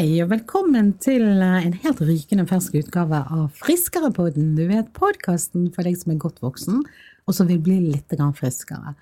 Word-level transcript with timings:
Hei, 0.00 0.14
og 0.24 0.30
velkommen 0.30 0.94
til 0.96 1.26
eh, 1.44 1.64
en 1.66 1.74
helt 1.82 1.98
rykende 2.00 2.46
fersk 2.48 2.78
utgave 2.78 3.18
av 3.20 3.50
Friskerepodden. 3.58 4.54
Du 4.56 4.62
vet, 4.64 4.86
podkasten 4.96 5.66
for 5.74 5.84
deg 5.84 5.98
som 6.00 6.14
er 6.14 6.20
godt 6.22 6.38
voksen, 6.40 6.78
og 7.28 7.36
som 7.36 7.50
vil 7.50 7.58
bli 7.60 7.76
litt 7.90 8.14
friskere. 8.38 8.94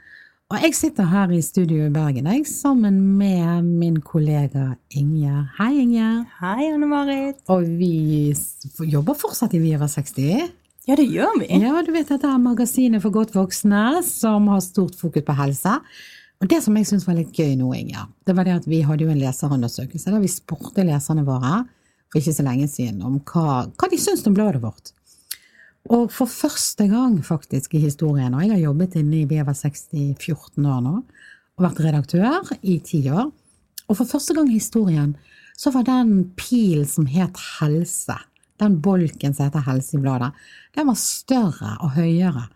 Og 0.51 0.59
jeg 0.59 0.75
sitter 0.75 1.07
her 1.07 1.31
i 1.31 1.39
studio 1.39 1.87
i 1.87 1.93
Bergen 1.95 2.27
jeg, 2.27 2.49
sammen 2.51 2.99
med 3.21 3.71
min 3.79 4.01
kollega 4.03 4.73
Ingjerd. 4.91 5.55
Hei, 5.61 5.71
Ingjerd. 5.85 6.27
Hei, 6.41 6.67
Anne 6.73 6.91
Marit. 6.91 7.47
Og 7.47 7.63
vi 7.79 8.35
jobber 8.83 9.15
fortsatt 9.15 9.55
i 9.55 9.63
Vi 9.63 9.77
over 9.79 9.87
60. 9.87 10.51
Ja, 10.89 10.99
det 10.99 11.07
gjør 11.07 11.45
vi. 11.45 11.53
Ja, 11.63 11.79
du 11.79 11.95
vet 11.95 12.11
dette 12.11 12.27
er 12.27 12.43
magasinet 12.43 13.07
for 13.07 13.15
godt 13.15 13.39
voksne 13.39 14.01
som 14.03 14.51
har 14.51 14.67
stort 14.67 14.99
fokus 14.99 15.23
på 15.23 15.43
helse. 15.45 15.79
Og 16.39 16.51
det 16.51 16.61
som 16.63 16.77
jeg 16.79 16.87
syns 16.87 17.07
var 17.09 17.17
litt 17.19 17.35
gøy 17.35 17.57
nå, 17.59 17.73
Inger, 17.75 18.07
det 18.27 18.35
var 18.39 18.47
det 18.47 18.61
at 18.61 18.69
vi 18.71 18.85
hadde 18.87 19.03
jo 19.07 19.11
en 19.11 19.19
leserundersøkelse 19.19 20.13
der 20.13 20.23
vi 20.23 20.31
spurte 20.31 20.85
leserne 20.87 21.25
våre 21.27 21.65
for 22.09 22.21
ikke 22.21 22.37
så 22.37 22.45
lenge 22.47 22.69
siden 22.71 23.03
om 23.05 23.19
hva, 23.27 23.65
hva 23.75 23.89
de 23.91 23.99
syns 24.01 24.23
om 24.29 24.37
bladet 24.37 24.63
vårt. 24.63 24.93
Og 25.91 26.13
for 26.13 26.31
første 26.31 26.87
gang 26.91 27.17
faktisk 27.25 27.75
i 27.75 27.83
historien, 27.83 28.35
og 28.37 28.45
jeg 28.45 28.53
har 28.53 28.63
jobbet 28.69 28.97
inne 29.01 29.23
i 29.23 29.27
BV 29.29 29.51
60 29.57 29.85
i 29.97 30.07
14 30.15 30.69
år 30.69 30.83
nå, 30.85 30.95
og 31.59 31.65
vært 31.65 31.83
redaktør 31.83 32.53
i 32.61 32.79
ti 32.87 33.03
år, 33.11 33.31
og 33.89 33.97
for 33.97 34.07
første 34.07 34.37
gang 34.37 34.51
i 34.51 34.59
historien 34.61 35.15
så 35.59 35.73
var 35.75 35.89
den 35.89 36.29
pil 36.39 36.85
som 36.87 37.09
het 37.11 37.41
helse, 37.59 38.15
den 38.63 38.79
bolken 38.85 39.35
som 39.35 39.49
heter 39.49 39.65
helse 39.67 39.97
i 39.97 40.03
bladet, 40.03 40.31
den 40.77 40.87
var 40.91 41.01
større 41.01 41.75
og 41.83 41.97
høyere 41.97 42.47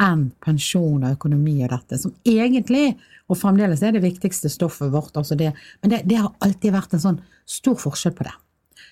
enn 0.00 0.30
pensjon 0.44 1.02
og 1.02 1.16
økonomi 1.16 1.58
og 1.64 1.72
dette, 1.74 1.98
som 2.00 2.14
egentlig, 2.28 2.96
og 3.30 3.38
fremdeles 3.38 3.82
er 3.84 3.94
det 3.94 4.04
viktigste 4.04 4.50
stoffet 4.52 4.92
vårt, 4.92 5.16
altså 5.16 5.36
det, 5.38 5.52
men 5.82 5.92
det, 5.92 6.02
det 6.08 6.20
har 6.20 6.32
alltid 6.44 6.74
vært 6.74 6.96
en 6.96 7.04
sånn 7.04 7.20
stor 7.48 7.78
forskjell 7.80 8.16
på 8.16 8.26
det. 8.28 8.34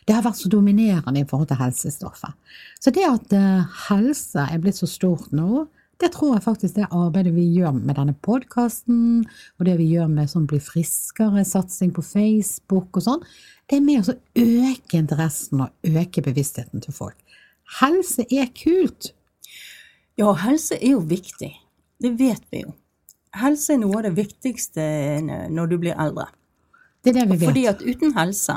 Det 0.07 0.17
har 0.17 0.25
vært 0.25 0.41
så 0.41 0.51
dominerende 0.51 1.23
i 1.23 1.27
forhold 1.29 1.51
til 1.51 1.61
helsestoffet. 1.61 2.33
Så 2.81 2.93
det 2.95 3.05
at 3.07 3.35
eh, 3.37 3.77
helse 3.89 4.47
er 4.47 4.63
blitt 4.63 4.79
så 4.81 4.89
stort 4.89 5.31
nå, 5.37 5.67
det 6.01 6.15
tror 6.15 6.33
jeg 6.33 6.45
faktisk 6.47 6.79
det 6.79 6.89
arbeidet 6.97 7.35
vi 7.37 7.45
gjør 7.59 7.75
med 7.77 7.99
denne 7.99 8.15
podkasten, 8.25 9.27
og 9.59 9.67
det 9.69 9.77
vi 9.77 9.91
gjør 9.93 10.09
med 10.09 10.31
sånn 10.33 10.47
bli 10.49 10.61
friskere, 10.65 11.45
satsing 11.45 11.93
på 11.97 12.05
Facebook 12.05 12.97
og 12.97 13.05
sånn, 13.05 13.27
det 13.69 13.79
er 13.79 13.85
med 13.85 14.09
å 14.09 14.17
øke 14.17 14.97
interessen 14.99 15.67
og 15.67 15.91
øke 16.01 16.25
bevisstheten 16.25 16.83
til 16.83 16.97
folk. 16.97 17.19
Helse 17.79 18.25
er 18.33 18.49
kult. 18.57 19.13
Ja, 20.21 20.35
helse 20.45 20.77
er 20.77 20.95
jo 20.95 21.03
viktig. 21.09 21.51
Det 22.01 22.13
vet 22.19 22.43
vi 22.53 22.65
jo. 22.67 22.75
Helse 23.41 23.75
er 23.77 23.81
noe 23.81 24.01
av 24.01 24.09
det 24.09 24.17
viktigste 24.19 24.83
når 25.53 25.71
du 25.71 25.79
blir 25.81 25.97
eldre. 25.97 26.27
Det 27.01 27.15
er 27.15 27.23
det 27.23 27.29
vi 27.31 27.39
vet. 27.39 27.49
Fordi 27.49 27.65
at 27.71 27.85
uten 27.85 28.13
helse 28.17 28.57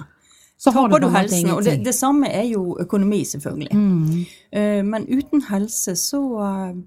så 0.64 0.72
har 0.72 0.89
du, 0.89 0.97
du 1.00 1.09
helsen. 1.11 1.52
Og 1.52 1.64
det, 1.66 1.78
det 1.83 1.94
samme 1.95 2.30
er 2.31 2.45
jo 2.47 2.78
økonomi, 2.80 3.23
selvfølgelig. 3.28 3.75
Mm. 3.75 4.25
Eh, 4.52 4.81
Men 4.86 5.08
uten 5.09 5.44
helse 5.50 5.95
så 6.00 6.22
eh, 6.39 6.78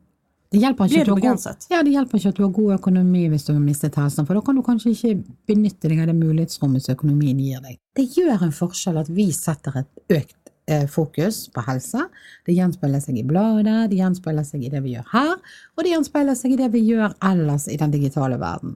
blir 0.50 1.04
du 1.04 1.14
begrenset. 1.14 1.66
ja, 1.70 1.82
det 1.84 1.92
hjelper 1.92 2.18
ikke 2.18 2.32
at 2.32 2.38
du 2.38 2.44
har 2.46 2.54
god 2.56 2.72
økonomi 2.78 3.26
hvis 3.28 3.44
du 3.44 3.52
har 3.52 3.60
mistet 3.60 3.98
helsen, 4.00 4.26
for 4.26 4.38
da 4.38 4.44
kan 4.46 4.56
du 4.56 4.62
kanskje 4.64 4.94
ikke 4.94 5.14
benytte 5.50 5.90
deg 5.92 6.00
av 6.00 6.08
det 6.08 6.16
mulighetsrommet 6.16 6.86
som 6.86 6.96
økonomien 6.96 7.40
gir 7.42 7.60
deg. 7.64 7.76
Det 7.96 8.06
gjør 8.16 8.46
en 8.48 8.54
forskjell 8.54 9.00
at 9.02 9.12
vi 9.12 9.28
setter 9.36 9.82
et 9.82 10.20
økt 10.22 10.45
fokus 10.90 11.44
på 11.54 11.62
helse. 11.62 12.00
Det 12.46 12.56
gjenspeiler 12.56 13.02
seg 13.02 13.20
i 13.20 13.26
bladet, 13.26 13.84
det 13.92 14.00
gjenspeiler 14.00 14.46
seg 14.46 14.64
i 14.66 14.70
det 14.72 14.80
vi 14.82 14.96
gjør 14.96 15.04
her, 15.12 15.36
og 15.76 15.84
det 15.86 15.92
gjenspeiler 15.92 16.38
seg 16.38 16.56
i 16.56 16.58
det 16.58 16.70
vi 16.72 16.82
gjør 16.88 17.14
ellers 17.28 17.68
i 17.70 17.78
den 17.78 17.94
digitale 17.94 18.40
verden. 18.42 18.74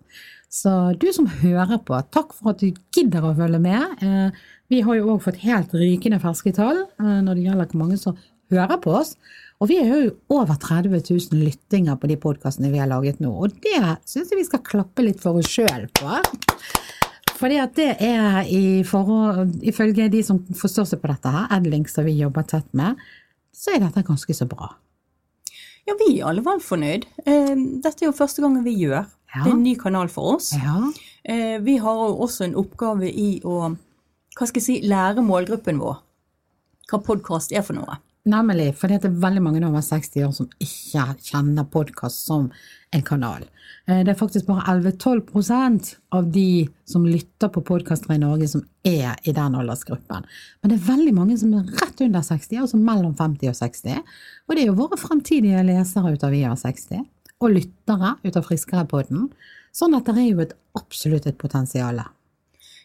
Så 0.50 0.70
du 0.98 1.06
som 1.14 1.28
hører 1.40 1.78
på, 1.86 1.98
takk 2.10 2.32
for 2.34 2.52
at 2.52 2.62
du 2.62 2.74
gidder 2.94 3.22
å 3.22 3.36
følge 3.38 3.60
med. 3.62 4.02
Eh, 4.02 4.48
vi 4.70 4.80
har 4.86 4.98
jo 4.98 5.12
òg 5.14 5.22
fått 5.22 5.38
helt 5.44 5.70
rykende 5.78 6.18
ferske 6.22 6.50
tall 6.56 6.82
eh, 6.82 7.20
når 7.22 7.38
det 7.38 7.44
gjelder 7.44 7.70
hvor 7.70 7.82
mange 7.84 7.98
som 8.00 8.18
hører 8.50 8.80
på 8.82 8.96
oss. 8.98 9.14
Og 9.62 9.70
vi 9.70 9.78
har 9.78 10.02
jo 10.02 10.16
over 10.32 10.56
30 10.58 10.90
000 10.90 11.38
lyttinger 11.44 11.98
på 12.00 12.10
de 12.10 12.16
podkastene 12.18 12.72
vi 12.72 12.80
har 12.82 12.90
laget 12.90 13.20
nå, 13.22 13.30
og 13.30 13.54
det 13.62 13.78
syns 14.08 14.32
jeg 14.32 14.40
vi 14.40 14.46
skal 14.48 14.64
klappe 14.66 15.04
litt 15.04 15.20
for 15.22 15.38
oss 15.38 15.50
sjøl 15.52 15.86
på. 16.00 16.18
Fordi 17.40 17.56
at 17.62 17.72
det 17.78 17.88
er 18.04 18.42
i 18.52 18.82
forhold, 18.84 19.54
ifølge 19.64 20.10
de 20.12 20.20
som 20.26 20.42
forstår 20.60 20.90
seg 20.90 21.00
på 21.00 21.08
dette 21.08 21.30
her, 21.32 21.46
Edling 21.56 21.86
som 21.88 22.04
vi 22.04 22.18
jobber 22.18 22.44
tett 22.50 22.68
med, 22.76 23.00
så 23.56 23.72
er 23.74 23.80
dette 23.86 24.02
ganske 24.04 24.34
så 24.36 24.46
bra. 24.48 24.74
Ja, 25.88 25.94
vi 25.96 26.10
er 26.10 26.16
i 26.18 26.26
alle 26.28 26.42
fall 26.44 26.60
fornøyd. 26.60 27.06
Eh, 27.24 27.54
Dette 27.82 28.04
er 28.04 28.10
jo 28.10 28.16
første 28.16 28.42
gangen 28.44 28.62
vi 28.66 28.74
gjør. 28.82 29.06
Ja. 29.32 29.40
Det 29.46 29.48
er 29.48 29.56
en 29.56 29.64
ny 29.64 29.72
kanal 29.80 30.08
for 30.12 30.36
oss. 30.36 30.52
Ja, 30.56 30.90
Eh, 31.24 31.58
Vi 31.60 31.74
har 31.76 31.94
jo 32.00 32.14
også 32.24 32.44
en 32.46 32.54
oppgave 32.56 33.04
i 33.12 33.42
å 33.44 33.76
hva 34.38 34.46
skal 34.48 34.60
jeg 34.60 34.64
si, 34.64 34.76
lære 34.88 35.20
målgruppen 35.20 35.76
vår 35.78 35.98
hva 36.90 36.98
podkast 37.04 37.52
er 37.52 37.60
for 37.62 37.76
noe. 37.76 37.98
Nemlig. 38.28 38.74
For 38.78 38.88
det 38.90 39.04
er 39.04 39.14
veldig 39.22 39.42
mange 39.42 39.62
over 39.66 39.82
60 39.84 40.26
år 40.26 40.34
som 40.36 40.48
ikke 40.60 41.06
kjenner 41.30 41.68
podkast 41.70 42.26
som 42.26 42.50
en 42.92 43.02
kanal. 43.06 43.44
Eh, 43.86 44.02
Det 44.04 44.12
er 44.12 44.18
faktisk 44.18 44.46
bare 44.46 44.64
11-12% 44.66 45.94
av 46.12 46.30
de 46.32 46.68
som 46.84 47.06
lytter 47.06 47.48
på 47.48 47.62
podkaster 47.62 48.14
i 48.14 48.18
Norge 48.18 48.48
som 48.48 48.64
er 48.84 49.16
i 49.24 49.32
den 49.32 49.54
aldersgruppen. 49.54 50.26
Men 50.62 50.70
det 50.70 50.78
er 50.78 50.90
veldig 50.96 51.14
mange 51.14 51.38
som 51.38 51.54
er 51.54 51.64
rett 51.80 52.00
under 52.00 52.20
60, 52.20 52.58
altså 52.60 52.76
mellom 52.76 53.14
50 53.14 53.48
og 53.48 53.54
60. 53.54 54.02
Og 54.48 54.54
det 54.56 54.62
er 54.62 54.66
jo 54.66 54.78
våre 54.78 54.98
fremtidige 54.98 55.64
lesere 55.64 56.12
ut 56.12 56.24
av 56.24 56.30
Vi 56.30 56.44
over 56.44 56.56
60, 56.56 57.04
og 57.40 57.50
lyttere 57.56 58.16
ut 58.24 58.36
av 58.36 58.44
Friskerepodden. 58.44 59.30
Sånn 59.72 59.94
at 59.94 60.04
det 60.04 60.18
er 60.18 60.30
jo 60.30 60.40
et, 60.40 60.52
absolutt 60.76 61.26
et 61.26 61.38
potensial. 61.38 62.02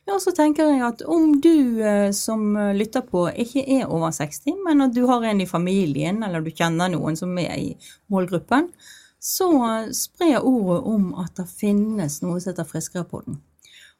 Ja, 0.05 0.19
så 0.21 0.31
tenker 0.37 0.67
jeg 0.69 0.83
at 0.85 1.01
om 1.09 1.39
du 1.41 1.81
eh, 1.81 2.11
som 2.13 2.51
eh, 2.61 2.75
lytter 2.77 3.01
på 3.09 3.23
ikke 3.41 3.63
er 3.79 3.87
over 3.89 4.11
60, 4.13 4.59
men 4.67 4.85
at 4.85 4.93
du 4.93 5.01
har 5.09 5.25
en 5.25 5.41
i 5.41 5.47
familien, 5.49 6.21
eller 6.23 6.45
du 6.45 6.51
kjenner 6.53 6.91
noen 6.93 7.17
som 7.17 7.33
er 7.41 7.55
i 7.57 7.71
målgruppen, 8.13 8.69
så 9.17 9.49
eh, 9.65 9.89
spre 9.97 10.37
ordet 10.37 10.77
om 10.93 11.07
at 11.23 11.33
det 11.41 11.47
finnes 11.49 12.19
noe 12.21 12.37
som 12.37 12.51
heter 12.51 12.69
Friskerepodden, 12.69 13.39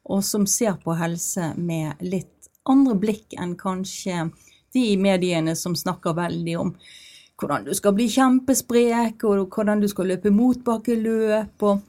og 0.06 0.22
som 0.22 0.46
ser 0.46 0.78
på 0.84 0.94
helse 0.94 1.50
med 1.58 1.98
litt 2.06 2.52
andre 2.70 2.94
blikk 3.02 3.34
enn 3.34 3.56
kanskje 3.58 4.28
de 4.76 4.86
mediene 5.02 5.56
som 5.58 5.74
snakker 5.74 6.14
veldig 6.14 6.56
om 6.60 6.72
hvordan 7.40 7.66
du 7.66 7.74
skal 7.74 7.96
bli 7.98 8.06
kjempesprek, 8.14 9.26
og 9.26 9.50
hvordan 9.50 9.82
du 9.82 9.90
skal 9.90 10.14
løpe 10.14 10.30
motbakkeløp, 10.30 11.66
og 11.66 11.82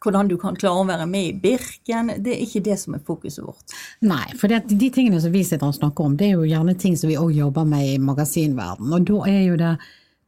hvordan 0.00 0.30
du 0.30 0.36
kan 0.40 0.56
klare 0.56 0.82
å 0.82 0.88
være 0.88 1.06
med 1.10 1.28
i 1.28 1.36
Birken. 1.42 2.12
Det 2.24 2.34
er 2.34 2.44
ikke 2.44 2.64
det 2.64 2.76
som 2.80 2.96
er 2.96 3.04
fokuset 3.06 3.44
vårt. 3.44 3.74
Nei, 4.06 4.26
for 4.40 4.52
det, 4.52 4.64
de 4.70 4.90
tingene 4.92 5.20
som 5.20 5.32
vi 5.34 5.44
sitter 5.46 5.68
og 5.68 5.76
snakker 5.76 6.08
om, 6.08 6.16
det 6.16 6.30
er 6.30 6.38
jo 6.38 6.48
gjerne 6.48 6.76
ting 6.80 6.96
som 6.96 7.12
vi 7.12 7.18
òg 7.20 7.34
jobber 7.36 7.68
med 7.68 7.86
i 7.94 7.98
magasinverden. 8.02 8.92
Og 8.96 9.08
da 9.10 9.24
er 9.30 9.42
jo 9.44 9.58
det 9.60 9.74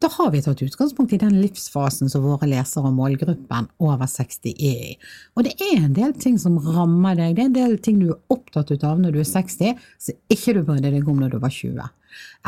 da 0.03 0.09
har 0.11 0.33
vi 0.35 0.41
tatt 0.43 0.63
utgangspunkt 0.63 1.13
i 1.15 1.19
den 1.23 1.37
livsfasen 1.39 2.11
som 2.11 2.25
våre 2.27 2.49
lesere 2.51 2.89
og 2.89 2.97
målgruppen 2.97 3.69
over 3.79 4.09
60 4.11 4.49
er 4.51 4.81
i. 4.89 4.97
Og 5.37 5.47
det 5.47 5.53
er 5.63 5.85
en 5.85 5.95
del 5.95 6.15
ting 6.19 6.41
som 6.43 6.57
rammer 6.59 7.15
deg, 7.21 7.37
det 7.37 7.45
er 7.45 7.51
en 7.51 7.55
del 7.55 7.77
ting 7.79 8.01
du 8.01 8.09
er 8.11 8.35
opptatt 8.35 8.73
av 8.83 8.99
når 8.99 9.15
du 9.15 9.21
er 9.23 9.29
60, 9.31 9.85
som 10.03 10.35
ikke 10.35 10.57
du 10.57 10.65
brydde 10.67 10.91
deg 10.91 11.07
om 11.07 11.23
når 11.23 11.37
du 11.37 11.39
var 11.45 11.55
20 11.55 11.87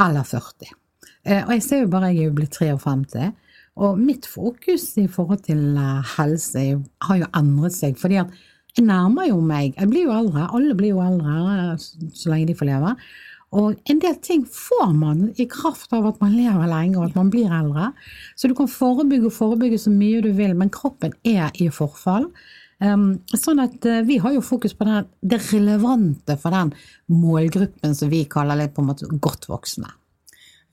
eller 0.02 0.26
40. 0.32 0.74
Eh, 1.24 1.44
Og 1.46 1.54
jeg 1.54 1.62
ser 1.68 1.84
jo 1.84 1.92
bare, 1.94 2.10
jeg 2.10 2.24
er 2.24 2.32
jo 2.32 2.36
blitt 2.40 2.58
53, 2.58 3.30
og 3.74 3.98
mitt 3.98 4.26
fokus 4.30 4.86
i 5.02 5.06
forhold 5.10 5.44
til 5.48 5.76
eh, 5.80 6.16
helse 6.16 6.64
har 7.08 7.20
jo 7.20 7.30
endret 7.34 7.74
seg, 7.76 7.98
fordi 7.98 8.20
at 8.22 8.34
jeg 8.74 8.86
nærmer 8.86 9.28
jo 9.28 9.38
meg, 9.42 9.74
jeg 9.78 9.90
blir 9.90 10.08
jo 10.08 10.14
eldre, 10.14 10.48
alle 10.54 10.74
blir 10.78 10.94
jo 10.94 11.02
eldre 11.02 11.38
eh, 11.54 11.86
så 12.14 12.32
lenge 12.32 12.50
de 12.50 12.58
får 12.58 12.70
leve, 12.70 12.94
og 13.54 13.78
en 13.90 14.02
del 14.02 14.16
ting 14.22 14.42
får 14.50 14.90
man 14.98 15.28
i 15.38 15.46
kraft 15.50 15.94
av 15.94 16.08
at 16.08 16.18
man 16.22 16.34
lever 16.34 16.70
lenge 16.70 16.98
og 16.98 17.06
at 17.06 17.18
man 17.18 17.30
blir 17.30 17.52
eldre. 17.54 17.92
Så 18.34 18.50
du 18.50 18.54
kan 18.58 18.70
forebygge 18.70 19.30
og 19.30 19.36
forebygge 19.36 19.78
så 19.84 19.92
mye 19.94 20.24
du 20.24 20.32
vil, 20.34 20.56
men 20.58 20.72
kroppen 20.74 21.14
er 21.22 21.54
i 21.62 21.68
forfall. 21.70 22.26
Um, 22.82 23.20
sånn 23.30 23.62
at 23.62 23.86
eh, 23.86 24.02
vi 24.04 24.18
har 24.20 24.34
jo 24.34 24.42
fokus 24.42 24.74
på 24.74 24.84
det 24.90 25.38
relevante 25.52 26.34
for 26.42 26.52
den 26.52 26.72
målgruppen 27.14 27.94
som 27.94 28.10
vi 28.10 28.24
kaller 28.26 28.58
litt 28.58 28.74
på 28.74 28.82
en 28.82 28.90
måte 28.90 29.06
godt 29.22 29.46
voksne. 29.48 29.86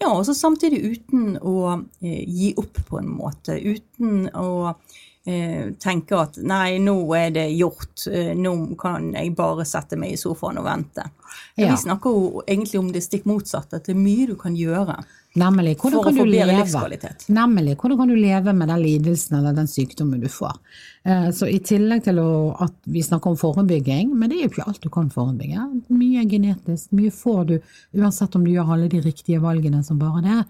Ja, 0.01 0.09
og 0.17 0.25
så 0.25 0.33
samtidig 0.33 0.81
uten 0.81 1.35
å 1.37 1.55
eh, 2.01 2.23
gi 2.25 2.55
opp 2.57 2.79
på 2.87 2.97
en 2.97 3.09
måte. 3.13 3.53
Uten 3.53 4.25
å 4.33 4.71
eh, 4.71 5.69
tenke 5.77 6.17
at 6.17 6.39
nei, 6.41 6.79
nå 6.81 6.95
er 7.17 7.29
det 7.35 7.45
gjort, 7.53 8.07
eh, 8.09 8.31
nå 8.33 8.55
kan 8.81 9.11
jeg 9.13 9.35
bare 9.37 9.65
sette 9.69 9.99
meg 10.01 10.15
i 10.15 10.19
sofaen 10.19 10.57
og 10.57 10.65
vente. 10.65 11.05
Ja. 11.53 11.69
Vi 11.69 11.77
snakker 11.83 12.17
jo 12.17 12.41
egentlig 12.47 12.81
om 12.81 12.89
det 12.95 13.03
stikk 13.05 13.29
motsatte, 13.29 13.77
at 13.77 13.85
det 13.85 13.93
er 13.93 14.01
mye 14.01 14.31
du 14.31 14.33
kan 14.41 14.57
gjøre 14.57 14.97
Nemlig, 15.39 15.77
hvordan 15.79 15.93
for 15.95 16.01
å 16.01 16.03
kan 16.09 16.17
få 16.17 16.25
du 16.25 16.31
bedre 16.33 16.55
livskvalitet. 16.59 17.21
Nemlig, 17.31 17.75
hvordan 17.79 17.97
kan 18.01 18.09
du 18.11 18.15
leve 18.19 18.53
med 18.53 18.67
den 18.67 18.81
lidelsen 18.83 19.37
eller 19.37 19.53
den 19.55 19.67
sykdommen 19.71 20.19
du 20.19 20.27
får? 20.27 20.57
Eh, 21.05 21.29
Så 21.31 21.47
i 21.47 21.59
tillegg 21.59 22.03
til 22.03 22.19
at 22.19 22.73
vi 22.83 22.99
snakker 23.01 23.31
om 23.31 23.37
forebygging, 23.37 24.11
men 24.13 24.29
det 24.29 24.37
er 24.39 24.43
jo 24.43 24.49
ikke 24.51 24.67
alt 24.67 24.81
du 24.81 24.89
kan 24.89 25.09
forebygge. 25.09 25.83
Mye 25.89 26.19
er 26.21 26.27
genetisk, 26.29 26.91
mye 26.91 27.11
får 27.15 27.45
du 27.47 27.55
uansett 27.95 28.35
om 28.35 28.43
du 28.43 28.51
gjør 28.51 28.73
alle 28.75 28.89
de 28.89 28.99
riktige 29.01 29.39
valgene 29.39 29.83
som 29.85 29.97
bare 29.99 30.21
det. 30.21 30.45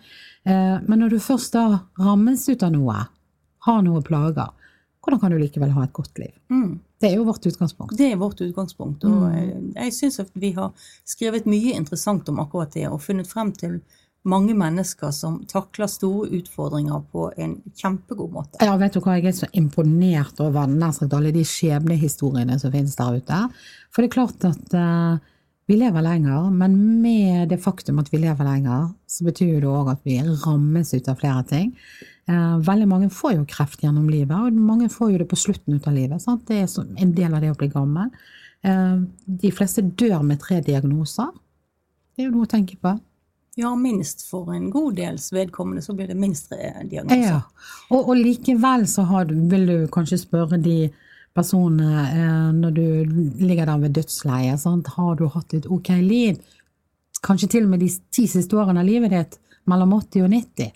Eh, 0.45 0.79
Men 0.87 0.99
når 0.99 1.09
du 1.09 1.19
først 1.19 1.51
da 1.53 1.81
rammes 1.99 2.49
ut 2.49 2.63
av 2.63 2.71
noe, 2.71 3.07
har 3.67 3.81
noe 3.83 4.01
plager, 4.01 4.49
hvordan 5.05 5.19
kan 5.21 5.31
du 5.31 5.37
likevel 5.37 5.69
ha 5.71 5.83
et 5.83 5.93
godt 5.93 6.17
liv? 6.17 6.33
Mm. 6.49 6.79
Det 6.99 7.11
er 7.11 7.15
jo 7.17 7.23
vårt 7.25 7.45
utgangspunkt. 7.45 7.95
Det 7.97 8.11
er 8.13 8.17
vårt 8.17 8.41
utgangspunkt. 8.41 9.03
Og 9.05 9.31
Mm. 9.31 9.73
jeg 9.75 9.91
syns 9.93 10.19
at 10.19 10.29
vi 10.35 10.51
har 10.53 10.71
skrevet 11.05 11.45
mye 11.45 11.73
interessant 11.75 12.27
om 12.29 12.37
akkurat 12.39 12.71
det, 12.73 12.87
og 12.87 12.99
funnet 13.01 13.27
frem 13.27 13.51
til 13.51 13.81
mange 14.27 14.53
mennesker 14.57 15.09
som 15.15 15.39
takler 15.49 15.89
store 15.89 16.29
utfordringer 16.37 17.01
på 17.13 17.31
en 17.41 17.55
kjempegod 17.77 18.33
måte. 18.35 18.61
Ja, 18.61 18.75
vet 18.77 18.93
du 18.93 19.01
hva, 19.01 19.17
jeg 19.17 19.31
er 19.31 19.37
så 19.39 19.49
imponert 19.57 20.39
over 20.43 20.69
nær 20.69 20.93
sagt 20.95 21.15
alle 21.17 21.33
de 21.33 21.43
skjebnehistoriene 21.47 22.59
som 22.61 22.73
finnes 22.73 22.97
der 22.99 23.17
ute. 23.17 23.41
For 23.89 24.03
det 24.03 24.11
er 24.11 24.15
klart 24.19 24.45
at 24.45 24.77
uh, 24.77 25.17
vi 25.69 25.79
lever 25.79 26.05
lenger, 26.05 26.51
men 26.53 26.77
med 27.01 27.49
det 27.49 27.61
faktum 27.63 28.01
at 28.01 28.11
vi 28.13 28.21
lever 28.21 28.45
lenger, 28.45 28.91
så 29.09 29.25
betyr 29.25 29.59
det 29.63 29.69
òg 29.71 29.93
at 29.95 30.05
vi 30.05 30.19
rammes 30.45 30.93
ut 30.93 31.09
av 31.09 31.21
flere 31.21 31.43
ting. 31.49 31.73
Uh, 32.29 32.61
veldig 32.61 32.89
mange 32.91 33.09
får 33.13 33.39
jo 33.39 33.49
kreft 33.49 33.81
gjennom 33.81 34.09
livet, 34.11 34.37
og 34.37 34.53
mange 34.69 34.91
får 34.93 35.15
jo 35.15 35.23
det 35.23 35.31
på 35.31 35.39
slutten 35.39 35.79
ut 35.79 35.89
av 35.89 35.97
livet. 35.97 36.21
Sant? 36.21 36.45
Det 36.45 36.61
er 36.61 36.69
en 37.01 37.17
del 37.17 37.33
av 37.33 37.41
det 37.41 37.55
å 37.55 37.57
bli 37.57 37.73
gammel. 37.73 38.13
Uh, 38.61 39.01
de 39.25 39.49
fleste 39.49 39.81
dør 39.81 40.21
med 40.21 40.43
tre 40.43 40.61
diagnoser. 40.61 41.33
Det 42.13 42.21
er 42.21 42.29
jo 42.29 42.35
noe 42.35 42.45
å 42.45 42.53
tenke 42.53 42.77
på. 42.77 42.99
Ja, 43.59 43.75
minst 43.75 44.23
for 44.29 44.53
en 44.55 44.69
god 44.71 44.95
dels 44.95 45.27
vedkommende 45.33 45.81
så 45.83 45.93
blir 45.93 46.07
det 46.07 46.15
minst 46.15 46.47
tre 46.49 46.71
diagnoser. 46.87 47.25
Ja, 47.25 47.41
og, 47.89 48.05
og 48.13 48.15
likevel 48.15 48.85
så 48.87 49.03
du, 49.27 49.35
vil 49.51 49.67
du 49.67 49.75
kanskje 49.91 50.21
spørre 50.21 50.59
de 50.61 50.91
personene 51.35 52.05
eh, 52.07 52.47
når 52.55 52.71
du 52.75 52.85
ligger 53.43 53.67
der 53.67 53.83
ved 53.83 53.97
dødsleiet, 53.99 54.59
sant? 54.63 54.93
har 54.95 55.19
du 55.19 55.27
hatt 55.31 55.53
et 55.57 55.67
ok 55.67 55.93
liv? 55.99 56.39
Kanskje 57.21 57.51
til 57.51 57.67
og 57.67 57.73
med 57.75 57.83
de 57.83 57.91
ti 58.11 58.25
siste 58.27 58.55
årene 58.57 58.81
av 58.81 58.87
livet 58.87 59.11
ditt, 59.13 59.37
mellom 59.69 59.93
80 59.99 60.25
og 60.25 60.31
90. 60.31 60.71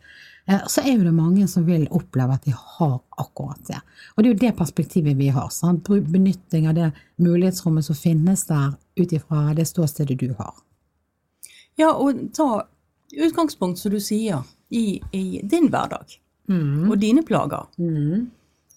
Eh, 0.45 0.68
så 0.68 0.83
er 0.83 1.00
det 1.00 1.16
mange 1.16 1.48
som 1.48 1.66
vil 1.68 1.88
oppleve 1.95 2.36
at 2.36 2.44
de 2.44 2.54
har 2.56 3.00
akkurat 3.18 3.72
det. 3.72 3.80
Og 4.13 4.22
det 4.22 4.27
er 4.27 4.33
jo 4.33 4.42
det 4.44 4.54
perspektivet 4.60 5.18
vi 5.18 5.31
har. 5.33 5.48
Sant? 5.54 5.88
Benytting 5.88 6.68
av 6.68 6.75
det 6.77 6.92
mulighetsrommet 7.24 7.88
som 7.88 7.98
finnes 7.98 8.45
der 8.51 8.75
ut 9.00 9.16
ifra 9.16 9.48
det 9.56 9.68
ståstedet 9.72 10.19
du 10.19 10.33
har. 10.38 10.54
Ja, 11.80 11.92
og 11.92 12.19
ta 12.36 12.66
utgangspunkt, 13.16 13.80
som 13.80 13.92
du 13.92 14.00
sier, 14.00 14.44
i, 14.69 15.01
i 15.13 15.42
din 15.44 15.69
hverdag 15.69 16.18
og 16.89 16.98
dine 17.01 17.24
plager. 17.25 17.68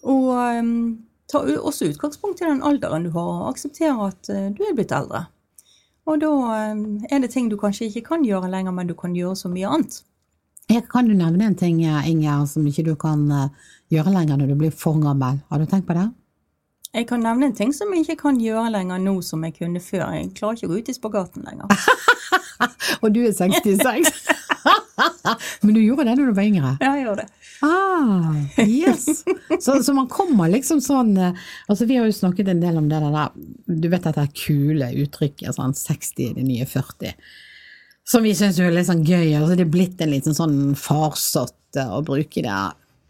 Og 0.03 0.27
um, 0.33 0.99
ta 1.29 1.41
også 1.57 1.89
utgangspunkt 1.89 2.41
i 2.41 2.47
den 2.47 2.63
alderen 2.63 3.07
du 3.07 3.11
har, 3.15 3.31
og 3.41 3.49
akseptere 3.49 4.11
at 4.11 4.29
uh, 4.29 4.47
du 4.55 4.63
er 4.63 4.75
blitt 4.77 4.93
eldre. 4.95 5.25
Og 6.09 6.21
da 6.21 6.29
um, 6.73 7.01
er 7.09 7.19
det 7.19 7.31
ting 7.33 7.49
du 7.49 7.57
kanskje 7.57 7.89
ikke 7.89 8.07
kan 8.13 8.25
gjøre 8.25 8.49
lenger, 8.49 8.71
men 8.71 8.87
du 8.87 8.95
kan 8.97 9.15
gjøre 9.15 9.35
så 9.35 9.51
mye 9.51 9.67
annet. 9.67 10.01
Jeg 10.69 10.85
kan 10.89 11.07
du 11.09 11.15
nevne 11.17 11.47
en 11.49 11.57
ting, 11.57 11.81
Inger, 11.81 12.45
som 12.45 12.65
ikke 12.69 12.83
du 12.85 12.95
kan 12.99 13.23
eh, 13.33 13.69
gjøre 13.89 14.11
lenger 14.13 14.37
når 14.37 14.51
du 14.51 14.57
blir 14.59 14.73
for 14.75 14.99
gammel? 15.01 15.39
Har 15.49 15.57
du 15.57 15.65
tenkt 15.65 15.87
på 15.87 15.95
det? 15.97 16.05
Jeg 16.89 17.05
kan 17.05 17.21
nevne 17.21 17.51
en 17.51 17.53
ting 17.53 17.69
som 17.75 17.91
jeg 17.93 18.01
ikke 18.01 18.23
kan 18.23 18.39
gjøre 18.41 18.71
lenger 18.73 19.01
nå 19.03 19.19
som 19.21 19.43
jeg 19.45 19.53
kunne 19.59 19.81
før. 19.83 20.07
Jeg 20.15 20.31
klarer 20.37 20.57
ikke 20.57 20.69
å 20.69 20.71
gå 20.71 20.79
ut 20.79 20.87
i 20.89 20.95
spagaten 20.95 21.45
lenger. 21.45 21.69
Og 23.03 23.11
du 23.13 23.19
er 23.27 23.35
66. 23.35 24.09
Men 25.63 25.75
du 25.75 25.81
gjorde 25.83 26.07
det 26.07 26.15
da 26.17 26.25
du 26.25 26.33
var 26.33 26.47
yngre? 26.47 26.71
Ja, 26.81 26.95
jeg 26.97 27.05
gjorde 27.05 27.27
det. 27.27 27.35
Ah, 27.61 28.33
yes. 28.63 29.05
Så, 29.61 29.77
så 29.85 29.93
man 29.93 30.09
kommer 30.09 30.49
liksom 30.49 30.79
sånn 30.79 31.09
eh, 31.19 31.35
Altså 31.67 31.83
Vi 31.89 31.97
har 31.99 32.05
jo 32.07 32.13
snakket 32.15 32.47
en 32.53 32.61
del 32.63 32.77
om 32.79 32.85
det 32.87 33.01
der 33.03 33.33
Du 33.67 33.89
vet 33.91 34.05
dette 34.07 34.23
kule 34.31 34.87
uttrykket 35.03 35.57
sånn 35.57 35.75
60 35.75 36.29
er 36.29 36.37
det 36.37 36.45
nye 36.47 36.67
40. 36.69 37.13
Som 38.07 38.23
vi 38.25 38.33
syns 38.33 38.57
er 38.57 38.73
litt 38.73 38.89
sånn 38.89 39.05
gøy. 39.05 39.35
Altså 39.37 39.59
det 39.59 39.67
er 39.67 39.73
blitt 39.75 40.01
en 40.01 40.13
liten 40.15 40.33
sånn 40.33 40.73
farsott 40.79 41.77
å 41.83 42.01
bruke 42.01 42.41
det. 42.41 42.61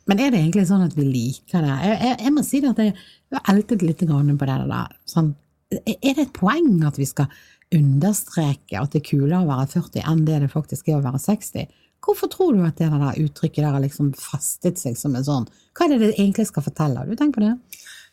Men 0.09 0.19
er 0.19 0.33
det 0.33 0.41
egentlig 0.41 0.65
sånn 0.67 0.83
at 0.83 0.97
vi 0.97 1.05
liker 1.05 1.63
det? 1.63 1.75
Jeg, 1.85 1.97
jeg, 2.01 2.19
jeg 2.25 2.35
må 2.35 2.43
si 2.43 2.59
det 2.63 2.73
at 2.73 2.83
jeg 2.83 2.95
har 3.37 3.53
eltet 3.53 3.83
litt 3.85 4.01
på 4.01 4.49
det 4.49 4.57
der. 4.71 4.97
Sånn, 5.05 5.35
er 5.69 6.13
det 6.15 6.23
et 6.25 6.33
poeng 6.33 6.81
at 6.87 6.97
vi 6.97 7.05
skal 7.05 7.29
understreke 7.75 8.79
at 8.79 8.95
det 8.95 9.03
er 9.03 9.09
kulere 9.11 9.43
å 9.43 9.49
være 9.51 9.67
40 9.75 10.07
enn 10.09 10.25
det 10.25 10.39
det 10.41 10.49
faktisk 10.49 10.89
er 10.89 10.97
å 10.97 11.05
være 11.05 11.21
60? 11.21 11.69
Hvorfor 12.01 12.31
tror 12.31 12.55
du 12.55 12.63
at 12.63 12.79
det 12.79 12.87
der 12.89 13.19
uttrykket 13.21 13.61
der 13.61 13.75
har 13.75 13.83
liksom 13.83 14.13
festet 14.17 14.79
seg 14.79 14.95
som 14.97 15.17
en 15.19 15.25
sånn 15.27 15.49
Hva 15.75 15.85
er 15.85 15.91
det 15.93 15.99
det 16.01 16.13
egentlig 16.15 16.47
skal 16.47 16.63
fortelle? 16.65 17.01
Har 17.01 17.09
du 17.09 17.19
tenkt 17.19 17.35
på 17.35 17.43
det? 17.43 17.51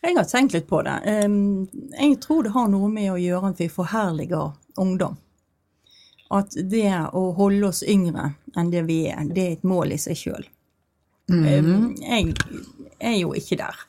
Jeg 0.03 0.17
har 0.17 0.27
tenkt 0.29 0.53
litt 0.53 0.67
på 0.69 0.81
det. 0.85 0.97
Jeg 1.07 2.17
tror 2.21 2.43
det 2.45 2.53
har 2.53 2.67
noe 2.69 2.89
med 2.91 3.09
å 3.15 3.17
gjøre 3.17 3.49
at 3.49 3.63
vi 3.63 3.69
forherliger 3.71 4.51
ungdom. 4.77 5.15
At 6.29 6.53
det 6.53 6.91
å 7.15 7.23
holde 7.37 7.71
oss 7.71 7.81
yngre 7.87 8.33
enn 8.59 8.69
det 8.69 8.83
vi 8.85 8.99
er, 9.09 9.23
det 9.31 9.43
er 9.45 9.55
et 9.55 9.65
mål 9.65 9.95
i 9.95 9.99
seg 10.01 10.19
sjøl. 10.19 10.45
Jeg 11.31 12.35
er 12.99 13.15
jo 13.17 13.33
ikke 13.39 13.57
der. 13.63 13.81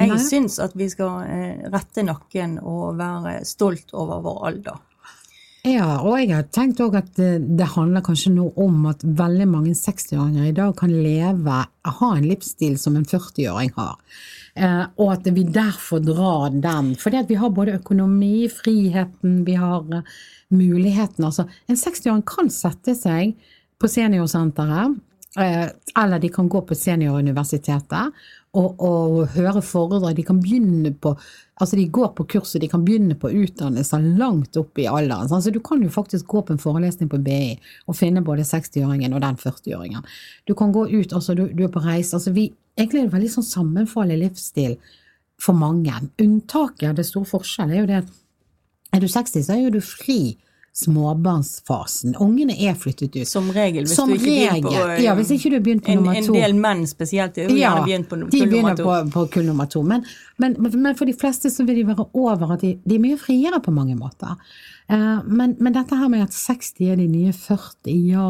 Jeg 0.00 0.10
Nei. 0.10 0.18
syns 0.22 0.58
at 0.62 0.74
vi 0.74 0.88
skal 0.90 1.22
eh, 1.30 1.68
rette 1.70 2.02
nakken 2.02 2.58
og 2.58 2.98
være 2.98 3.38
stolt 3.46 3.94
over 3.94 4.24
vår 4.24 4.42
alder. 4.50 4.82
Ja, 5.64 6.02
og 6.04 6.18
jeg 6.20 6.34
har 6.34 6.48
tenkt 6.52 6.82
òg 6.84 6.98
at 6.98 7.14
det, 7.16 7.38
det 7.56 7.70
handler 7.72 8.04
kanskje 8.04 8.34
nå 8.34 8.50
om 8.60 8.82
at 8.90 9.00
veldig 9.00 9.46
mange 9.48 9.72
60-åringer 9.78 10.50
i 10.50 10.56
dag 10.56 10.74
kan 10.76 10.92
leve, 10.92 11.60
ha 11.88 12.10
en 12.12 12.26
livsstil 12.28 12.74
som 12.80 12.98
en 12.98 13.06
40-åring 13.08 13.72
har. 13.78 13.94
Eh, 14.60 14.82
og 15.00 15.14
at 15.14 15.30
vi 15.32 15.46
derfor 15.48 16.02
drar 16.04 16.52
den. 16.52 16.92
Fordi 17.00 17.22
at 17.22 17.32
vi 17.32 17.38
har 17.40 17.54
både 17.54 17.78
økonomi, 17.78 18.44
friheten, 18.52 19.40
vi 19.48 19.56
har 19.56 19.88
eh, 19.88 20.12
muligheten. 20.52 21.24
Altså, 21.24 21.48
en 21.64 21.80
60-åring 21.80 22.26
kan 22.28 22.52
sette 22.52 22.92
seg 22.98 23.32
på 23.80 23.88
seniorsenteret, 23.88 25.00
eh, 25.40 25.66
eller 25.96 26.20
de 26.20 26.34
kan 26.34 26.52
gå 26.52 26.60
på 26.68 26.76
senioruniversitetet 26.76 28.12
og, 28.54 28.80
og 28.82 29.34
høre 29.34 29.62
foredrag. 29.62 30.16
De 30.16 30.26
kan 30.26 30.42
begynne 30.42 30.94
på 30.94 31.16
Altså, 31.54 31.76
de 31.78 31.84
går 31.86 32.08
på 32.18 32.24
kurs, 32.32 32.56
og 32.56 32.62
de 32.64 32.66
kan 32.66 32.82
begynne 32.82 33.14
på 33.14 33.28
utdannelser 33.30 34.02
langt 34.18 34.56
opp 34.58 34.78
i 34.82 34.88
alderen. 34.90 35.28
Så 35.30 35.52
du 35.54 35.60
kan 35.62 35.84
jo 35.84 35.90
faktisk 35.92 36.26
gå 36.26 36.40
på 36.42 36.50
en 36.50 36.58
forelesning 36.58 37.06
på 37.12 37.20
BI 37.22 37.52
og 37.86 37.94
finne 37.94 38.24
både 38.26 38.42
60-åringen 38.48 39.14
og 39.14 39.22
den 39.22 39.38
40-åringen. 39.38 40.02
Du 40.50 40.56
kan 40.58 40.74
gå 40.74 40.82
ut, 40.90 41.14
altså 41.14 41.36
du, 41.38 41.44
du 41.54 41.62
er 41.62 41.70
på 41.70 41.84
reise. 41.84 42.16
Altså, 42.18 42.32
vi, 42.34 42.48
egentlig 42.74 43.04
er 43.04 43.06
det 43.06 43.14
veldig 43.14 43.30
sånn 43.36 43.46
sammenfallende 43.46 44.24
livsstil 44.24 44.74
for 45.38 45.54
mange. 45.54 45.94
Unntaket, 46.18 46.96
det 46.98 47.06
store 47.06 47.30
forskjellen 47.36 47.76
er 47.76 47.82
jo 47.84 47.90
det 47.92 48.02
at 48.02 48.12
er 48.94 49.02
du 49.02 49.08
60, 49.10 49.46
så 49.46 49.54
er 49.54 49.62
jo 49.62 49.76
du 49.76 49.80
fri 49.82 50.18
småbarnsfasen. 50.74 52.16
Ungene 52.18 52.56
er 52.58 52.74
flyttet 52.74 53.14
ut. 53.14 53.28
Som 53.28 53.50
regel, 53.54 53.84
hvis 53.86 53.94
Som 53.94 54.10
du 54.10 54.16
ikke 54.16 54.26
begynner 54.26 54.64
på 54.64 54.72
regel. 54.88 55.04
Ja, 55.04 55.14
hvis 55.14 55.30
ikke 55.36 55.52
du 55.52 55.58
begynt 55.62 55.84
på 55.86 55.92
en, 55.92 56.00
nummer 56.02 56.18
en 56.18 56.30
del 56.34 56.56
menn 56.58 56.82
spesielt 56.90 57.38
er 57.38 57.46
jo 57.46 57.58
gjerne 57.60 57.84
begynt 57.86 58.08
på 58.10 58.18
de 58.18 58.26
kull 58.26 58.50
nummer 58.50 58.74
begynner 58.74 58.80
på, 58.82 58.96
på 59.14 59.24
kull 59.36 59.46
nummer 59.46 59.70
to. 59.70 59.84
Men, 59.86 60.02
men, 60.42 60.56
men, 60.58 60.74
men 60.82 60.98
for 60.98 61.06
de 61.06 61.14
fleste 61.14 61.52
så 61.54 61.66
vil 61.68 61.78
de 61.78 61.86
være 61.92 62.08
over 62.10 62.56
at 62.56 62.66
de, 62.66 62.74
de 62.82 62.98
er 62.98 63.04
mye 63.06 63.20
friere 63.22 63.62
på 63.62 63.74
mange 63.76 63.94
måter. 63.98 64.34
Uh, 64.90 65.22
men, 65.30 65.54
men 65.62 65.78
dette 65.78 65.98
her 66.00 66.10
med 66.10 66.26
at 66.26 66.34
60 66.34 66.90
er 66.90 66.98
de 66.98 67.06
nye 67.12 67.36
40, 67.38 67.94
ja. 68.10 68.28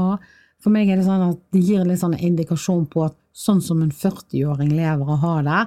For 0.61 0.73
meg 0.73 0.93
er 0.93 1.01
det 1.01 1.09
sånn 1.09 1.25
at 1.31 1.41
det 1.57 1.65
gir 1.65 1.89
litt 1.89 2.03
sånn 2.05 2.19
indikasjon 2.19 2.85
på 2.93 3.09
at 3.09 3.17
sånn 3.35 3.65
som 3.65 3.81
en 3.83 3.93
40-åring 3.93 4.77
lever 4.77 5.17
og 5.17 5.25
har 5.25 5.43
det, 5.49 5.65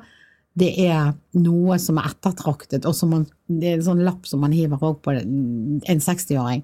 det 0.57 0.71
er 0.87 1.13
noe 1.37 1.77
som 1.81 1.97
er 2.01 2.07
ettertraktet, 2.09 2.85
og 2.89 2.95
som 2.97 3.09
man, 3.13 3.23
det 3.45 3.67
er 3.69 3.75
en 3.77 3.89
sånn 3.91 4.05
lapp 4.05 4.23
som 4.29 4.39
man 4.41 4.55
hiver 4.55 4.79
òg 4.81 4.95
på 5.05 5.09
en 5.13 5.81
60-åring. 5.85 6.61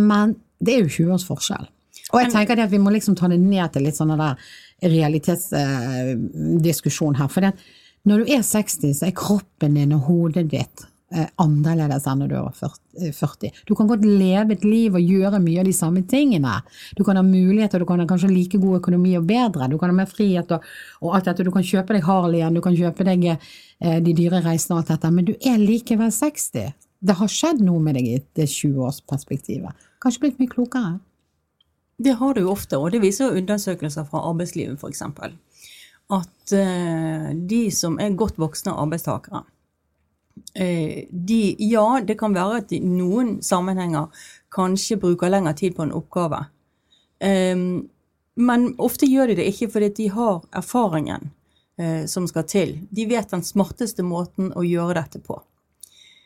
Men 0.00 0.26
det 0.62 0.70
er 0.74 0.80
jo 0.84 0.94
20 0.96 1.14
års 1.16 1.28
forskjell. 1.28 1.66
Og 2.12 2.18
jeg 2.20 2.30
tenker 2.32 2.54
det 2.56 2.66
at 2.66 2.74
vi 2.74 2.82
må 2.82 2.90
liksom 2.92 3.14
ta 3.16 3.24
det 3.30 3.40
ned 3.40 3.68
til 3.72 3.82
litt 3.86 3.98
sånn 3.98 4.16
der 4.16 4.34
realitetsdiskusjon 4.92 7.18
her. 7.20 7.28
For 7.32 7.40
når 8.08 8.16
du 8.18 8.24
er 8.34 8.42
60, 8.44 8.94
så 8.98 9.04
er 9.08 9.14
kroppen 9.16 9.72
din 9.78 9.96
og 9.96 10.02
hodet 10.08 10.46
ditt 10.52 10.76
annerledes 11.42 12.06
enn 12.08 12.22
når 12.22 12.32
du 12.32 12.36
er 12.38 12.56
40 12.62 12.82
40. 12.92 13.50
Du 13.64 13.74
kan 13.74 13.88
godt 13.88 14.04
leve 14.04 14.52
et 14.52 14.64
liv 14.64 14.94
og 14.94 15.00
gjøre 15.00 15.40
mye 15.40 15.62
av 15.62 15.68
de 15.68 15.74
samme 15.76 16.02
tingene. 16.08 16.58
Du 16.96 17.04
kan 17.04 17.16
ha 17.16 17.22
muligheter, 17.24 17.80
du 17.80 17.88
kan 17.88 18.00
ha 18.00 18.06
kanskje 18.08 18.30
like 18.30 18.58
god 18.60 18.80
økonomi 18.82 19.14
og 19.18 19.26
bedre, 19.28 19.68
du 19.68 19.78
kan 19.80 19.92
ha 19.92 19.96
mer 19.96 20.10
frihet 20.10 20.50
og, 20.52 20.66
og 21.00 21.16
alt 21.16 21.30
dette. 21.30 21.46
Du 21.46 21.52
kan 21.54 21.64
kjøpe 21.64 21.96
deg 21.96 22.06
Harleyen, 22.06 22.54
du 22.54 22.62
kan 22.64 22.76
kjøpe 22.76 23.06
deg 23.08 23.28
eh, 23.32 24.00
de 24.04 24.16
dyre 24.16 24.42
reisene 24.44 24.76
og 24.76 24.82
alt 24.82 24.92
dette, 24.94 25.12
men 25.14 25.28
du 25.28 25.32
er 25.38 25.60
likevel 25.60 26.12
60. 26.12 26.74
Det 27.02 27.16
har 27.18 27.32
skjedd 27.32 27.62
noe 27.64 27.80
med 27.82 27.96
deg 27.98 28.10
i 28.10 28.18
det 28.38 28.48
20-årsperspektivet. 28.50 29.88
Kanskje 30.02 30.26
blitt 30.26 30.42
mye 30.42 30.52
klokere. 30.52 30.98
Det 32.02 32.16
har 32.18 32.34
du 32.34 32.44
jo 32.44 32.52
ofte, 32.52 32.78
og 32.78 32.92
det 32.92 33.02
viser 33.02 33.28
jo 33.28 33.40
undersøkelser 33.40 34.06
fra 34.08 34.22
arbeidslivet 34.28 34.80
f.eks. 34.80 35.02
At 36.12 36.54
eh, 36.56 37.28
de 37.48 37.64
som 37.74 37.98
er 38.02 38.16
godt 38.18 38.40
voksne 38.42 38.74
arbeidstakere, 38.74 39.44
eh, 39.46 39.50
de, 40.54 41.56
ja, 41.58 42.00
det 42.04 42.18
kan 42.20 42.34
være 42.36 42.58
at 42.62 42.72
i 42.76 42.80
noen 42.84 43.38
sammenhenger 43.42 44.08
kanskje 44.52 44.98
bruker 45.00 45.30
lengre 45.32 45.54
tid 45.56 45.74
på 45.76 45.82
en 45.86 45.92
oppgave. 45.96 46.42
Eh, 47.24 47.56
men 48.36 48.74
ofte 48.80 49.06
gjør 49.08 49.28
de 49.32 49.34
det 49.40 49.46
ikke 49.52 49.70
fordi 49.72 49.88
de 49.96 50.06
har 50.12 50.40
erfaringen 50.56 51.30
eh, 51.78 52.04
som 52.08 52.26
skal 52.28 52.44
til. 52.48 52.78
De 52.90 53.06
vet 53.06 53.30
den 53.32 53.42
smarteste 53.44 54.04
måten 54.04 54.52
å 54.56 54.64
gjøre 54.64 54.94
dette 55.00 55.20
på. 55.24 55.40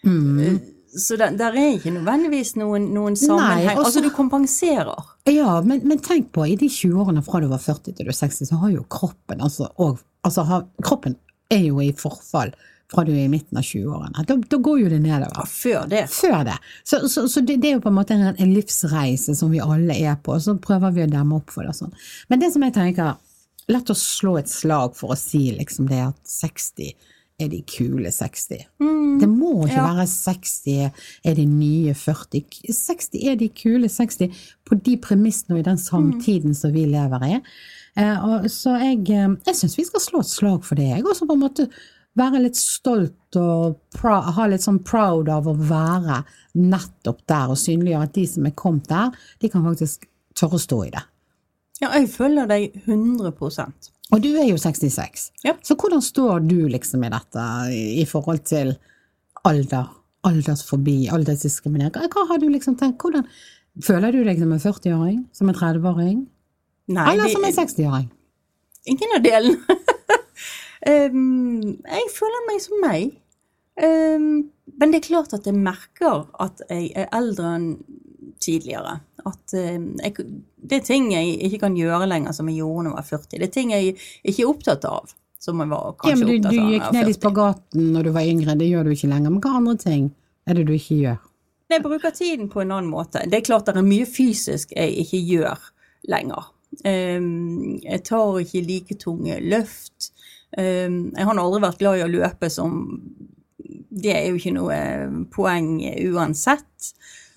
Eh, 0.06 0.58
Så 0.96 1.16
det, 1.18 1.32
der 1.36 1.52
er 1.58 1.74
ikke 1.76 1.90
nødvendigvis 1.92 2.54
noen, 2.56 2.86
noen 2.94 3.16
sammenheng. 3.18 3.76
også- 3.76 3.84
altså, 3.84 4.02
du 4.02 4.10
kompenserer. 4.10 5.04
Ja, 5.28 5.60
men, 5.60 5.82
men 5.86 5.98
tenk 5.98 6.30
på, 6.32 6.46
i 6.48 6.54
de 6.56 6.68
20 6.68 7.02
årene 7.04 7.22
fra 7.26 7.40
du 7.40 7.48
var 7.48 7.58
40 7.58 7.92
til 7.92 8.06
du 8.06 8.10
er 8.10 8.16
60, 8.16 8.46
så 8.48 8.56
har 8.62 8.70
jo 8.70 8.84
kroppen 8.88 9.40
altså, 9.40 9.68
og, 9.78 9.98
altså 10.24 10.44
har, 10.46 10.64
kroppen 10.82 11.16
er 11.50 11.66
jo 11.66 11.80
i 11.84 11.90
forfall 11.92 12.54
fra 12.92 13.04
du 13.06 13.12
er 13.12 13.24
i 13.24 13.30
midten 13.30 13.58
av 13.58 13.66
20-årene. 13.66 14.24
Da, 14.28 14.36
da 14.36 14.58
går 14.62 14.80
jo 14.84 14.90
det 14.92 15.00
Ja, 15.00 15.18
nedover. 15.18 15.48
før 15.50 15.88
det. 15.90 16.04
Før 16.12 16.44
det. 16.46 16.56
Så, 16.84 17.00
så, 17.08 17.26
så 17.28 17.42
det, 17.42 17.58
det 17.62 17.70
er 17.70 17.78
jo 17.78 17.84
på 17.84 17.90
en 17.90 17.98
måte 17.98 18.14
en, 18.14 18.28
en 18.30 18.54
livsreise 18.54 19.34
som 19.38 19.50
vi 19.50 19.62
alle 19.62 19.96
er 19.96 20.16
på, 20.22 20.36
og 20.36 20.44
så 20.44 20.54
prøver 20.62 20.94
vi 20.94 21.06
å 21.06 21.10
demme 21.10 21.40
opp 21.40 21.50
for 21.54 21.66
det 21.66 21.74
og 21.74 21.80
sånn. 21.80 21.96
Men 22.30 22.42
det 22.42 22.52
som 22.54 22.64
jeg 22.66 22.76
tenker, 22.76 23.18
la 23.66 23.82
oss 23.82 24.06
slå 24.20 24.36
et 24.38 24.50
slag 24.50 24.94
for 24.98 25.14
å 25.14 25.18
si 25.18 25.48
liksom 25.56 25.90
det 25.90 26.04
at 26.12 26.18
60 26.30 26.94
er 27.42 27.50
de 27.52 27.58
kule 27.68 28.10
60. 28.12 28.62
Det 29.20 29.28
må 29.28 29.66
ikke 29.66 29.76
ja. 29.76 29.88
være 29.90 30.06
60 30.08 30.76
er 31.28 31.34
de 31.36 31.44
nye 31.48 31.92
40. 31.96 32.44
60 32.72 33.26
er 33.28 33.36
de 33.40 33.50
kule 33.52 33.90
60 33.92 34.30
på 34.66 34.78
de 34.86 34.96
premissene 35.02 35.56
og 35.56 35.60
i 35.60 35.66
den 35.66 35.80
samtiden 35.80 36.56
som 36.56 36.72
vi 36.72 36.86
lever 36.88 37.26
i. 37.28 37.40
Eh, 37.96 38.24
og, 38.24 38.48
så 38.52 38.76
jeg, 38.80 39.02
eh, 39.12 39.36
jeg 39.48 39.58
syns 39.58 39.76
vi 39.78 39.84
skal 39.88 40.04
slå 40.04 40.22
et 40.24 40.32
slag 40.32 40.64
for 40.64 40.80
det. 40.80 40.88
Jeg 40.94 41.04
også 41.04 41.28
på 41.28 41.36
en 41.36 41.44
måte 41.44 41.68
være 42.16 42.40
litt 42.46 42.56
stolt 42.56 43.36
og 43.40 43.76
proud, 43.96 44.30
ha 44.36 44.46
litt 44.48 44.64
sånn 44.64 44.78
proud 44.86 45.28
av 45.32 45.48
å 45.50 45.54
være 45.58 46.22
nettopp 46.56 47.20
der 47.28 47.52
og 47.52 47.58
synliggjøre 47.60 48.08
at 48.08 48.14
de 48.16 48.24
som 48.30 48.46
er 48.48 48.54
kommet 48.56 48.88
der, 48.88 49.10
de 49.42 49.50
kan 49.52 49.64
faktisk 49.66 50.06
tørre 50.36 50.56
å 50.58 50.62
stå 50.62 50.78
i 50.86 50.92
det. 50.94 51.02
Ja, 51.82 51.90
jeg 51.92 52.08
følger 52.08 52.48
deg 52.48 52.78
100% 52.86 53.90
Og 54.14 54.22
du 54.24 54.30
er 54.38 54.46
jo 54.48 54.56
66, 54.56 55.30
Ja. 55.44 55.52
så 55.62 55.76
hvordan 55.76 56.00
står 56.00 56.46
du 56.48 56.68
liksom 56.72 57.04
i 57.04 57.10
dette 57.12 57.44
i 57.74 58.04
forhold 58.08 58.44
til 58.48 58.76
alder, 59.44 59.90
aldersforbi, 60.24 61.08
aldersdiskriminering? 61.12 62.08
Hva 62.14 62.26
har 62.30 62.38
du 62.40 62.48
liksom 62.48 62.78
tenkt, 62.80 63.02
hvordan 63.02 63.26
føler 63.84 64.12
du 64.12 64.22
deg 64.24 64.38
som 64.40 64.52
en 64.56 64.62
40-åring, 64.62 65.18
som 65.36 65.48
en 65.52 65.54
30-åring, 65.58 66.26
Nei, 66.88 67.04
eller 67.12 67.28
som 67.28 67.44
en 67.44 67.52
60-åring? 67.52 68.08
Ingen 68.86 69.16
av 69.18 69.22
delene. 69.26 69.76
um, 70.86 71.76
jeg 71.84 72.10
føler 72.14 72.48
meg 72.48 72.62
som 72.64 72.82
meg. 72.84 73.16
Um, 73.76 74.28
men 74.80 74.92
det 74.92 75.02
er 75.02 75.08
klart 75.10 75.34
at 75.36 75.46
jeg 75.46 75.56
merker 75.56 76.24
at 76.42 76.62
jeg 76.70 76.90
er 76.96 77.10
eldre 77.16 77.52
enn 77.58 77.68
tidligere. 78.42 78.98
At 79.26 79.54
um, 79.58 79.92
jeg, 80.02 80.26
det 80.56 80.80
er 80.80 80.88
ting 80.88 81.12
jeg 81.14 81.36
ikke 81.48 81.64
kan 81.66 81.78
gjøre 81.78 82.08
lenger 82.10 82.36
som 82.36 82.50
jeg 82.50 82.60
gjorde 82.62 82.88
da 82.88 82.92
jeg 82.92 82.98
var 82.98 83.08
40. 83.12 83.30
Det 83.36 83.48
er 83.48 83.54
ting 83.54 83.72
jeg 83.74 83.94
ikke 84.22 84.42
er 84.42 84.52
opptatt 84.52 84.88
av 84.90 85.14
som 85.46 85.62
jeg 85.62 85.70
var 85.70 85.94
kanskje 86.00 86.10
Ja, 86.10 86.16
kanskje 86.16 86.24
men 86.24 86.28
du, 86.28 86.36
opptatt 86.36 86.52
du 86.52 86.58
av 86.58 86.66
da 86.66 86.74
gikk 86.74 86.92
ned 86.96 87.08
i 87.08 87.16
spagaten 87.16 87.88
når 87.94 88.08
du 88.08 88.12
var 88.16 88.28
yngre, 88.34 88.58
det 88.58 88.68
gjør 88.70 88.86
du 88.86 88.92
ikke 88.96 89.10
lenger, 89.12 89.32
men 89.32 89.42
hva 89.44 89.56
andre 89.60 89.76
ting 89.82 90.10
er 90.46 90.58
det 90.58 90.66
du 90.66 90.74
ikke 90.76 91.00
gjør? 91.02 91.24
Jeg 91.66 91.82
bruker 91.82 92.12
tiden 92.14 92.50
på 92.50 92.62
en 92.62 92.74
annen 92.76 92.90
måte. 92.90 93.24
Det 93.26 93.40
er 93.40 93.46
klart 93.46 93.66
det 93.66 93.80
er 93.80 93.86
mye 93.86 94.06
fysisk 94.06 94.74
jeg 94.76 94.92
ikke 95.02 95.18
gjør 95.26 95.64
lenger. 96.12 96.52
Jeg 96.84 98.02
tar 98.06 98.38
ikke 98.42 98.62
like 98.68 98.96
tunge 99.02 99.38
løft. 99.42 100.12
Um, 100.56 101.12
jeg 101.12 101.28
har 101.28 101.38
aldri 101.42 101.62
vært 101.66 101.80
glad 101.82 101.98
i 102.00 102.04
å 102.06 102.08
løpe 102.08 102.48
som 102.48 102.78
Det 103.96 104.12
er 104.12 104.30
jo 104.30 104.38
ikke 104.38 104.54
noe 104.56 104.78
poeng 105.32 105.78
uansett. 106.12 106.92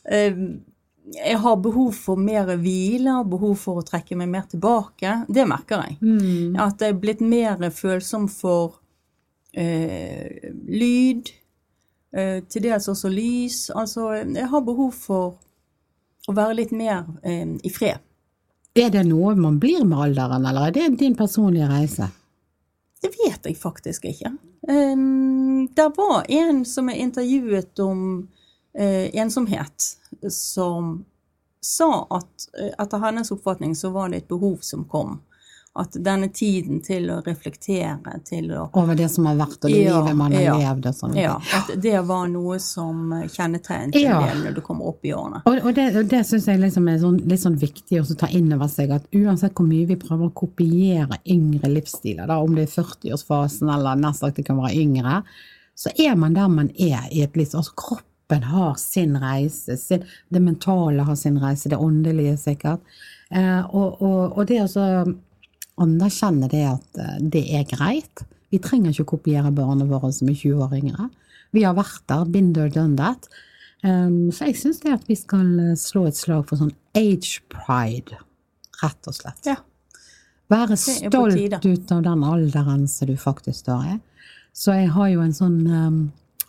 Um, 0.07 0.61
jeg 1.15 1.39
har 1.41 1.55
behov 1.57 1.93
for 1.97 2.19
mer 2.21 2.49
hvile, 2.59 3.15
og 3.21 3.31
behov 3.31 3.55
for 3.61 3.79
å 3.79 3.85
trekke 3.85 4.17
meg 4.19 4.29
mer 4.29 4.45
tilbake. 4.51 5.23
Det 5.31 5.45
merker 5.47 5.85
jeg. 5.87 5.97
At 6.61 6.83
jeg 6.83 6.93
er 6.93 7.01
blitt 7.01 7.23
mer 7.25 7.63
følsom 7.73 8.27
for 8.29 8.79
eh, 9.53 10.51
lyd, 10.69 11.31
eh, 12.13 12.43
til 12.45 12.67
dels 12.67 12.89
også 12.91 13.09
lys. 13.13 13.69
Altså, 13.73 14.11
jeg 14.21 14.49
har 14.51 14.65
behov 14.65 14.93
for 14.93 15.39
å 16.29 16.37
være 16.37 16.59
litt 16.61 16.75
mer 16.75 17.07
eh, 17.23 17.57
i 17.63 17.73
fred. 17.73 18.05
Er 18.77 18.93
det 18.93 19.07
noe 19.09 19.33
man 19.35 19.57
blir 19.59 19.81
med 19.83 19.97
alderen, 20.05 20.45
eller 20.45 20.69
er 20.69 20.75
det 20.75 20.99
din 21.01 21.17
personlige 21.17 21.67
reise? 21.71 22.11
Det 23.01 23.13
vet 23.15 23.45
jeg 23.47 23.55
faktisk 23.57 24.05
ikke. 24.09 24.33
Der 25.75 25.91
var 25.95 26.25
en 26.27 26.65
som 26.67 26.89
jeg 26.91 27.05
intervjuet 27.05 27.79
om 27.79 28.01
eh, 28.75 29.07
ensomhet, 29.15 29.85
som 30.29 31.05
sa 31.61 32.07
at 32.09 32.49
eh, 32.59 32.73
etter 32.75 33.01
hennes 33.03 33.31
oppfatning 33.31 33.75
så 33.75 33.89
var 33.95 34.09
det 34.09 34.23
et 34.23 34.27
behov 34.27 34.59
som 34.61 34.85
kom. 34.89 35.21
At 35.79 35.95
denne 36.03 36.27
tiden 36.35 36.81
til 36.83 37.07
å 37.13 37.19
reflektere, 37.25 38.17
til 38.27 38.49
å 38.55 38.65
Over 38.77 38.97
det 38.99 39.07
som 39.13 39.29
har 39.29 39.37
vært, 39.39 39.57
og 39.63 39.69
det 39.69 39.81
Ja, 39.81 39.99
livet 39.99 40.17
man 40.19 40.35
har 40.35 40.43
ja. 40.43 40.55
levd 40.59 40.89
og 40.91 40.97
sånn. 40.97 41.15
Ja, 41.19 41.35
at 41.55 41.71
det 41.81 41.95
var 42.09 42.27
noe 42.31 42.59
som 42.63 43.13
kjennetegnet 43.25 43.95
en 43.95 44.25
del 44.25 44.41
når 44.43 44.57
du 44.57 44.61
kommer 44.65 44.91
opp 44.91 45.05
i 45.07 45.13
årene. 45.15 45.43
Og, 45.45 45.61
og 45.63 45.77
det, 45.77 45.87
og 46.01 46.09
det 46.11 46.23
syns 46.27 46.49
jeg 46.51 46.61
liksom 46.61 46.89
er 46.91 46.99
sånn, 47.03 47.21
litt 47.29 47.43
sånn 47.43 47.59
viktig 47.59 48.01
å 48.01 48.17
ta 48.19 48.29
inn 48.35 48.51
over 48.55 48.71
seg, 48.71 48.91
at 48.95 49.07
uansett 49.15 49.55
hvor 49.57 49.69
mye 49.69 49.87
vi 49.89 49.99
prøver 49.99 50.27
å 50.27 50.35
kopiere 50.35 51.21
yngre 51.29 51.71
livsstiler, 51.71 52.27
da, 52.29 52.41
om 52.43 52.57
det 52.57 52.67
er 52.67 52.75
40-årsfasen 52.75 53.71
eller 53.71 53.99
nesten 53.99 54.27
sagt 54.27 54.41
det 54.41 54.47
kan 54.49 54.59
være 54.59 54.75
yngre, 54.81 55.21
så 55.79 55.91
er 55.95 56.17
man 56.19 56.35
der 56.35 56.51
man 56.51 56.71
er 56.75 57.07
i 57.11 57.23
et 57.23 57.37
litt 57.39 57.55
altså 57.55 57.75
Kroppen 57.79 58.43
har 58.51 58.75
sin 58.77 59.15
reise, 59.17 59.77
sin, 59.79 60.03
det 60.29 60.41
mentale 60.43 61.05
har 61.07 61.15
sin 61.17 61.39
reise, 61.41 61.71
det 61.71 61.79
åndelige 61.81 62.35
sikkert. 62.37 62.83
Eh, 63.31 63.63
og, 63.75 64.01
og, 64.01 64.37
og 64.37 64.45
det 64.49 64.59
å 64.65 65.05
anerkjenne 65.83 66.49
det 66.51 66.65
at 66.69 66.99
eh, 67.01 67.17
det 67.35 67.45
er 67.55 67.67
greit. 67.69 68.25
Vi 68.49 68.61
trenger 68.63 68.93
ikke 68.93 69.07
å 69.07 69.13
kopiere 69.15 69.51
barna 69.53 69.87
våre 69.89 70.11
som 70.15 70.29
er 70.31 70.37
20 70.37 70.65
år 70.65 70.75
yngre. 70.79 71.09
Vi 71.55 71.65
har 71.65 71.77
vært 71.77 72.03
der, 72.09 72.25
been 72.29 72.51
there, 72.53 72.71
done 72.73 72.97
that. 72.99 73.29
Um, 73.81 74.27
så 74.35 74.49
jeg 74.49 74.59
syns 74.59 74.81
det 74.83 74.91
at 74.91 75.05
vi 75.07 75.15
skal 75.15 75.53
eh, 75.63 75.75
slå 75.79 76.05
et 76.09 76.17
slag 76.19 76.45
for 76.49 76.59
sånn 76.59 76.73
age 76.97 77.39
pride, 77.51 78.17
rett 78.81 79.09
og 79.09 79.15
slett. 79.15 79.41
Ja. 79.47 79.59
Være 80.49 80.75
stolt 80.81 81.65
ut 81.65 81.91
av 81.93 82.01
den 82.03 82.23
alderen 82.25 82.87
som 82.89 83.07
du 83.07 83.15
faktisk 83.21 83.61
står 83.61 83.91
i. 83.93 83.97
Så 84.51 84.73
jeg 84.75 84.89
har 84.95 85.11
jo 85.13 85.21
en 85.23 85.35
sånn 85.35 85.59
um, 85.69 85.99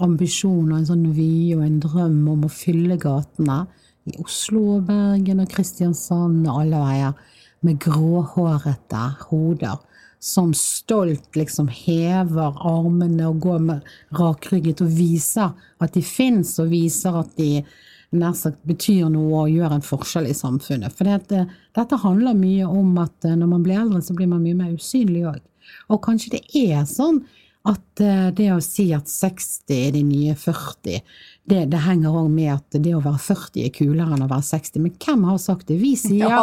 ambisjon 0.03 0.71
og 0.73 0.79
en 0.79 0.89
sånn 0.89 1.05
vy 1.15 1.53
og 1.55 1.67
en 1.67 1.79
drøm 1.85 2.23
om 2.33 2.47
å 2.49 2.53
fylle 2.53 2.97
gatene 3.01 3.63
i 4.09 4.17
Oslo 4.25 4.79
og 4.79 4.89
Bergen 4.89 5.45
og 5.45 5.53
Kristiansand 5.53 6.49
og 6.49 6.63
alle 6.63 6.81
veier 6.81 7.37
med 7.67 7.81
gråhårete 7.83 9.05
hoder 9.29 9.79
som 10.21 10.55
stolt 10.55 11.37
liksom 11.37 11.69
hever 11.73 12.57
armene 12.69 13.29
og 13.31 13.41
går 13.41 13.63
med 13.65 13.87
rakrygget 14.19 14.83
og 14.85 14.93
viser 14.93 15.55
at 15.81 15.95
de 15.97 16.03
fins, 16.05 16.59
og 16.61 16.69
viser 16.75 17.17
at 17.23 17.33
de 17.41 17.63
nær 18.11 18.35
sagt 18.37 18.61
betyr 18.69 19.09
noe 19.09 19.45
og 19.45 19.53
gjør 19.55 19.77
en 19.77 19.87
forskjell 19.87 20.29
i 20.29 20.37
samfunnet. 20.37 20.93
For 20.97 21.09
det, 21.09 21.45
dette 21.77 22.01
handler 22.03 22.37
mye 22.37 22.67
om 22.69 22.99
at 23.01 23.25
eh, 23.25 23.37
når 23.39 23.53
man 23.55 23.65
blir 23.65 23.81
eldre, 23.81 24.03
så 24.03 24.17
blir 24.19 24.29
man 24.29 24.43
mye 24.45 24.59
mer 24.59 24.75
usynlig 24.75 25.25
òg. 25.31 25.41
Og 25.89 26.03
kanskje 26.05 26.37
det 26.37 26.43
er 26.59 26.83
sånn 26.91 27.23
at 27.69 28.01
eh, 28.01 28.31
det 28.33 28.47
å 28.55 28.61
si 28.65 28.87
at 28.97 29.09
60 29.11 29.75
er 29.77 29.91
de 29.93 30.01
nye 30.07 30.35
40, 30.39 31.03
det, 31.51 31.61
det 31.73 31.83
henger 31.85 32.15
òg 32.23 32.31
med 32.33 32.53
at 32.55 32.79
det 32.81 32.95
å 32.97 33.03
være 33.05 33.21
40 33.21 33.67
er 33.67 33.75
kulere 33.75 34.15
enn 34.17 34.25
å 34.25 34.31
være 34.31 34.47
60. 34.49 34.81
Men 34.85 34.95
hvem 35.03 35.27
har 35.29 35.39
sagt 35.43 35.69
det? 35.69 35.77
Vi 35.83 35.93
sier, 35.99 36.29
Ja. 36.31 36.43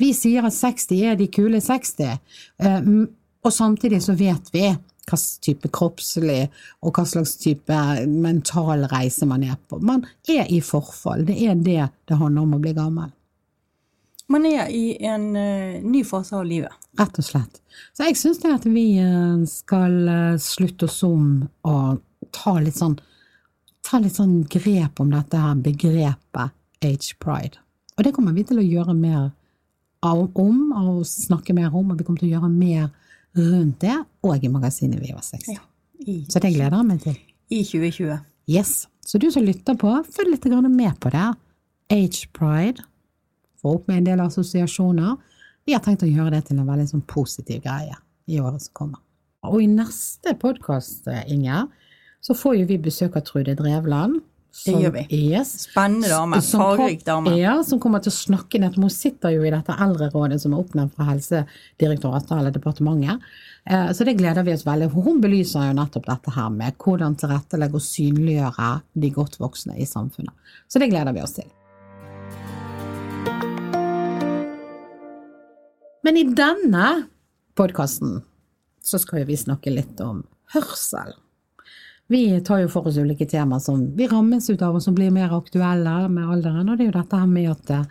vi 0.00 0.12
sier 0.16 0.46
at 0.48 0.56
60 0.56 1.04
er 1.10 1.16
de 1.20 1.28
kule 1.28 1.60
60. 1.60 2.18
Eh, 2.64 2.90
og 3.44 3.52
samtidig 3.52 4.00
så 4.06 4.16
vet 4.16 4.48
vi 4.54 4.68
hva 5.04 5.18
slags 5.18 5.38
type 5.44 5.68
kroppslig 5.68 6.46
og 6.80 6.94
hva 6.96 7.04
slags 7.04 7.34
type 7.36 7.76
mental 8.08 8.86
reise 8.88 9.26
man 9.28 9.44
er 9.44 9.58
på. 9.68 9.82
Man 9.84 10.06
er 10.32 10.48
i 10.48 10.62
forfall. 10.64 11.26
Det 11.28 11.36
er 11.44 11.58
det 11.60 11.82
det 12.08 12.16
handler 12.16 12.46
om 12.46 12.56
å 12.56 12.62
bli 12.64 12.72
gammel. 12.72 13.12
Man 14.32 14.46
er 14.48 14.70
i 14.72 14.96
en 15.04 15.26
uh, 15.36 15.80
ny 15.84 16.00
fase 16.06 16.36
av 16.36 16.46
livet. 16.48 16.72
Rett 16.98 17.18
og 17.20 17.26
slett. 17.26 17.60
Så 17.92 18.06
jeg 18.08 18.16
syns 18.18 18.40
det 18.42 18.52
at 18.54 18.66
vi 18.70 18.84
eh, 19.02 19.40
skal 19.50 19.94
eh, 20.06 20.36
slutte 20.38 20.86
oss 20.86 21.00
om 21.02 21.42
og 21.66 22.28
ta 22.34 22.52
litt 22.62 22.78
sånn 22.78 22.94
ta 23.84 23.98
litt 23.98 24.14
sånn 24.14 24.44
grep 24.50 25.02
om 25.02 25.10
dette 25.10 25.40
her 25.42 25.58
begrepet 25.58 26.54
age 26.86 27.16
pride. 27.18 27.58
Og 27.98 28.06
det 28.06 28.14
kommer 28.14 28.34
vi 28.36 28.44
til 28.46 28.60
å 28.62 28.64
gjøre 28.64 28.94
mer 28.94 29.32
av, 30.04 30.22
om, 30.38 30.60
og 30.70 31.02
snakke 31.08 31.54
mer 31.56 31.74
om, 31.74 31.90
og 31.90 31.98
vi 31.98 32.06
kommer 32.06 32.22
til 32.22 32.30
å 32.30 32.36
gjøre 32.36 32.50
mer 32.52 32.88
rundt 33.34 33.82
det, 33.82 33.96
og 34.22 34.44
i 34.44 34.50
magasinet 34.52 35.02
Vi 35.02 35.12
var 35.12 35.24
60. 35.26 35.58
Ja. 35.58 35.62
Så 36.30 36.42
det 36.42 36.54
gleder 36.54 36.78
jeg 36.78 36.88
meg 36.88 37.02
til. 37.02 37.18
I 37.50 37.62
2020. 37.66 38.18
Yes. 38.50 38.74
Så 39.04 39.18
du 39.18 39.30
som 39.32 39.44
lytter 39.44 39.76
på, 39.80 39.90
følg 40.14 40.34
litt 40.34 40.46
med 40.70 40.98
på 41.00 41.12
det. 41.12 41.28
Age 41.92 42.28
pride. 42.32 42.84
Få 43.64 43.78
opp 43.78 43.86
med 43.88 44.02
en 44.02 44.04
del 44.10 44.20
assosiasjoner. 44.20 45.16
Vi 45.64 45.72
har 45.72 45.80
tenkt 45.80 46.04
å 46.04 46.10
gjøre 46.10 46.34
det 46.36 46.42
til 46.50 46.58
en 46.60 46.68
veldig 46.68 46.84
sånn 46.90 47.06
positiv 47.08 47.62
greie 47.64 47.96
i 48.28 48.36
året 48.44 48.60
som 48.66 48.74
kommer. 48.76 49.00
Og 49.48 49.62
i 49.62 49.66
neste 49.68 50.34
podkast, 50.40 51.08
Inger, 51.32 51.66
så 52.24 52.36
får 52.36 52.58
jo 52.60 52.66
vi 52.68 52.78
besøk 52.84 53.16
av 53.16 53.24
Trude 53.24 53.56
Drevland. 53.56 54.20
som- 54.56 54.74
gjør 54.80 54.92
vi. 54.92 55.16
Yes. 55.32 55.66
Spennende 55.66 56.08
dame. 56.08 56.36
Fargerik 56.40 57.02
dame. 57.04 57.32
Ja, 57.36 57.60
som 57.62 57.80
kommer 57.80 57.98
til 58.00 58.12
å 58.12 58.14
snakke 58.14 58.60
nett. 58.60 58.76
Hun 58.76 58.88
sitter 58.88 59.30
jo 59.34 59.42
i 59.42 59.50
dette 59.50 59.74
eldrerådet 59.74 60.40
som 60.40 60.52
er 60.54 60.62
oppnevnt 60.62 60.94
fra 60.94 61.06
Helsedirektoratet 61.06 62.30
eller 62.38 62.52
departementet. 62.52 63.18
Eh, 63.66 63.88
Så 63.92 64.04
det 64.04 64.16
gleder 64.16 64.44
vi 64.44 64.52
oss 64.52 64.62
veldig 64.62 64.92
for. 64.92 65.02
Hun 65.02 65.20
belyser 65.20 65.66
jo 65.66 65.74
nettopp 65.74 66.06
dette 66.06 66.30
her 66.36 66.50
med 66.50 66.78
hvordan 66.78 67.16
tilrettelegge 67.16 67.74
og 67.74 67.80
synliggjøre 67.80 68.82
de 68.96 69.10
godt 69.10 69.38
voksne 69.38 69.76
i 69.76 69.84
samfunnet. 69.84 70.30
Så 70.68 70.78
det 70.78 70.90
gleder 70.90 71.12
vi 71.12 71.20
oss 71.20 71.32
til. 71.32 71.50
Men 76.04 76.16
i 76.20 76.24
denne 76.36 76.88
podkasten 77.56 78.18
så 78.84 78.98
skal 79.00 79.24
vi 79.24 79.36
snakke 79.40 79.72
litt 79.72 80.00
om 80.04 80.18
hørsel. 80.52 81.14
Vi 82.12 82.26
tar 82.44 82.60
jo 82.60 82.68
for 82.68 82.90
oss 82.90 82.98
ulike 83.00 83.24
temaer 83.24 83.62
som 83.64 83.86
vi 83.96 84.04
rammes 84.10 84.50
ut 84.50 84.60
av, 84.60 84.76
og 84.76 84.84
som 84.84 84.92
blir 84.96 85.14
mer 85.14 85.32
aktuelle 85.32 85.94
med 86.12 86.28
alderen, 86.28 86.68
og 86.68 86.76
det 86.76 86.84
er 86.84 86.90
jo 86.90 86.96
dette 86.98 87.20
her 87.22 87.30
med 87.30 87.48
at 87.54 87.72
eh, 87.72 87.86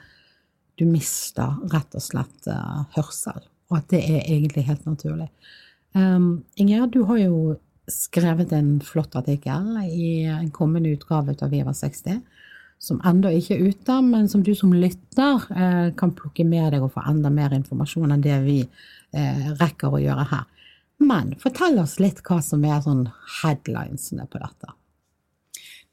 du 0.78 0.86
mister 0.86 1.58
rett 1.74 1.98
og 1.98 2.06
slett 2.06 2.50
uh, 2.54 2.86
hørsel, 2.94 3.42
og 3.72 3.80
at 3.80 3.90
det 3.90 4.04
er 4.06 4.22
egentlig 4.22 4.68
helt 4.70 4.86
naturlig. 4.86 5.32
Um, 5.98 6.44
Inger, 6.62 6.86
du 6.94 7.02
har 7.10 7.18
jo 7.24 7.58
skrevet 7.90 8.54
en 8.54 8.76
flott 8.86 9.18
artikkel 9.18 9.74
i 9.90 10.28
en 10.30 10.54
kommende 10.54 10.94
utgave 10.94 11.34
av 11.34 11.54
Viva 11.54 11.74
60, 11.74 12.22
som 12.84 13.00
ennå 13.08 13.32
ikke 13.32 13.56
er 13.56 13.70
ute, 13.72 13.96
men 14.04 14.28
som 14.30 14.44
du 14.44 14.52
som 14.56 14.74
lytter 14.76 15.46
uh, 15.56 15.90
kan 15.96 16.12
plukke 16.16 16.44
med 16.44 16.74
deg 16.76 16.84
og 16.84 16.92
få 16.96 17.06
enda 17.08 17.32
mer 17.32 17.56
informasjon 17.56 18.12
enn 18.12 18.24
det 18.24 18.40
vi 18.44 18.58
uh, 18.66 19.52
rekker 19.62 19.94
å 19.96 20.02
gjøre 20.04 20.26
her. 20.34 20.48
Men 21.04 21.34
fortell 21.40 21.80
oss 21.80 21.98
litt 22.04 22.20
hva 22.28 22.42
som 22.44 22.64
er 22.68 22.82
sånn 22.84 23.06
headlinesene 23.42 24.28
på 24.28 24.42
dette. 24.42 24.74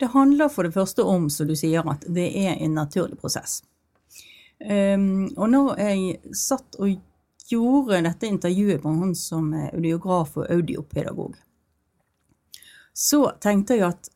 Det 0.00 0.10
handler 0.14 0.50
for 0.50 0.66
det 0.66 0.74
første 0.74 1.04
om, 1.06 1.28
som 1.30 1.46
du 1.46 1.54
sier, 1.58 1.86
at 1.86 2.06
det 2.08 2.26
er 2.40 2.56
en 2.56 2.74
naturlig 2.78 3.20
prosess. 3.20 3.60
Um, 4.60 5.28
og 5.36 5.46
når 5.52 5.80
jeg 5.80 6.34
satt 6.36 6.78
og 6.80 6.98
gjorde 7.50 8.00
dette 8.06 8.28
intervjuet 8.28 8.82
med 8.84 9.04
han 9.04 9.14
som 9.18 9.52
er 9.56 9.74
audiograf 9.76 10.34
og 10.40 10.50
audiopedagog, 10.50 11.36
så 12.94 13.22
tenkte 13.40 13.78
jeg 13.78 13.92
at 13.92 14.10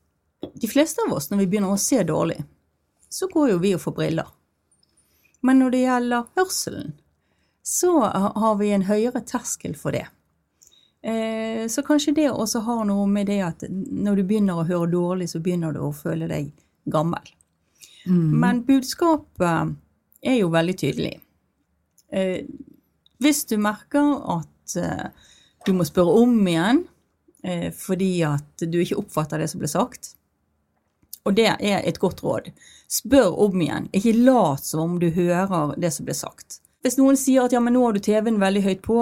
de 0.55 0.69
fleste 0.69 1.05
av 1.07 1.15
oss, 1.17 1.31
når 1.31 1.45
vi 1.45 1.49
begynner 1.53 1.73
å 1.73 1.81
se 1.81 2.03
dårlig, 2.05 2.43
så 3.15 3.29
går 3.31 3.53
jo 3.53 3.63
vi 3.63 3.75
og 3.77 3.83
får 3.85 3.95
briller. 3.95 4.31
Men 5.45 5.61
når 5.61 5.75
det 5.75 5.83
gjelder 5.85 6.29
hørselen, 6.39 6.95
så 7.63 7.93
har 8.11 8.57
vi 8.59 8.73
en 8.75 8.87
høyere 8.89 9.23
terskel 9.29 9.77
for 9.79 9.95
det. 9.95 10.07
Eh, 11.05 11.67
så 11.69 11.85
kanskje 11.87 12.15
det 12.17 12.31
også 12.33 12.65
har 12.65 12.83
noe 12.89 13.05
med 13.09 13.29
det 13.29 13.39
at 13.45 13.65
når 13.69 14.19
du 14.19 14.25
begynner 14.25 14.61
å 14.61 14.67
høre 14.69 14.91
dårlig, 14.93 15.29
så 15.31 15.41
begynner 15.45 15.77
du 15.77 15.83
å 15.85 15.93
føle 15.95 16.29
deg 16.31 16.51
gammel. 16.91 17.29
Mm. 18.09 18.35
Men 18.41 18.63
budskapet 18.67 19.77
er 20.25 20.39
jo 20.41 20.51
veldig 20.53 20.77
tydelig. 20.81 21.15
Eh, 22.09 22.49
hvis 23.23 23.45
du 23.49 23.57
merker 23.61 24.17
at 24.39 24.77
eh, 24.81 25.31
du 25.65 25.73
må 25.77 25.87
spørre 25.89 26.19
om 26.25 26.35
igjen 26.43 26.85
fordi 27.77 28.23
at 28.25 28.63
du 28.73 28.79
ikke 28.81 28.97
oppfatter 29.03 29.43
det 29.43 29.51
som 29.51 29.61
ble 29.61 29.69
sagt, 29.69 30.15
og 31.25 31.37
det 31.37 31.49
er 31.55 31.81
et 31.83 31.99
godt 31.99 32.23
råd, 32.25 32.51
spør 32.91 33.33
om 33.47 33.61
igjen. 33.61 33.89
Ikke 33.97 34.13
lat 34.17 34.65
som 34.65 34.83
om 34.85 34.99
du 35.01 35.09
hører 35.15 35.75
det 35.81 35.93
som 35.95 36.07
ble 36.09 36.17
sagt. 36.17 36.61
Hvis 36.85 36.99
noen 37.01 37.17
sier 37.17 37.47
at 37.47 37.55
ja, 37.55 37.63
men 37.65 37.73
nå 37.77 37.85
har 37.87 37.97
du 37.97 38.03
TV-en 38.05 38.43
veldig 38.43 38.63
høyt 38.67 38.83
på, 38.85 38.99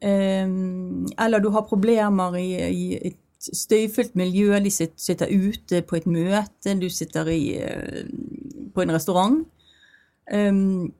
Ehm, 0.00 1.06
eller 1.18 1.40
du 1.40 1.48
har 1.48 1.62
problemer 1.62 2.36
i, 2.38 2.52
i 2.54 2.84
et 3.10 3.18
støyfullt 3.38 4.14
miljø, 4.18 4.58
de 4.62 4.70
sitter 4.70 5.30
ute 5.30 5.82
på 5.86 5.98
et 5.98 6.06
møte, 6.10 6.74
du 6.78 6.88
sitter 6.90 7.30
i, 7.32 7.42
eh, 7.58 8.04
på 8.74 8.84
en 8.84 8.94
restaurant. 8.94 9.42
Ehm, 10.30 10.92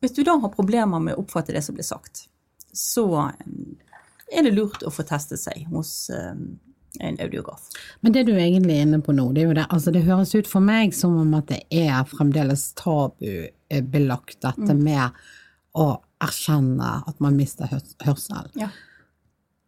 hvis 0.00 0.14
du 0.14 0.22
da 0.26 0.36
har 0.42 0.54
problemer 0.54 1.02
med 1.02 1.16
å 1.16 1.24
oppfatte 1.24 1.54
det 1.56 1.64
som 1.64 1.76
blir 1.78 1.86
sagt, 1.86 2.26
så 2.76 3.06
eh, 3.30 3.50
er 4.36 4.46
det 4.46 4.54
lurt 4.54 4.84
å 4.86 4.92
få 4.92 5.06
testet 5.06 5.40
seg 5.42 5.66
hos 5.72 6.10
en 7.00 7.18
audiograf. 7.20 7.68
Men 8.00 8.14
det 8.14 8.26
du 8.28 8.32
er 8.34 8.46
egentlig 8.46 8.80
inne 8.82 9.00
på 9.04 9.14
nå, 9.16 9.28
det 9.36 9.44
er 9.44 9.50
jo 9.50 9.58
det, 9.58 9.66
altså 9.70 9.92
det 9.94 10.06
høres 10.06 10.34
ut 10.34 10.50
for 10.50 10.64
meg 10.64 10.94
som 10.96 11.16
om 11.20 11.36
at 11.38 11.50
det 11.52 11.62
er 11.70 12.02
fremdeles 12.10 12.68
tabubelagt, 12.78 14.40
dette 14.42 14.72
mm. 14.72 14.82
med 14.82 15.22
å 15.76 15.88
erkjenne 16.24 16.92
at 17.06 17.18
man 17.20 17.36
mister 17.36 17.68
hørsel. 17.70 18.52
Ja. 18.56 18.70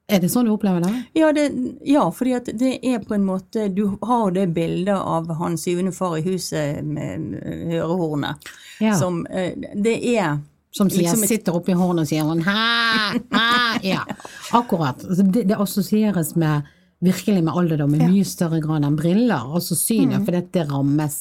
Er 0.09 0.23
det 0.23 0.31
sånn 0.33 0.47
du 0.49 0.55
opplever 0.55 0.81
det? 0.81 0.93
Ja, 1.19 1.29
det, 1.37 1.51
ja 1.85 2.07
fordi 2.15 2.39
det 2.57 2.79
er 2.81 3.03
på 3.05 3.13
en 3.13 3.27
måte 3.29 3.67
Du 3.69 3.99
har 4.01 4.31
det 4.33 4.47
bildet 4.57 4.97
av 4.97 5.29
han 5.37 5.59
syvende 5.61 5.93
far 5.93 6.17
i 6.17 6.23
huset 6.25 6.81
med 6.81 7.35
hørehornet. 7.69 8.49
Ja. 8.81 8.95
Som 8.97 9.27
eh, 9.27 9.53
Det 9.77 9.99
er 10.17 10.39
som 10.71 10.91
sier, 10.91 11.05
liksom, 11.05 11.27
sitter 11.29 11.57
oppi 11.57 11.77
hornet 11.77 12.07
og 12.07 12.11
sier 12.11 12.27
sånn 12.29 12.43
hæ, 12.45 13.21
hæ, 13.33 13.53
ja. 13.89 14.03
Akkurat. 14.59 15.01
Det, 15.03 15.45
det 15.49 15.57
assosieres 15.57 16.35
med 16.39 16.69
virkelig 16.99 17.45
med 17.45 17.55
alderdom 17.55 17.95
i 17.95 18.01
mye 18.03 18.25
større 18.27 18.59
grad 18.63 18.83
enn 18.87 18.97
briller. 18.99 19.47
Altså 19.55 19.77
synet, 19.79 20.19
mm. 20.19 20.25
for 20.27 20.35
dette 20.35 20.65
rammes 20.67 21.17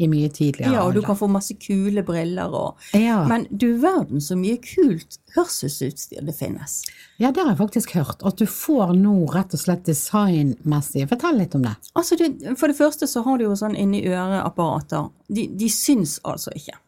i 0.00 0.08
mye 0.08 0.30
tidligere 0.32 0.72
Ja, 0.72 0.84
og 0.86 0.96
du 0.96 1.02
kan 1.04 1.18
få 1.18 1.28
masse 1.30 1.56
kule 1.60 2.04
briller 2.06 2.54
og 2.54 2.96
ja. 2.96 3.20
Men 3.28 3.44
du 3.50 3.66
verden 3.82 4.24
så 4.24 4.38
mye 4.40 4.56
kult 4.64 5.18
hørselsutstyr 5.36 6.24
det 6.24 6.34
finnes. 6.38 6.80
Ja, 7.20 7.30
det 7.30 7.42
har 7.42 7.52
jeg 7.52 7.60
faktisk 7.60 7.94
hørt. 7.98 8.24
At 8.24 8.40
du 8.40 8.46
får 8.48 8.94
nå 8.96 9.14
rett 9.34 9.52
og 9.54 9.60
slett 9.60 9.84
designmessig. 9.88 11.04
Fortell 11.10 11.40
litt 11.42 11.56
om 11.58 11.66
det. 11.66 11.74
Altså, 11.92 12.16
det, 12.16 12.56
For 12.56 12.72
det 12.72 12.78
første 12.78 13.08
så 13.10 13.24
har 13.26 13.38
du 13.38 13.48
jo 13.48 13.56
sånn 13.58 13.76
inni 13.76 14.04
øreapparater. 14.08 15.10
De, 15.28 15.48
de 15.60 15.68
syns 15.72 16.18
altså 16.24 16.54
ikke. 16.56 16.78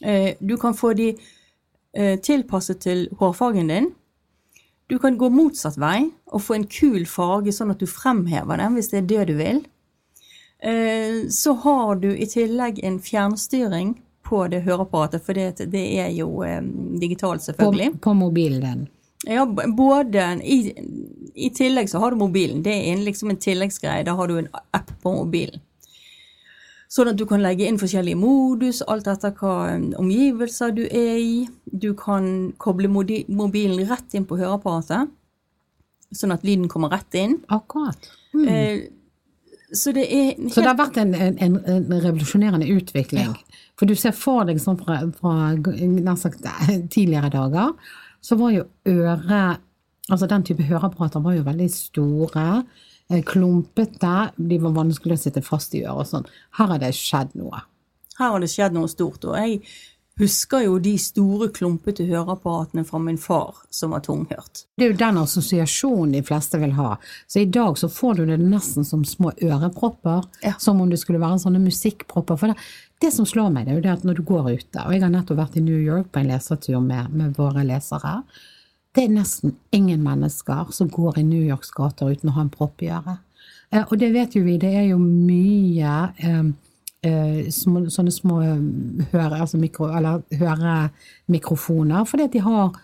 Eh, 0.00 0.32
du 0.40 0.56
kan 0.60 0.76
få 0.76 0.94
de 0.96 1.12
eh, 1.12 2.16
tilpasset 2.20 2.80
til 2.84 3.06
hårfargen 3.20 3.72
din. 3.72 3.92
Du 4.86 4.98
kan 5.02 5.18
gå 5.18 5.28
motsatt 5.34 5.78
vei 5.82 6.10
og 6.30 6.42
få 6.46 6.60
en 6.60 6.66
kul 6.70 7.06
farge, 7.10 7.54
sånn 7.54 7.72
at 7.74 7.80
du 7.82 7.88
fremhever 7.90 8.60
den, 8.60 8.76
hvis 8.78 8.92
det 8.92 9.02
er 9.02 9.08
det 9.10 9.24
du 9.30 9.34
vil. 9.40 9.62
Eh, 10.62 11.26
så 11.30 11.56
har 11.64 11.98
du 12.02 12.12
i 12.14 12.26
tillegg 12.30 12.78
en 12.84 13.00
fjernstyring 13.02 13.96
på 14.26 14.46
det 14.50 14.62
høreapparatet, 14.66 15.22
for 15.26 15.38
det, 15.38 15.66
det 15.72 15.84
er 16.02 16.12
jo 16.14 16.42
eh, 16.46 16.62
digitalt, 17.02 17.42
selvfølgelig. 17.42 17.96
På, 17.96 18.04
på 18.08 18.14
mobilen 18.22 18.62
din? 18.62 18.86
Ja, 19.26 19.46
både 19.46 20.24
i, 20.44 20.58
i, 21.34 21.50
tillegg 21.50 21.90
så 21.90 21.98
har 21.98 22.10
du 22.10 22.20
mobilen. 22.20 22.62
Det 22.62 22.74
er 22.90 23.00
liksom 23.02 23.32
en 23.32 23.40
tilleggsgreie. 23.42 24.04
Da 24.06 24.14
har 24.14 24.28
du 24.30 24.38
en 24.38 24.50
app 24.76 24.92
på 25.02 25.12
mobilen. 25.16 25.62
Sånn 26.92 27.10
at 27.10 27.18
du 27.18 27.24
kan 27.26 27.42
legge 27.42 27.66
inn 27.66 27.80
forskjellige 27.80 28.18
modus, 28.20 28.82
alt 28.86 29.08
etter 29.10 29.34
hva 29.40 29.54
um, 29.74 29.88
omgivelser 29.98 30.74
du 30.76 30.84
er 30.86 31.16
i. 31.18 31.38
Du 31.66 31.92
kan 31.98 32.52
koble 32.62 32.90
mobilen 32.90 33.82
rett 33.90 34.14
inn 34.14 34.26
på 34.28 34.38
høreapparatet, 34.38 35.10
sånn 36.14 36.34
at 36.34 36.46
lyden 36.46 36.70
kommer 36.70 36.94
rett 36.94 37.18
inn. 37.18 37.40
Akkurat. 37.52 38.06
Mm. 38.36 38.46
Eh, 38.46 38.78
så 39.74 39.90
det 39.92 40.06
helt... 40.06 40.54
Så 40.54 40.62
det 40.62 40.70
har 40.70 40.78
vært 40.78 41.00
en, 41.02 41.14
en, 41.18 41.58
en 41.58 41.86
revolusjonerende 41.90 42.68
utvikling. 42.70 43.34
Ja. 43.34 43.62
For 43.76 43.90
du 43.90 43.96
ser 43.98 44.14
for 44.16 44.46
deg 44.46 44.60
sånn 44.62 44.78
fra, 44.78 45.02
fra 45.18 46.14
sagt 46.20 46.46
tidligere 46.94 47.32
dager, 47.34 47.74
så 48.24 48.38
var 48.40 48.54
jo 48.54 48.68
øre 48.88 49.44
Altså 50.06 50.28
den 50.30 50.44
type 50.46 50.62
høreapparater 50.62 51.18
var 51.18 51.34
jo 51.34 51.42
veldig 51.42 51.66
store. 51.74 52.42
Eh, 53.08 53.22
klumpete, 53.22 54.14
de 54.36 54.58
var 54.58 54.74
vanskelig 54.74 55.14
å 55.14 55.24
sitte 55.26 55.42
fast 55.44 55.74
i 55.78 55.84
øret 55.84 56.02
og 56.02 56.08
sånn. 56.10 56.30
Her 56.58 56.72
har 56.72 56.80
det 56.82 56.94
skjedd 56.98 57.36
noe. 57.38 57.60
Her 58.18 58.32
har 58.32 58.42
det 58.42 58.50
skjedd 58.50 58.74
noe 58.74 58.90
stort. 58.90 59.22
Og 59.28 59.36
jeg 59.38 59.60
husker 60.18 60.64
jo 60.64 60.78
de 60.82 60.94
store, 60.98 61.50
klumpete 61.54 62.06
høreapparatene 62.08 62.82
fra 62.88 62.98
min 63.04 63.18
far 63.20 63.60
som 63.70 63.92
var 63.94 64.02
tunghørt. 64.06 64.64
Det 64.74 64.86
er 64.86 64.90
jo 64.90 64.98
den 65.04 65.20
assosiasjonen 65.20 66.16
de 66.16 66.24
fleste 66.26 66.58
vil 66.58 66.74
ha. 66.78 66.96
Så 67.30 67.44
i 67.44 67.50
dag 67.52 67.78
så 67.78 67.90
får 67.92 68.18
du 68.18 68.24
det 68.32 68.40
nesten 68.42 68.88
som 68.88 69.04
små 69.06 69.30
ørepropper. 69.36 70.26
Ja. 70.42 70.56
Som 70.58 70.80
om 70.82 70.90
det 70.90 70.98
skulle 71.02 71.22
være 71.22 71.38
sånne 71.44 71.62
musikkpropper. 71.62 72.40
For 72.40 72.50
det, 72.50 72.58
det, 73.04 73.12
som 73.14 73.28
slår 73.28 73.52
meg, 73.54 73.68
det 73.68 73.76
er 73.76 73.78
jo 73.78 73.86
det 73.86 73.94
at 74.00 74.08
når 74.08 74.18
du 74.18 74.26
går 74.26 74.50
ute, 74.56 74.82
og 74.82 74.96
jeg 74.96 75.04
har 75.04 75.14
nettopp 75.14 75.44
vært 75.44 75.60
i 75.60 75.64
New 75.68 75.78
York 75.78 76.10
på 76.10 76.24
en 76.24 76.32
lesertur 76.32 76.80
med, 76.82 77.12
med 77.14 77.38
våre 77.38 77.62
lesere, 77.68 78.18
det 78.96 79.04
er 79.04 79.12
nesten 79.12 79.56
ingen 79.76 80.00
mennesker 80.04 80.72
som 80.72 80.88
går 80.92 81.20
i 81.20 81.24
New 81.26 81.42
Yorks 81.44 81.70
gater 81.76 82.14
uten 82.14 82.32
å 82.32 82.36
ha 82.38 82.46
en 82.46 82.52
propp 82.52 82.82
i 82.82 82.88
øret. 82.88 83.20
Eh, 83.70 83.84
og 83.84 83.98
det 84.00 84.12
vet 84.14 84.36
jo 84.36 84.44
vi, 84.46 84.56
det 84.62 84.72
er 84.78 84.86
jo 84.88 84.98
mye 85.02 85.96
eh, 86.16 86.48
eh, 87.06 87.40
små, 87.52 87.86
sånne 87.92 88.14
små 88.14 88.40
høre, 89.12 89.40
altså 89.40 89.60
mikro, 89.60 89.90
eller 89.92 90.22
høremikrofoner, 90.40 92.06
fordi 92.08 92.28
at 92.28 92.36
de 92.36 92.44
har 92.46 92.78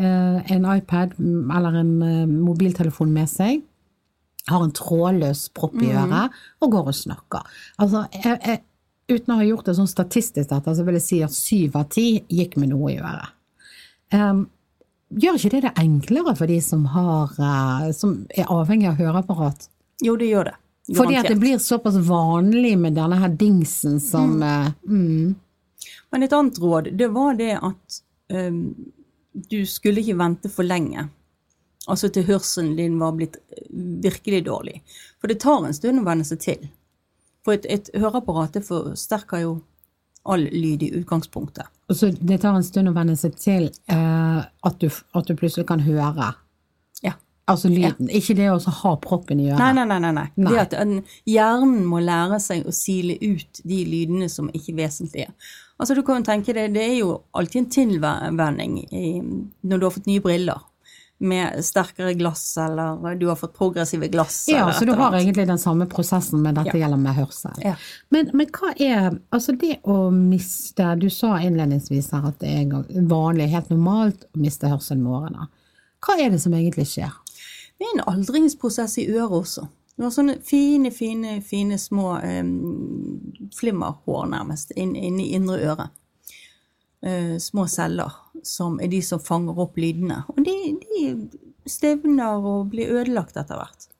eh, 0.00 0.52
en 0.56 0.68
iPad 0.74 1.16
eller 1.18 1.80
en 1.80 1.94
eh, 2.02 2.26
mobiltelefon 2.28 3.14
med 3.14 3.30
seg, 3.30 3.62
har 4.50 4.60
en 4.60 4.74
trådløs 4.76 5.46
propp 5.56 5.78
i 5.80 5.88
mm. 5.88 6.00
øret 6.02 6.40
og 6.60 6.74
går 6.74 6.90
og 6.92 6.98
snakker. 6.98 7.54
Altså, 7.80 8.04
jeg, 8.12 8.36
jeg, 8.44 8.60
uten 9.14 9.32
å 9.32 9.38
ha 9.40 9.46
gjort 9.46 9.70
det 9.70 9.76
sånn 9.78 9.88
statistisk, 9.88 10.50
dette, 10.50 10.74
så 10.76 10.84
vil 10.84 10.98
jeg 10.98 11.06
si 11.06 11.22
at 11.24 11.36
syv 11.36 11.78
av 11.80 11.88
ti 11.94 12.08
gikk 12.28 12.58
med 12.60 12.74
noe 12.74 12.92
i 12.92 12.98
øret. 13.00 13.32
Um, 14.12 14.44
Gjør 15.14 15.38
ikke 15.38 15.52
det 15.52 15.62
det 15.66 15.72
enklere 15.78 16.34
for 16.38 16.50
de 16.50 16.58
som, 16.64 16.84
har, 16.90 17.32
eh, 17.38 17.90
som 17.94 18.16
er 18.34 18.50
avhengig 18.50 18.88
av 18.90 18.98
høreapparat? 18.98 19.68
Jo, 20.02 20.16
det 20.16 20.30
gjør 20.30 20.50
det. 20.50 20.56
Garantert. 20.84 20.98
Fordi 20.98 21.16
at 21.16 21.28
det 21.28 21.40
blir 21.40 21.58
såpass 21.58 21.96
vanlig 21.96 22.74
med 22.78 22.96
denne 22.98 23.16
her 23.16 23.28
dingsen 23.28 24.00
som 24.00 24.36
mm. 24.36 24.42
Eh, 24.42 24.72
mm. 24.88 25.34
Men 26.10 26.22
et 26.22 26.32
annet 26.32 26.58
råd, 26.60 26.88
det 26.92 27.08
var 27.10 27.34
det 27.34 27.54
at 27.56 27.96
um, 28.32 28.74
du 29.32 29.64
skulle 29.66 30.00
ikke 30.00 30.18
vente 30.20 30.50
for 30.52 30.66
lenge. 30.66 31.08
Altså 31.90 32.08
til 32.08 32.26
hørselen 32.28 32.76
din 32.78 33.00
var 33.00 33.16
blitt 33.16 33.40
eh, 33.50 33.66
virkelig 34.04 34.44
dårlig. 34.46 34.76
For 35.20 35.32
det 35.32 35.40
tar 35.42 35.64
en 35.64 35.74
stund 35.74 36.00
å 36.00 36.06
venne 36.06 36.26
seg 36.28 36.40
til. 36.44 36.68
For 37.44 37.58
et, 37.58 37.66
et 37.66 37.90
høreapparat 37.98 38.54
det 38.54 38.62
forsterker 38.68 39.42
jo 39.42 39.56
all 40.24 40.46
lyd 40.48 40.86
i 40.86 40.92
utgangspunktet. 41.00 41.66
Så 41.92 42.12
det 42.14 42.38
tar 42.40 42.54
en 42.56 42.64
stund 42.64 42.88
å 42.88 42.94
venne 42.96 43.16
seg 43.18 43.34
til 43.36 43.66
uh, 43.92 44.13
at, 44.64 44.80
du, 44.80 44.88
at, 44.88 45.28
du, 45.28 45.36
plutselig 45.38 45.66
kan 45.68 45.82
høre? 45.84 46.32
Ja. 47.04 47.14
Altså 47.50 47.68
lyden, 47.68 48.08
ikke 48.08 48.36
det 48.38 48.48
å 48.52 48.56
ha 48.58 48.94
proppen 49.04 49.42
i 49.42 49.50
øret. 49.50 49.60
Nei, 49.60 49.72
nei, 49.76 49.84
nei. 49.88 50.00
nei, 50.00 50.12
nei. 50.16 50.28
Nei. 50.40 50.52
Det 50.52 50.62
at 50.62 51.28
hjernen 51.28 51.84
må 51.88 52.00
lære 52.04 52.40
seg 52.40 52.64
å 52.64 52.72
sile 52.72 53.18
ut 53.20 53.60
de 53.64 53.82
lydene 53.88 54.30
som 54.32 54.48
ikke 54.52 54.72
er 54.72 54.80
vesentlige. 54.84 55.34
Altså, 55.74 55.96
du 55.96 56.04
kan 56.06 56.22
jo 56.22 56.28
tenke 56.28 56.54
deg, 56.56 56.72
det 56.76 56.84
er 56.86 56.96
jo 57.00 57.18
alltid 57.34 57.64
en 57.64 57.72
tilvenning 57.74 58.78
når 59.66 59.80
du 59.80 59.86
har 59.86 59.94
fått 59.94 60.08
nye 60.08 60.22
briller. 60.24 60.62
Med 61.24 61.62
sterkere 61.64 62.12
glass, 62.18 62.42
eller 62.60 63.14
du 63.16 63.26
har 63.30 63.36
fått 63.40 63.54
progressive 63.56 64.08
glass. 64.12 64.42
Ja, 64.52 64.66
så 64.76 64.84
du 64.84 64.92
har 64.92 65.06
annet. 65.08 65.22
egentlig 65.22 65.46
den 65.48 65.58
samme 65.62 65.86
prosessen, 65.88 66.42
men 66.44 66.54
dette 66.58 66.74
Ja. 66.76 66.82
gjelder 66.84 67.00
med 67.00 67.14
hørsel. 67.16 67.54
Ja. 67.64 67.74
Men, 68.12 68.28
men 68.34 68.46
hva 68.52 68.74
er 68.76 69.18
Altså 69.32 69.54
det 69.56 69.78
å 69.88 70.10
miste 70.12 70.90
Du 71.00 71.08
sa 71.10 71.38
innledningsvis 71.40 72.10
her 72.12 72.26
at 72.28 72.38
det 72.44 72.50
er 72.50 73.06
vanlig, 73.08 73.48
helt 73.54 73.70
normalt 73.72 74.26
å 74.34 74.42
miste 74.44 74.68
hørselen 74.68 75.02
med 75.06 75.12
årene. 75.12 75.48
Hva 76.04 76.18
er 76.20 76.30
det 76.34 76.42
som 76.42 76.52
egentlig 76.52 76.84
skjer? 76.92 77.12
Det 77.78 77.86
er 77.88 77.94
en 77.98 78.04
aldringsprosess 78.14 78.98
i 78.98 79.08
øret 79.16 79.32
også. 79.40 79.64
Du 79.96 80.02
har 80.02 80.10
sånne 80.10 80.36
fine, 80.42 80.90
fine, 80.90 81.40
fine 81.42 81.78
små 81.78 82.18
um, 82.20 83.20
flimmerhår 83.54 84.26
nærmest 84.28 84.72
inn- 84.76 84.96
inne 84.96 85.22
i 85.24 85.32
indre 85.38 85.58
øre. 85.62 85.88
Eh, 87.04 87.38
små 87.38 87.66
celler 87.68 88.12
som 88.42 88.78
er 88.80 88.88
de 88.88 89.02
som 89.04 89.20
fanger 89.20 89.58
opp 89.60 89.76
lydene. 89.76 90.22
Og 90.32 90.38
de, 90.44 90.54
de 90.80 91.02
stivner 91.68 92.40
og 92.40 92.70
blir 92.72 92.94
ødelagt 92.96 93.36
etter 93.36 93.60
hvert. 93.60 93.90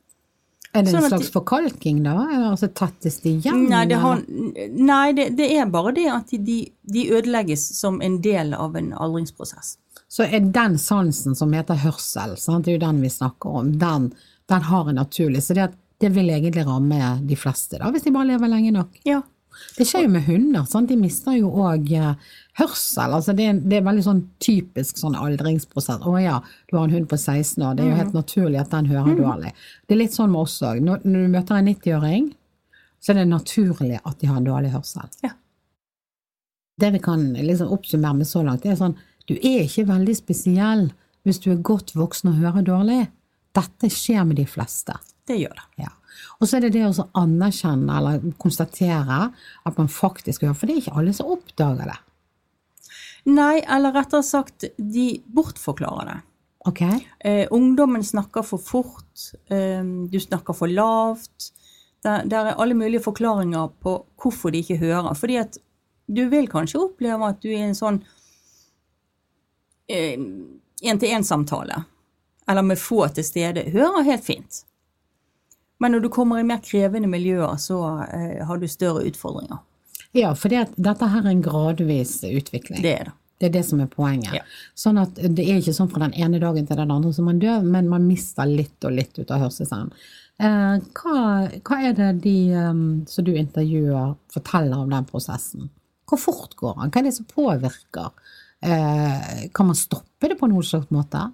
Er 0.74 0.82
det 0.82 0.90
en 0.90 0.96
Sånn 0.96 1.10
slags 1.12 1.28
forkalking, 1.34 2.00
da? 2.06 2.16
Altså 2.48 2.70
tettes 2.72 3.20
de 3.22 3.36
igjen? 3.36 3.66
Nei, 3.70 3.84
det, 3.90 3.98
har, 4.02 4.24
nei 4.72 5.12
det, 5.14 5.28
det 5.38 5.50
er 5.54 5.68
bare 5.70 5.92
det 5.94 6.06
at 6.10 6.32
de, 6.32 6.40
de, 6.48 6.56
de 6.96 7.04
ødelegges 7.14 7.66
som 7.76 8.00
en 8.02 8.16
del 8.24 8.56
av 8.56 8.74
en 8.80 8.90
aldringsprosess. 8.96 9.76
Så 10.08 10.24
er 10.24 10.48
den 10.56 10.78
sansen 10.80 11.36
som 11.36 11.52
heter 11.54 11.78
hørsel, 11.84 12.34
sant? 12.40 12.64
det 12.64 12.72
er 12.72 12.78
jo 12.78 12.86
den 12.86 13.04
vi 13.04 13.12
snakker 13.12 13.60
om, 13.60 13.76
den, 13.78 14.10
den 14.50 14.66
har 14.70 14.88
en 14.88 14.98
naturlig 14.98 15.44
Så 15.44 15.54
det, 15.58 15.68
det 16.00 16.10
vil 16.16 16.32
egentlig 16.32 16.64
ramme 16.66 17.14
de 17.22 17.38
fleste, 17.38 17.78
da, 17.78 17.92
hvis 17.92 18.08
de 18.08 18.16
bare 18.16 18.32
lever 18.32 18.50
lenge 18.50 18.74
nok. 18.74 18.98
Ja. 19.06 19.20
Det 19.78 19.86
skjer 19.86 20.08
jo 20.08 20.14
med 20.16 20.26
hunder, 20.26 20.66
sant? 20.66 20.90
de 20.90 20.98
mister 20.98 21.36
jo 21.38 21.52
òg 21.62 21.92
hørsel. 22.58 23.14
Altså 23.16 23.34
det, 23.36 23.48
det 23.66 23.78
er 23.78 23.86
veldig 23.86 24.04
sånn 24.06 24.22
typisk 24.42 24.98
sånn 25.00 25.16
aldringsprosess. 25.18 26.04
Å 26.06 26.14
ja, 26.22 26.40
du 26.70 26.76
har 26.76 26.86
en 26.86 26.94
hund 26.94 27.08
på 27.10 27.18
16 27.18 27.62
år, 27.64 27.76
det 27.76 27.84
er 27.84 27.92
jo 27.92 28.00
helt 28.00 28.16
naturlig 28.16 28.60
at 28.62 28.74
den 28.74 28.90
hører 28.92 29.18
dårlig. 29.18 29.54
Det 29.86 29.96
er 29.96 30.02
litt 30.04 30.16
sånn 30.16 30.32
med 30.32 30.44
oss 30.44 30.60
òg. 30.64 30.82
Når, 30.84 31.02
når 31.06 31.24
du 31.24 31.32
møter 31.34 31.58
en 31.60 31.70
90-åring, 31.72 32.28
så 33.02 33.12
er 33.12 33.20
det 33.20 33.30
naturlig 33.30 33.98
at 34.02 34.20
de 34.20 34.30
har 34.30 34.38
en 34.40 34.46
dårlig 34.46 34.70
hørsel. 34.74 35.10
Ja. 35.24 35.34
Det 36.80 36.90
vi 36.94 37.00
kan 37.02 37.26
liksom 37.36 37.74
oppsummere 37.74 38.20
med 38.20 38.28
så 38.28 38.42
langt, 38.42 38.64
det 38.64 38.74
er 38.74 38.80
sånn 38.80 38.96
du 39.28 39.36
er 39.38 39.64
ikke 39.64 39.86
veldig 39.88 40.14
spesiell 40.18 40.88
hvis 41.24 41.40
du 41.40 41.50
er 41.54 41.62
godt 41.64 41.94
voksen 41.96 42.32
og 42.32 42.40
hører 42.42 42.64
dårlig. 42.66 43.02
Dette 43.56 43.88
skjer 43.92 44.26
med 44.28 44.36
de 44.36 44.44
fleste. 44.48 44.96
Det 45.24 45.38
gjør 45.38 45.54
det. 45.56 45.68
Ja. 45.86 45.92
Og 46.38 46.48
så 46.48 46.58
er 46.58 46.66
det 46.66 46.74
det 46.74 46.84
å 46.84 47.06
anerkjenne 47.18 47.98
eller 47.98 48.24
konstatere 48.40 49.20
at 49.64 49.78
man 49.80 49.88
faktisk 49.90 50.44
hører, 50.44 50.58
for 50.58 50.68
det 50.68 50.76
er 50.76 50.82
ikke 50.82 50.98
alle 51.00 51.14
som 51.16 51.30
oppdager 51.32 51.88
det. 51.88 51.96
Nei, 53.24 53.62
eller 53.64 53.94
rettere 53.96 54.22
sagt, 54.26 54.66
de 54.76 55.08
bortforklarer 55.32 56.10
det. 56.10 56.16
Ok? 56.68 56.82
Eh, 57.24 57.46
ungdommen 57.50 58.04
snakker 58.04 58.44
for 58.44 58.60
fort, 58.60 59.30
eh, 59.48 59.84
du 60.10 60.20
snakker 60.20 60.56
for 60.56 60.68
lavt. 60.68 61.52
Der, 62.04 62.24
der 62.28 62.50
er 62.50 62.60
alle 62.60 62.76
mulige 62.76 63.00
forklaringer 63.04 63.70
på 63.80 63.96
hvorfor 64.20 64.52
de 64.52 64.60
ikke 64.60 64.76
hører. 64.76 65.14
Fordi 65.16 65.37
at 65.40 65.58
du 66.06 66.26
vil 66.28 66.48
kanskje 66.48 66.82
oppleve 66.84 67.28
at 67.28 67.40
du 67.40 67.48
er 67.48 67.62
i 67.62 67.68
en 67.70 67.78
sånn 67.78 68.02
én-til-én-samtale, 69.88 71.82
eller 72.48 72.64
med 72.64 72.80
få 72.80 73.06
til 73.12 73.24
stede, 73.24 73.66
hører 73.72 74.06
helt 74.06 74.24
fint. 74.24 74.64
Men 75.80 75.92
når 75.92 76.04
du 76.04 76.08
kommer 76.08 76.40
i 76.40 76.46
mer 76.48 76.62
krevende 76.64 77.08
miljøer, 77.08 77.56
så 77.60 77.80
eh, 78.08 78.44
har 78.46 78.60
du 78.60 78.68
større 78.68 79.04
utfordringer. 79.04 79.60
Ja, 80.14 80.33
for 80.38 80.53
det, 80.53 80.68
dette 80.79 81.11
her 81.11 81.24
er 81.24 81.33
en 81.33 81.44
gradvis 81.44 82.20
utvikling. 82.24 82.81
Det 82.83 82.96
er 83.00 83.09
det. 83.11 83.14
Det 83.42 83.48
er 83.48 83.55
det 83.57 83.64
som 83.66 83.81
er 83.83 83.88
poenget. 83.90 84.37
Ja. 84.38 84.44
Sånn 84.79 84.98
at 85.03 85.16
det 85.18 85.42
er 85.42 85.59
ikke 85.59 85.74
sånn 85.74 85.90
fra 85.90 86.05
den 86.05 86.14
ene 86.22 86.38
dagen 86.40 86.68
til 86.68 86.79
den 86.79 86.92
andre 86.94 87.11
som 87.12 87.27
man 87.29 87.40
dør, 87.42 87.64
men 87.66 87.90
man 87.90 88.07
mister 88.07 88.46
litt 88.46 88.87
og 88.87 88.94
litt 88.94 89.18
ut 89.18 89.33
av 89.35 89.42
hørselen. 89.42 89.90
Eh, 90.38 90.77
hva, 90.98 91.24
hva 91.66 91.79
er 91.88 91.96
det 91.98 92.11
de 92.24 92.37
um, 92.55 92.85
som 93.11 93.27
du 93.27 93.35
intervjuer, 93.35 94.14
forteller 94.33 94.85
om 94.87 94.94
den 94.94 95.09
prosessen? 95.11 95.68
Hvor 96.09 96.20
fort 96.20 96.55
går 96.61 96.79
den? 96.79 96.94
Hva 96.94 97.03
er 97.03 97.09
det 97.09 97.16
som 97.18 97.29
påvirker? 97.31 98.14
Eh, 98.64 99.50
kan 99.55 99.66
man 99.66 99.77
stoppe 99.79 100.31
det 100.31 100.38
på 100.40 100.48
noen 100.48 100.64
slags 100.64 100.94
måte? 100.94 101.27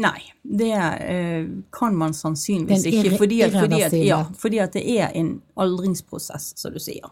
Nei, 0.00 0.20
det 0.42 0.72
eh, 0.76 1.46
kan 1.72 1.94
man 1.96 2.14
sannsynligvis 2.14 2.86
ikke. 2.90 3.18
Fordi 3.18 3.42
at, 3.46 3.54
fordi, 3.56 3.82
at, 3.82 4.00
ja, 4.04 4.22
fordi 4.38 4.60
at 4.62 4.74
det 4.76 4.84
er 4.94 5.14
en 5.16 5.38
aldringsprosess, 5.56 6.52
som 6.60 6.74
du 6.74 6.80
sier. 6.82 7.08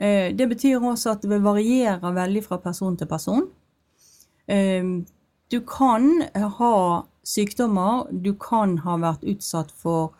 Eh, 0.00 0.34
det 0.34 0.46
betyr 0.46 0.78
også 0.78 1.16
at 1.16 1.24
det 1.26 1.40
varierer 1.42 2.14
veldig 2.14 2.44
fra 2.46 2.60
person 2.62 2.96
til 2.96 3.10
person. 3.10 3.48
Eh, 4.46 4.84
du 5.50 5.60
kan 5.66 6.22
ha 6.34 6.74
sykdommer, 7.26 8.06
du 8.12 8.34
kan 8.38 8.78
ha 8.84 8.98
vært 9.02 9.26
utsatt 9.28 9.72
for 9.74 10.14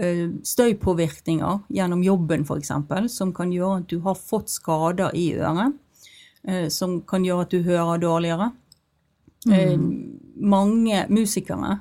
eh, 0.00 0.26
støypåvirkninger 0.42 1.62
gjennom 1.70 2.02
jobben 2.02 2.42
f.eks., 2.48 2.72
som 3.14 3.34
kan 3.36 3.52
gjøre 3.54 3.84
at 3.84 3.92
du 3.92 4.00
har 4.04 4.18
fått 4.18 4.50
skader 4.50 5.14
i 5.14 5.30
øret, 5.38 5.78
som 6.72 7.02
kan 7.04 7.20
gjøre 7.20 7.44
at 7.44 7.52
du 7.52 7.62
hører 7.66 8.00
dårligere. 8.00 8.50
Mm. 9.48 10.20
mange 10.36 11.06
musikere 11.08 11.78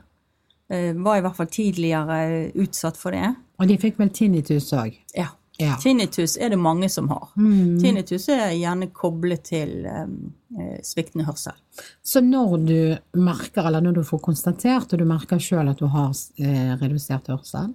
var 0.70 1.18
i 1.18 1.24
hvert 1.24 1.36
fall 1.36 1.48
tidligere 1.52 2.52
utsatt 2.56 3.00
for 3.00 3.16
det. 3.16 3.34
Og 3.60 3.68
de 3.68 3.76
fikk 3.80 4.00
vel 4.00 4.12
tinnitus 4.16 4.72
òg? 4.76 4.96
Ja. 5.16 5.32
Ja. 5.60 5.76
Tinnitus 5.82 6.38
er 6.40 6.54
det 6.54 6.60
mange 6.62 6.88
som 6.90 7.10
har. 7.12 7.28
Mm. 7.36 7.80
Tinnitus 7.82 8.30
er 8.32 8.54
gjerne 8.56 8.88
koblet 8.96 9.44
til 9.50 9.84
eh, 9.84 10.78
sviktende 10.88 11.26
hørsel. 11.28 11.58
Så 12.00 12.22
når 12.24 12.54
du 12.64 13.20
merker, 13.20 13.66
eller 13.68 13.84
når 13.84 14.00
du 14.00 14.06
får 14.08 14.22
konstatert, 14.24 14.94
og 14.94 15.02
du 15.02 15.08
merker 15.10 15.42
sjøl 15.44 15.68
at 15.72 15.82
du 15.82 15.90
har 15.92 16.14
eh, 16.40 16.72
redusert 16.80 17.28
hørsel, 17.32 17.74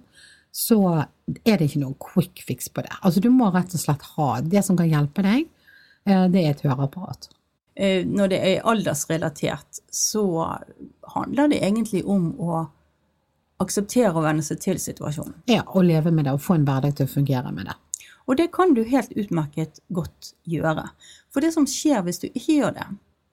så 0.55 0.79
er 1.43 1.59
det 1.59 1.67
ikke 1.67 1.83
noen 1.83 1.97
quick 2.01 2.41
fix 2.47 2.71
på 2.73 2.81
det. 2.85 2.93
Altså 3.05 3.21
du 3.21 3.29
må 3.29 3.51
rett 3.53 3.73
og 3.75 3.81
slett 3.81 4.05
ha 4.15 4.29
det 4.41 4.63
som 4.65 4.77
kan 4.79 4.89
hjelpe 4.89 5.25
deg, 5.25 5.45
eh, 6.07 6.25
det 6.31 6.41
er 6.41 6.55
et 6.55 6.65
høreapparat. 6.65 7.29
Eh, 7.75 8.01
når 8.07 8.31
det 8.31 8.39
er 8.49 8.65
aldersrelatert, 8.71 9.83
så 9.91 10.25
handler 11.13 11.51
det 11.51 11.61
egentlig 11.61 12.05
om 12.07 12.31
å 12.39 12.65
akseptere 13.63 14.11
og 14.13 14.23
venne 14.25 14.43
seg 14.43 14.59
til 14.59 14.79
situasjonen. 14.81 15.33
Ja, 15.47 15.61
og 15.67 15.85
leve 15.87 16.11
med 16.11 16.25
det 16.27 16.33
og 16.35 16.41
få 16.43 16.57
en 16.57 16.65
hverdag 16.67 16.95
til 16.97 17.07
å 17.07 17.13
fungere 17.13 17.51
med 17.55 17.65
det. 17.69 17.75
Og 18.27 18.37
det 18.37 18.49
kan 18.51 18.73
du 18.73 18.83
helt 18.89 19.11
utmerket 19.15 19.79
godt 19.93 20.33
gjøre. 20.49 20.87
For 21.31 21.41
det 21.45 21.53
som 21.53 21.67
skjer 21.69 22.01
hvis 22.03 22.19
du 22.23 22.27
ikke 22.31 22.55
gjør 22.59 22.73
det, 22.79 22.87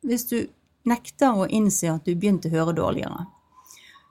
hvis 0.04 0.26
du 0.28 0.37
nekter 0.85 1.38
å 1.38 1.46
innse 1.48 1.88
at 1.94 2.04
du 2.04 2.14
begynte 2.14 2.50
å 2.50 2.56
høre 2.58 2.74
dårligere, 2.76 3.26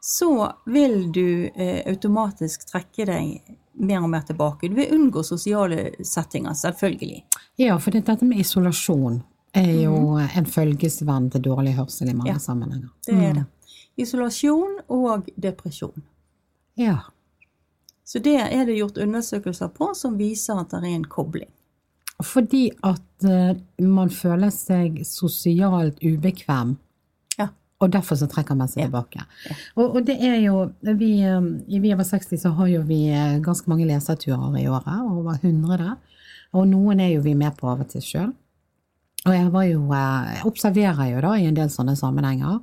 så 0.01 0.51
vil 0.65 1.11
du 1.13 1.49
eh, 1.53 1.81
automatisk 1.91 2.63
trekke 2.71 3.05
deg 3.05 3.57
mer 3.81 4.01
og 4.01 4.09
mer 4.09 4.23
tilbake. 4.25 4.69
Du 4.71 4.75
vil 4.79 4.89
unngå 4.95 5.21
sosiale 5.23 5.91
settinger, 6.03 6.55
selvfølgelig. 6.57 7.21
Ja, 7.61 7.77
for 7.79 7.93
dette 7.93 8.17
med 8.25 8.41
isolasjon 8.41 9.21
er 9.53 9.69
jo 9.83 10.15
en 10.17 10.47
følgesvenn 10.49 11.29
til 11.33 11.43
dårlig 11.45 11.75
hørsel 11.77 12.09
i 12.09 12.15
mange 12.17 12.33
Ja. 12.33 12.39
sammenhenger. 12.39 12.89
Det 13.05 13.13
er 13.15 13.33
det. 13.33 13.45
Isolasjon 13.97 14.79
og 14.89 15.27
depresjon. 15.35 16.03
Ja. 16.79 16.97
Så 18.05 18.19
det 18.23 18.37
er 18.41 18.65
det 18.65 18.77
gjort 18.79 18.97
undersøkelser 18.99 19.71
på 19.75 19.91
som 19.95 20.17
viser 20.19 20.59
at 20.61 20.71
det 20.73 20.81
er 20.83 20.95
en 20.95 21.05
kobling. 21.07 21.49
Fordi 22.21 22.67
at 22.85 23.25
uh, 23.25 23.55
man 23.81 24.09
føler 24.13 24.51
seg 24.53 25.01
sosialt 25.07 26.01
ubekvem, 26.05 26.75
Ja. 27.39 27.47
og 27.81 27.89
derfor 27.91 28.15
så 28.19 28.27
trekker 28.29 28.55
man 28.55 28.67
seg 28.67 28.83
Ja. 28.83 28.87
tilbake. 28.89 29.25
Og, 29.75 29.95
og 29.95 30.05
det 30.05 30.17
er 30.21 30.37
jo 30.43 30.71
vi, 30.81 31.21
eh, 31.23 31.41
I 31.67 31.79
Vi 31.79 31.93
over 31.93 32.03
60 32.03 32.37
så 32.41 32.51
har 32.53 32.67
jo 32.67 32.81
vi 32.83 33.07
eh, 33.09 33.39
ganske 33.39 33.67
mange 33.69 33.87
leserturer 33.87 34.59
i 34.59 34.67
året, 34.67 35.01
over 35.11 35.39
100. 35.41 35.97
Og 36.53 36.67
noen 36.67 36.99
er 36.99 37.13
jo 37.15 37.21
vi 37.21 37.33
med 37.33 37.57
på 37.57 37.67
av 37.71 37.79
og 37.81 37.89
til 37.89 38.01
sjøl. 38.01 38.33
Og 39.25 39.33
jeg 39.33 39.51
var 39.51 39.63
jo, 39.63 39.81
jeg 39.93 40.45
observerer 40.45 41.11
jo 41.15 41.21
da 41.21 41.33
i 41.37 41.45
en 41.45 41.55
del 41.55 41.69
sånne 41.69 41.95
sammenhenger 41.95 42.59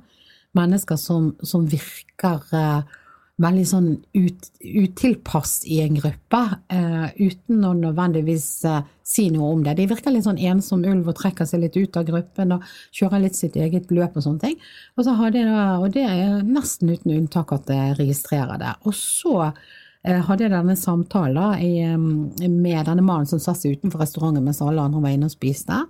mennesker 0.57 0.97
som, 0.97 1.33
som 1.45 1.67
virker 1.69 2.45
eh, 2.55 2.97
veldig 3.39 3.65
sånn 3.67 3.89
ut, 4.17 4.47
utilpass 4.59 5.61
i 5.71 5.79
en 5.83 5.95
gruppe, 5.99 6.41
eh, 6.75 7.07
uten 7.15 7.63
å 7.65 7.73
nødvendigvis 7.77 8.47
eh, 8.67 8.81
si 9.05 9.29
noe 9.33 9.53
om 9.53 9.63
det. 9.63 9.77
De 9.79 9.87
virker 9.89 10.13
litt 10.13 10.27
sånn 10.27 10.41
ensom 10.51 10.83
ulv 10.87 11.11
og 11.11 11.17
trekker 11.19 11.47
seg 11.47 11.63
litt 11.63 11.77
ut 11.79 11.99
av 11.99 12.07
gruppen 12.09 12.57
og 12.57 12.65
kjører 12.95 13.23
litt 13.23 13.39
sitt 13.39 13.55
eget 13.59 13.91
løp 13.95 14.17
og 14.19 14.25
sånne 14.25 14.43
ting. 14.43 14.57
Og, 14.97 15.05
så 15.07 15.15
jeg 15.29 15.47
da, 15.47 15.67
og 15.79 15.87
det 15.95 16.05
er 16.05 16.41
nesten 16.47 16.91
uten 16.91 17.15
unntak 17.15 17.53
at 17.55 17.71
jeg 17.71 17.95
registrerer 18.01 18.59
det. 18.59 18.75
Og 18.83 18.97
så 18.97 19.37
eh, 19.47 20.19
hadde 20.27 20.45
jeg 20.45 20.55
denne 20.57 20.75
samtalen 20.79 21.63
eh, 21.63 22.49
med 22.49 22.91
denne 22.91 23.05
mannen 23.05 23.29
som 23.29 23.41
satt 23.43 23.63
utenfor 23.63 24.03
restauranten 24.03 24.43
mens 24.43 24.59
alle 24.65 24.83
andre 24.83 25.05
var 25.05 25.15
inne 25.15 25.31
og 25.31 25.37
spiste. 25.37 25.85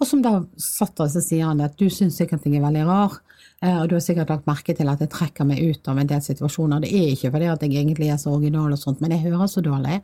Og 0.00 0.08
som 0.08 0.24
da 0.24 0.38
satt 0.60 0.96
der, 0.96 1.12
så 1.12 1.22
sier 1.24 1.48
han 1.48 1.60
at 1.64 1.76
du 1.80 1.88
syns 1.92 2.16
sikkert 2.20 2.44
jeg 2.44 2.58
er 2.58 2.64
veldig 2.64 2.88
rar, 2.88 3.20
og 3.64 3.88
du 3.88 3.94
har 3.96 4.02
sikkert 4.04 4.28
lagt 4.28 4.48
merke 4.48 4.74
til 4.76 4.88
at 4.92 5.00
jeg 5.00 5.08
trekker 5.14 5.46
meg 5.48 5.62
ut 5.64 5.88
av 5.88 5.96
en 5.98 6.08
del 6.10 6.20
situasjoner. 6.20 6.82
Det 6.84 6.90
er 6.92 7.12
ikke 7.14 7.30
fordi 7.32 7.46
at 7.48 7.62
jeg 7.64 7.72
egentlig 7.72 8.10
er 8.12 8.18
så 8.20 8.34
original 8.36 8.74
og 8.74 8.80
sånt, 8.80 9.00
men 9.00 9.14
jeg 9.14 9.24
hører 9.30 9.48
så 9.48 9.62
dårlig 9.64 10.02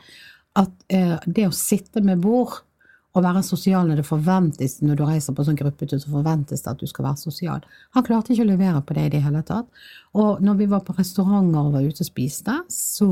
at 0.59 0.87
eh, 0.93 1.17
det 1.27 1.49
å 1.49 1.57
sitte 1.57 2.03
med 2.05 2.23
bord 2.25 2.63
og 3.13 3.25
være 3.27 3.43
sosial 3.45 3.89
når 3.89 4.01
det 4.01 4.09
forventes 4.09 4.79
når 4.81 4.97
du 4.97 5.03
reiser 5.05 5.37
på 5.37 5.45
sånn 5.45 5.59
gruppetur, 5.59 5.99
så 6.01 6.13
forventes 6.15 6.65
det 6.65 6.71
at 6.71 6.81
du 6.81 6.89
skal 6.89 7.11
være 7.11 7.21
sosial. 7.21 7.67
Han 7.97 8.07
klarte 8.07 8.33
ikke 8.33 8.47
å 8.47 8.51
levere 8.55 8.81
på 8.89 8.97
det 8.97 9.05
i 9.05 9.13
det 9.13 9.21
hele 9.25 9.43
tatt. 9.45 9.69
Og 10.17 10.41
når 10.45 10.63
vi 10.63 10.69
var 10.73 10.85
på 10.87 10.97
restauranter 10.97 11.61
og 11.61 11.77
var 11.77 11.85
ute 11.85 12.05
og 12.05 12.09
spiste, 12.09 12.57
så 12.73 13.11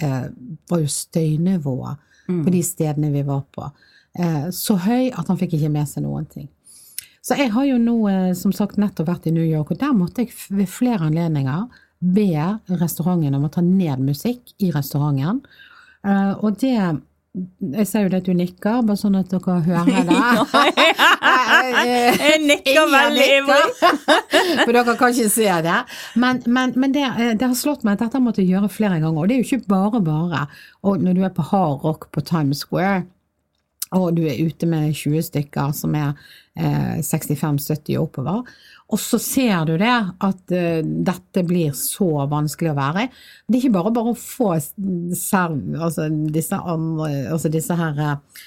eh, 0.00 0.30
var 0.72 0.80
jo 0.80 0.88
støynivået 0.88 2.08
på 2.46 2.54
de 2.54 2.62
stedene 2.64 3.12
vi 3.12 3.24
var 3.26 3.42
på, 3.52 3.68
eh, 4.16 4.48
så 4.54 4.78
høy 4.80 5.10
at 5.10 5.28
han 5.28 5.38
fikk 5.40 5.58
ikke 5.58 5.72
med 5.74 5.90
seg 5.90 6.06
noen 6.06 6.24
ting. 6.30 6.48
Så 7.22 7.38
jeg 7.38 7.52
har 7.54 7.66
jo 7.68 7.78
nå, 7.78 7.96
eh, 8.10 8.32
som 8.34 8.52
sagt, 8.54 8.80
nettopp 8.82 9.08
vært 9.08 9.28
i 9.30 9.34
New 9.34 9.46
York, 9.46 9.70
og 9.70 9.78
der 9.78 9.94
måtte 9.94 10.24
jeg 10.24 10.34
ved 10.50 10.70
flere 10.70 11.06
anledninger 11.06 11.68
be 12.02 12.32
restauranten 12.80 13.36
om 13.38 13.46
å 13.46 13.52
ta 13.52 13.62
ned 13.62 14.02
musikk 14.02 14.54
i 14.58 14.72
restauranten. 14.74 15.44
Eh, 16.04 16.32
og 16.42 16.58
det 16.58 17.00
Jeg 17.72 17.86
ser 17.88 18.02
jo 18.02 18.08
det 18.12 18.18
at 18.20 18.26
du 18.28 18.34
nikker, 18.36 18.82
bare 18.84 19.00
sånn 19.00 19.14
at 19.16 19.30
dere 19.32 19.54
hører 19.64 20.02
det. 20.10 20.16
Jeg 22.20 22.40
nikker 22.44 22.90
veldig 22.92 23.28
ivrig. 23.38 23.62
For 24.66 24.74
dere 24.76 24.96
kan 24.98 25.14
ikke 25.14 25.30
se 25.32 25.48
det. 25.64 25.78
Men, 26.20 26.42
men, 26.44 26.74
men 26.76 26.92
det, 26.92 27.06
eh, 27.08 27.32
det 27.38 27.48
har 27.48 27.56
slått 27.56 27.86
meg 27.86 27.96
at 27.96 28.04
dette 28.04 28.20
måtte 28.20 28.42
jeg 28.42 28.52
gjøre 28.52 28.68
flere 28.72 29.00
ganger. 29.00 29.22
Og 29.22 29.30
det 29.30 29.38
er 29.38 29.40
jo 29.40 29.48
ikke 29.48 29.72
bare 29.72 30.02
bare. 30.04 30.44
Og 30.84 31.00
når 31.00 31.16
du 31.16 31.24
er 31.24 31.32
på 31.32 31.46
hard 31.54 31.86
rock 31.86 32.10
på 32.12 32.20
Times 32.20 32.66
Square, 32.66 33.06
og 33.96 34.12
du 34.16 34.22
er 34.26 34.40
ute 34.40 34.68
med 34.68 34.94
20 34.96 35.26
stykker 35.28 35.72
som 35.76 35.96
er 35.98 36.12
eh, 36.56 37.00
65-70 37.04 37.98
og 37.98 38.06
oppover, 38.06 38.54
og 38.92 39.00
så 39.00 39.18
ser 39.22 39.64
du 39.68 39.76
det, 39.80 39.92
at 40.20 40.52
eh, 40.52 40.80
dette 40.84 41.44
blir 41.48 41.72
så 41.76 42.26
vanskelig 42.28 42.72
å 42.72 42.78
være 42.78 43.06
i. 43.06 43.12
Det 43.46 43.56
er 43.56 43.62
ikke 43.62 43.76
bare 43.78 43.94
bare 43.96 44.12
å 44.12 44.18
få 44.18 44.50
serv, 44.60 45.60
altså 45.78 46.10
disse, 46.32 46.58
andre, 46.58 47.12
altså 47.32 47.52
disse 47.52 47.76
her 47.78 48.02
eh, 48.04 48.42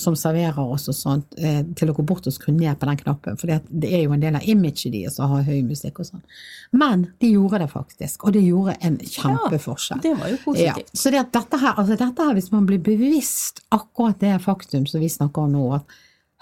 som 0.00 0.14
serverer 0.16 0.58
oss 0.58 0.88
og 0.88 0.96
sånt, 0.96 1.34
eh, 1.36 1.60
til 1.76 1.90
å 1.90 1.94
gå 1.94 2.04
bort 2.08 2.26
og 2.26 2.32
skru 2.32 2.54
ned 2.56 2.78
på 2.80 2.88
den 2.88 2.96
knappen, 2.96 3.36
for 3.36 3.46
det 3.52 3.90
er 3.90 4.06
jo 4.06 4.14
en 4.16 4.22
del 4.22 4.38
av 4.38 4.46
imaget 4.48 4.92
deres 4.94 5.18
å 5.20 5.28
ha 5.28 5.42
høy 5.44 5.60
musikk 5.62 6.00
og 6.00 6.08
sånn. 6.08 6.22
Men 6.72 7.04
de 7.20 7.34
gjorde 7.34 7.60
det 7.60 7.68
faktisk, 7.70 8.24
og 8.24 8.32
det 8.32 8.46
gjorde 8.46 8.78
en 8.80 8.96
kjempeforskjell. 8.96 10.00
Det 10.00 10.14
var 10.16 10.32
jo 10.32 10.56
Ja, 10.56 10.74
så 10.94 11.12
det 11.12 11.26
dette 11.32 11.60
her, 11.60 11.74
altså 11.74 11.98
dette 11.98 12.22
her, 12.24 12.34
hvis 12.34 12.50
man 12.52 12.66
blir 12.66 12.80
bevisst 12.80 13.60
akkurat 13.70 14.18
det 14.18 14.40
faktum 14.40 14.88
som 14.88 15.00
vi 15.00 15.12
snakker 15.12 15.42
om 15.42 15.52
nå, 15.52 15.66
at 15.74 15.84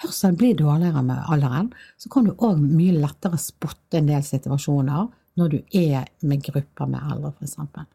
hørselen 0.05 0.38
blir 0.38 0.55
dårligere 0.55 1.03
med 1.03 1.18
alderen, 1.29 1.72
så 1.98 2.09
kan 2.11 2.24
du 2.24 2.33
òg 2.35 2.62
mye 2.62 2.94
lettere 2.94 3.38
spotte 3.38 3.98
en 3.98 4.07
del 4.07 4.22
situasjoner 4.22 5.11
når 5.35 5.50
du 5.50 5.61
er 5.74 6.07
med 6.22 6.42
grupper 6.46 6.87
med 6.87 7.03
eldre, 7.11 7.35
eksempel. 7.42 7.87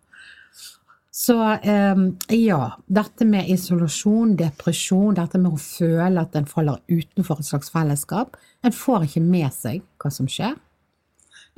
Så 1.19 1.51
eh, 1.51 1.95
ja, 2.27 2.71
dette 2.87 3.25
med 3.25 3.49
isolasjon, 3.49 4.37
depresjon, 4.39 5.17
dette 5.17 5.41
med 5.41 5.51
å 5.51 5.59
føle 5.59 6.21
at 6.23 6.37
en 6.39 6.45
faller 6.47 6.79
utenfor 6.87 7.41
et 7.41 7.49
slags 7.49 7.73
fellesskap, 7.73 8.37
en 8.63 8.71
får 8.71 9.09
ikke 9.09 9.23
med 9.25 9.51
seg 9.51 9.81
hva 9.99 10.13
som 10.15 10.29
skjer. 10.31 10.55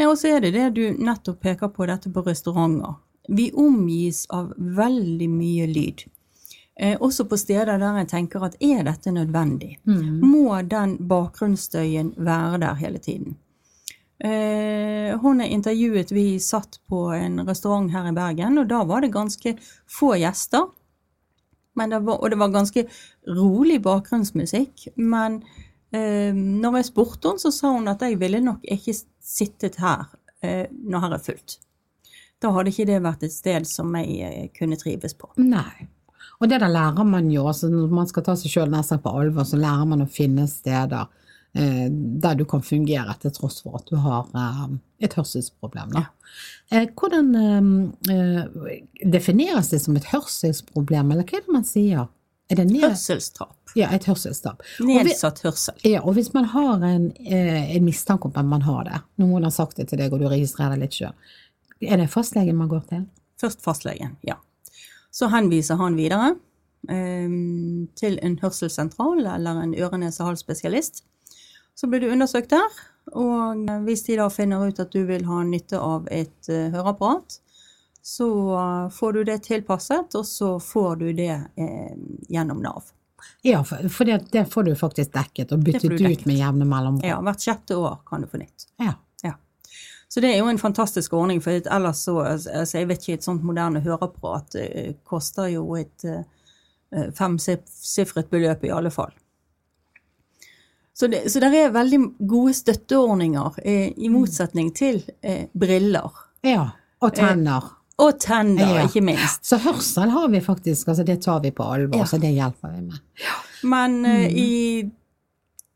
Ja, 0.02 0.08
og 0.08 0.16
så 0.18 0.32
er 0.32 0.42
det 0.42 0.56
det 0.56 0.66
du 0.80 0.98
nettopp 0.98 1.44
peker 1.46 1.70
på, 1.76 1.86
dette 1.86 2.10
på 2.10 2.24
restauranter. 2.26 2.98
Vi 3.30 3.52
omgis 3.54 4.24
av 4.34 4.50
veldig 4.58 5.30
mye 5.30 5.70
lyd. 5.70 6.08
Eh, 6.82 6.98
også 6.98 7.28
på 7.30 7.38
steder 7.38 7.78
der 7.78 8.02
jeg 8.02 8.10
tenker 8.16 8.50
at 8.50 8.58
er 8.66 8.82
dette 8.90 9.14
nødvendig? 9.14 9.76
Må 10.26 10.58
den 10.66 10.98
bakgrunnsstøyen 11.06 12.16
være 12.18 12.64
der 12.66 12.82
hele 12.82 12.98
tiden? 12.98 13.38
Eh, 14.22 15.18
hun 15.22 15.42
er 15.42 15.50
intervjuet, 15.50 16.12
vi 16.14 16.36
satt 16.40 16.78
på 16.90 17.08
en 17.16 17.42
restaurant 17.48 17.90
her 17.94 18.10
i 18.12 18.14
Bergen, 18.14 18.60
og 18.62 18.70
da 18.70 18.84
var 18.86 19.02
det 19.02 19.14
ganske 19.16 19.56
få 19.90 20.14
gjester. 20.22 20.70
Det 21.82 22.00
var, 22.04 22.20
og 22.20 22.30
det 22.30 22.38
var 22.38 22.52
ganske 22.54 22.84
rolig 23.32 23.80
bakgrunnsmusikk. 23.82 24.92
Men 25.02 25.40
eh, 25.96 26.36
når 26.36 26.82
jeg 26.82 26.90
spurte 26.92 27.32
henne, 27.32 27.42
så 27.42 27.54
sa 27.56 27.72
hun 27.74 27.90
at 27.90 28.04
jeg 28.06 28.20
ville 28.22 28.44
nok 28.44 28.68
ikke 28.70 28.94
sittet 28.94 29.80
her 29.82 30.12
eh, 30.44 30.68
når 30.70 31.08
her 31.08 31.18
er 31.18 31.26
fullt. 31.26 31.58
Da 32.42 32.52
hadde 32.54 32.74
ikke 32.74 32.90
det 32.90 33.02
vært 33.02 33.26
et 33.26 33.34
sted 33.34 33.66
som 33.70 33.90
jeg 33.98 34.20
eh, 34.28 34.46
kunne 34.54 34.78
trives 34.78 35.18
på. 35.18 35.32
Nei. 35.42 35.88
Og 36.42 36.50
det 36.50 36.62
der 36.62 36.74
lærer 36.74 37.06
man 37.06 37.30
jo, 37.30 37.48
altså 37.50 37.70
når 37.70 37.90
man 37.94 38.10
skal 38.10 38.26
ta 38.26 38.36
seg 38.38 38.54
sjøl 38.54 38.70
nesten 38.74 39.02
på 39.02 39.14
alvor, 39.14 39.46
så 39.46 39.58
lærer 39.62 39.90
man 39.90 40.06
å 40.06 40.10
finne 40.10 40.48
steder 40.50 41.10
der 41.54 42.36
du 42.40 42.46
kan 42.48 42.62
fungere 42.64 43.16
til 43.20 43.34
tross 43.36 43.60
for 43.64 43.76
at 43.82 43.90
du 43.92 43.98
har 44.00 44.30
eh, 44.36 44.68
et 45.04 45.16
hørselsproblem. 45.18 45.92
Da. 45.92 46.06
Eh, 46.72 46.88
hvordan 46.96 47.36
eh, 47.36 48.16
eh, 48.16 48.78
defineres 49.12 49.72
det 49.74 49.82
som 49.84 49.98
et 50.00 50.08
hørselsproblem, 50.14 51.12
eller 51.12 51.28
hva 51.28 51.42
er 51.42 51.46
det 51.48 51.56
man 51.58 51.68
sier? 51.68 52.08
Er 52.52 52.60
det. 52.60 52.68
Hørselstap. 52.82 53.56
Ja, 53.80 53.88
et 53.96 54.06
hørselstap. 54.10 54.64
Nedsatt 54.84 55.40
hørsel. 55.46 55.78
Ja, 55.88 56.02
og 56.04 56.18
hvis 56.18 56.34
man 56.36 56.50
har 56.52 56.84
en, 56.84 57.12
eh, 57.24 57.76
en 57.78 57.86
mistanke 57.86 58.28
om 58.28 58.36
at 58.36 58.48
man 58.48 58.66
har 58.68 58.84
det, 58.90 59.00
noen 59.24 59.48
har 59.48 59.54
sagt 59.56 59.80
det 59.80 59.88
til 59.88 60.02
deg, 60.02 60.12
og 60.12 60.20
du 60.20 60.28
registrerer 60.28 60.76
det 60.76 60.88
litt 60.88 60.98
sjøl, 61.00 61.14
er 61.82 62.02
det 62.02 62.10
fastlegen 62.12 62.60
man 62.60 62.70
går 62.72 62.84
til? 62.90 63.06
Først 63.40 63.64
fastlegen, 63.64 64.18
ja. 64.28 64.36
Så 65.12 65.32
henviser 65.32 65.80
han 65.80 65.96
videre 65.96 66.34
eh, 66.92 67.32
til 67.96 68.20
en 68.20 68.38
hørselssentral 68.44 69.24
eller 69.24 69.64
en 69.64 69.74
øre-nese-hals-spesialist. 69.76 71.06
Så 71.82 71.88
blir 71.90 72.04
du 72.04 72.12
undersøkt 72.14 72.52
der, 72.54 72.82
og 73.18 73.70
hvis 73.88 74.04
de 74.06 74.20
da 74.20 74.28
finner 74.30 74.68
ut 74.70 74.80
at 74.84 74.92
du 74.94 75.00
vil 75.08 75.24
ha 75.26 75.40
nytte 75.42 75.80
av 75.82 76.06
et 76.14 76.50
eh, 76.54 76.68
høreapparat, 76.70 77.40
så 78.06 78.28
eh, 78.54 78.90
får 78.94 79.14
du 79.14 79.24
det 79.24 79.40
tilpasset, 79.48 80.14
og 80.20 80.28
så 80.30 80.52
får 80.62 81.00
du 81.00 81.08
det 81.18 81.34
eh, 81.34 81.96
gjennom 82.30 82.62
Nav. 82.62 82.92
Ja, 83.42 83.64
for, 83.66 84.06
det, 84.06 84.20
det 84.30 84.46
får 84.54 84.64
du 84.64 84.76
faktisk 84.78 85.14
dekket, 85.14 85.56
og 85.56 85.64
byttet 85.66 85.90
dekket. 85.90 86.22
ut 86.22 86.26
med 86.30 86.38
jevne 86.38 86.68
mellomrom. 86.70 87.02
Ja, 87.06 87.18
hvert 87.26 87.42
sjette 87.42 87.78
år 87.78 87.98
kan 88.06 88.22
du 88.22 88.30
få 88.30 88.44
nytt. 88.44 88.68
Ja. 88.78 88.94
Ja. 89.26 89.34
Så 90.08 90.22
det 90.22 90.36
er 90.36 90.44
jo 90.44 90.52
en 90.54 90.62
fantastisk 90.62 91.18
ordning, 91.18 91.42
for 91.42 91.58
ellers 91.58 92.06
så 92.06 92.20
altså 92.36 92.78
Jeg 92.78 92.92
vet 92.94 93.02
ikke, 93.02 93.18
et 93.18 93.26
sånt 93.26 93.42
moderne 93.42 93.82
høreapparat 93.82 94.62
eh, 94.62 94.94
koster 95.02 95.50
jo 95.56 95.66
et 95.82 96.06
eh, 96.06 97.10
femsifret 97.18 98.30
beløp 98.30 98.70
i 98.70 98.74
alle 98.78 98.94
fall. 98.94 99.18
Så 100.94 101.08
det, 101.08 101.24
så 101.32 101.40
det 101.40 101.54
er 101.56 101.72
veldig 101.72 102.00
gode 102.28 102.54
støtteordninger, 102.54 103.60
eh, 103.64 103.94
i 103.98 104.10
motsetning 104.10 104.74
til 104.76 105.04
eh, 105.22 105.48
briller. 105.54 106.12
ja. 106.44 106.70
Og 107.02 107.16
tenner. 107.18 107.64
Og 107.98 108.20
tenner, 108.22 108.76
Ja. 108.76 108.84
ikke 108.86 109.02
minst. 109.02 109.44
Så 109.46 109.58
hørsel 109.58 110.10
har 110.14 110.28
vi 110.30 110.40
faktisk, 110.42 110.88
altså 110.88 111.04
det 111.06 111.22
tar 111.24 111.40
vi 111.42 111.50
på 111.52 111.64
alvor, 111.66 111.98
Ja. 111.98 112.06
så 112.06 112.20
det 112.22 112.30
hjelper 112.36 112.76
vi 112.76 112.82
med. 112.82 113.00
Men 113.64 114.06
eh, 114.06 114.28
i 114.30 114.92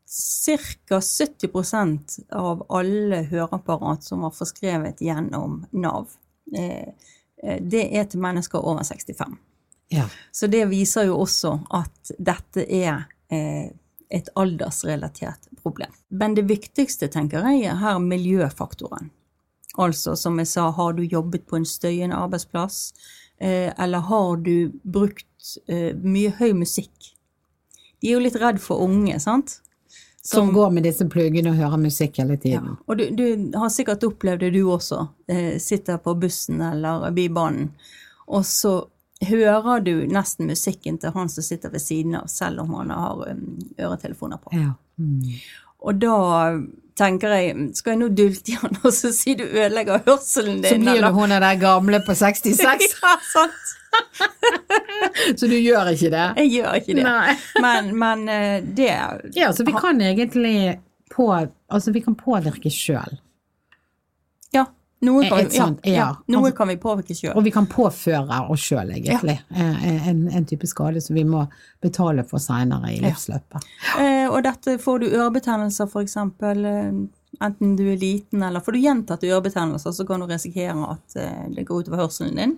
ca. 0.06 1.00
70% 1.00 2.18
av 2.32 2.66
alle 2.70 3.22
høreapparat 3.30 4.04
som 4.04 4.20
var 4.22 4.30
forskrevet 4.30 5.00
gjennom 5.02 5.64
Nav, 5.72 6.06
eh, 6.56 6.88
eh, 7.42 7.58
det 7.60 7.88
er 7.96 8.04
til 8.04 8.20
mennesker 8.20 8.58
over 8.62 8.84
65. 8.84 9.36
Ja. 9.90 10.06
Så 10.32 10.46
det 10.50 10.68
viser 10.70 11.06
jo 11.06 11.18
også 11.22 11.56
at 11.70 12.12
dette 12.18 12.64
er 12.72 13.06
eh, 13.30 13.70
et 14.10 14.28
aldersrelatert 14.38 15.48
problem. 15.62 15.90
Men 16.08 16.34
det 16.36 16.46
viktigste, 16.48 17.08
tenker 17.08 17.42
jeg, 17.46 17.64
er 17.70 17.80
her 17.80 17.98
miljøfaktoren. 18.02 19.10
Altså, 19.76 20.14
som 20.16 20.38
jeg 20.40 20.48
sa, 20.48 20.70
har 20.72 20.92
du 20.96 21.02
jobbet 21.04 21.46
på 21.46 21.56
en 21.58 21.66
støyende 21.68 22.16
arbeidsplass, 22.16 22.92
eh, 23.40 23.72
eller 23.78 23.98
har 24.08 24.36
du 24.36 24.72
brukt 24.84 25.26
eh, 25.68 25.92
mye 26.00 26.30
høy 26.38 26.52
musikk? 26.56 27.12
De 28.00 28.08
er 28.08 28.16
jo 28.16 28.22
litt 28.24 28.38
redd 28.40 28.60
for 28.62 28.80
unge, 28.86 29.18
sant? 29.20 29.60
Som 30.26 30.48
går 30.54 30.72
med 30.74 30.82
disse 30.82 31.04
pluggene 31.06 31.52
og 31.52 31.56
hører 31.60 31.78
musikk 31.78 32.16
hele 32.18 32.34
Ja. 32.34 32.42
tiden. 32.42 32.76
Og 32.88 32.98
du, 32.98 33.04
du 33.14 33.52
har 33.58 33.68
sikkert 33.70 34.02
opplevd 34.04 34.40
det 34.42 34.52
du 34.56 34.64
også. 34.72 35.08
Eh, 35.28 35.58
sitter 35.62 35.98
på 36.02 36.16
bussen 36.18 36.60
eller 36.60 37.10
bybanen, 37.14 37.68
og 38.26 38.42
så 38.44 38.88
hører 39.24 39.80
du 39.80 39.94
nesten 40.10 40.50
musikken 40.50 40.98
til 41.00 41.14
han 41.14 41.30
som 41.32 41.44
sitter 41.44 41.72
ved 41.72 41.80
siden 41.80 42.18
av, 42.18 42.26
selv 42.28 42.64
om 42.66 42.74
han 42.80 42.90
har 42.92 43.22
um, 43.30 43.46
øretelefoner 43.78 44.40
på. 44.42 44.52
Ja. 44.56 44.74
Mm. 45.00 45.22
Og 45.86 46.02
da 46.02 46.18
tenker 46.96 47.34
jeg, 47.36 47.56
skal 47.76 47.94
jeg 47.94 48.00
nå 48.00 48.08
dulte 48.16 48.52
i 48.52 48.56
han 48.60 48.78
og 48.80 48.92
så 48.94 49.12
si 49.14 49.36
du 49.36 49.44
ødelegger 49.44 50.04
hørselen 50.06 50.62
din? 50.62 50.70
Så 50.70 50.78
blir 50.80 51.04
du 51.04 51.10
hun 51.16 51.34
der 51.34 51.60
gamle 51.60 52.00
på 52.06 52.16
66, 52.16 52.86
ja, 53.02 53.16
sant. 53.32 53.74
så 55.38 55.48
du 55.48 55.56
gjør 55.56 55.92
ikke 55.92 56.10
det? 56.12 56.24
Jeg 56.42 56.52
gjør 56.56 56.80
ikke 56.80 56.96
det. 56.98 57.36
Men, 57.64 57.94
men 57.96 58.26
eh, 58.28 58.58
det 58.76 58.90
Ja, 59.36 59.52
så 59.56 59.64
vi 59.64 59.72
kan 59.72 60.00
egentlig 60.00 60.80
på, 61.12 61.30
altså 61.72 61.92
vi 61.94 62.02
kan 62.04 62.16
påvirke 62.18 62.72
sjøl. 62.72 63.16
Noe 65.04 65.26
kan, 65.28 65.44
vi, 65.44 65.56
ja, 65.58 65.66
ja. 65.92 66.06
noe 66.32 66.46
Altså- 66.46 66.56
kan 66.56 66.68
vi 66.68 66.76
påvirke 66.80 67.14
sjøl. 67.14 67.34
Og 67.36 67.44
vi 67.44 67.50
kan 67.52 67.66
påføre 67.68 68.38
oss 68.48 68.62
sjøl, 68.64 68.94
egentlig. 68.94 69.36
Ja. 69.50 69.66
En, 70.08 70.22
en 70.32 70.46
type 70.48 70.66
skade 70.66 71.02
som 71.04 71.14
vi 71.18 71.24
må 71.28 71.42
betale 71.84 72.24
for 72.24 72.40
seinere 72.40 72.94
i 72.94 73.02
livsløpet. 73.04 73.66
Eh, 74.00 74.24
og 74.30 74.40
dette 74.46 74.78
får 74.80 75.04
du 75.04 75.06
ørebetennelser, 75.10 75.90
eksempel, 76.00 76.64
eh, 76.64 77.44
enten 77.44 77.76
du 77.76 77.84
er 77.92 78.00
liten 78.00 78.42
eller 78.42 78.64
Får 78.64 78.72
du 78.72 78.78
gjentatte 78.80 79.28
ørebetennelser, 79.28 79.92
så 79.92 80.06
kan 80.08 80.20
du 80.20 80.26
risikere 80.26 80.88
at 80.88 81.16
eh, 81.20 81.44
det 81.52 81.66
går 81.68 81.84
utover 81.84 82.06
hørselen 82.06 82.36
din. 82.40 82.56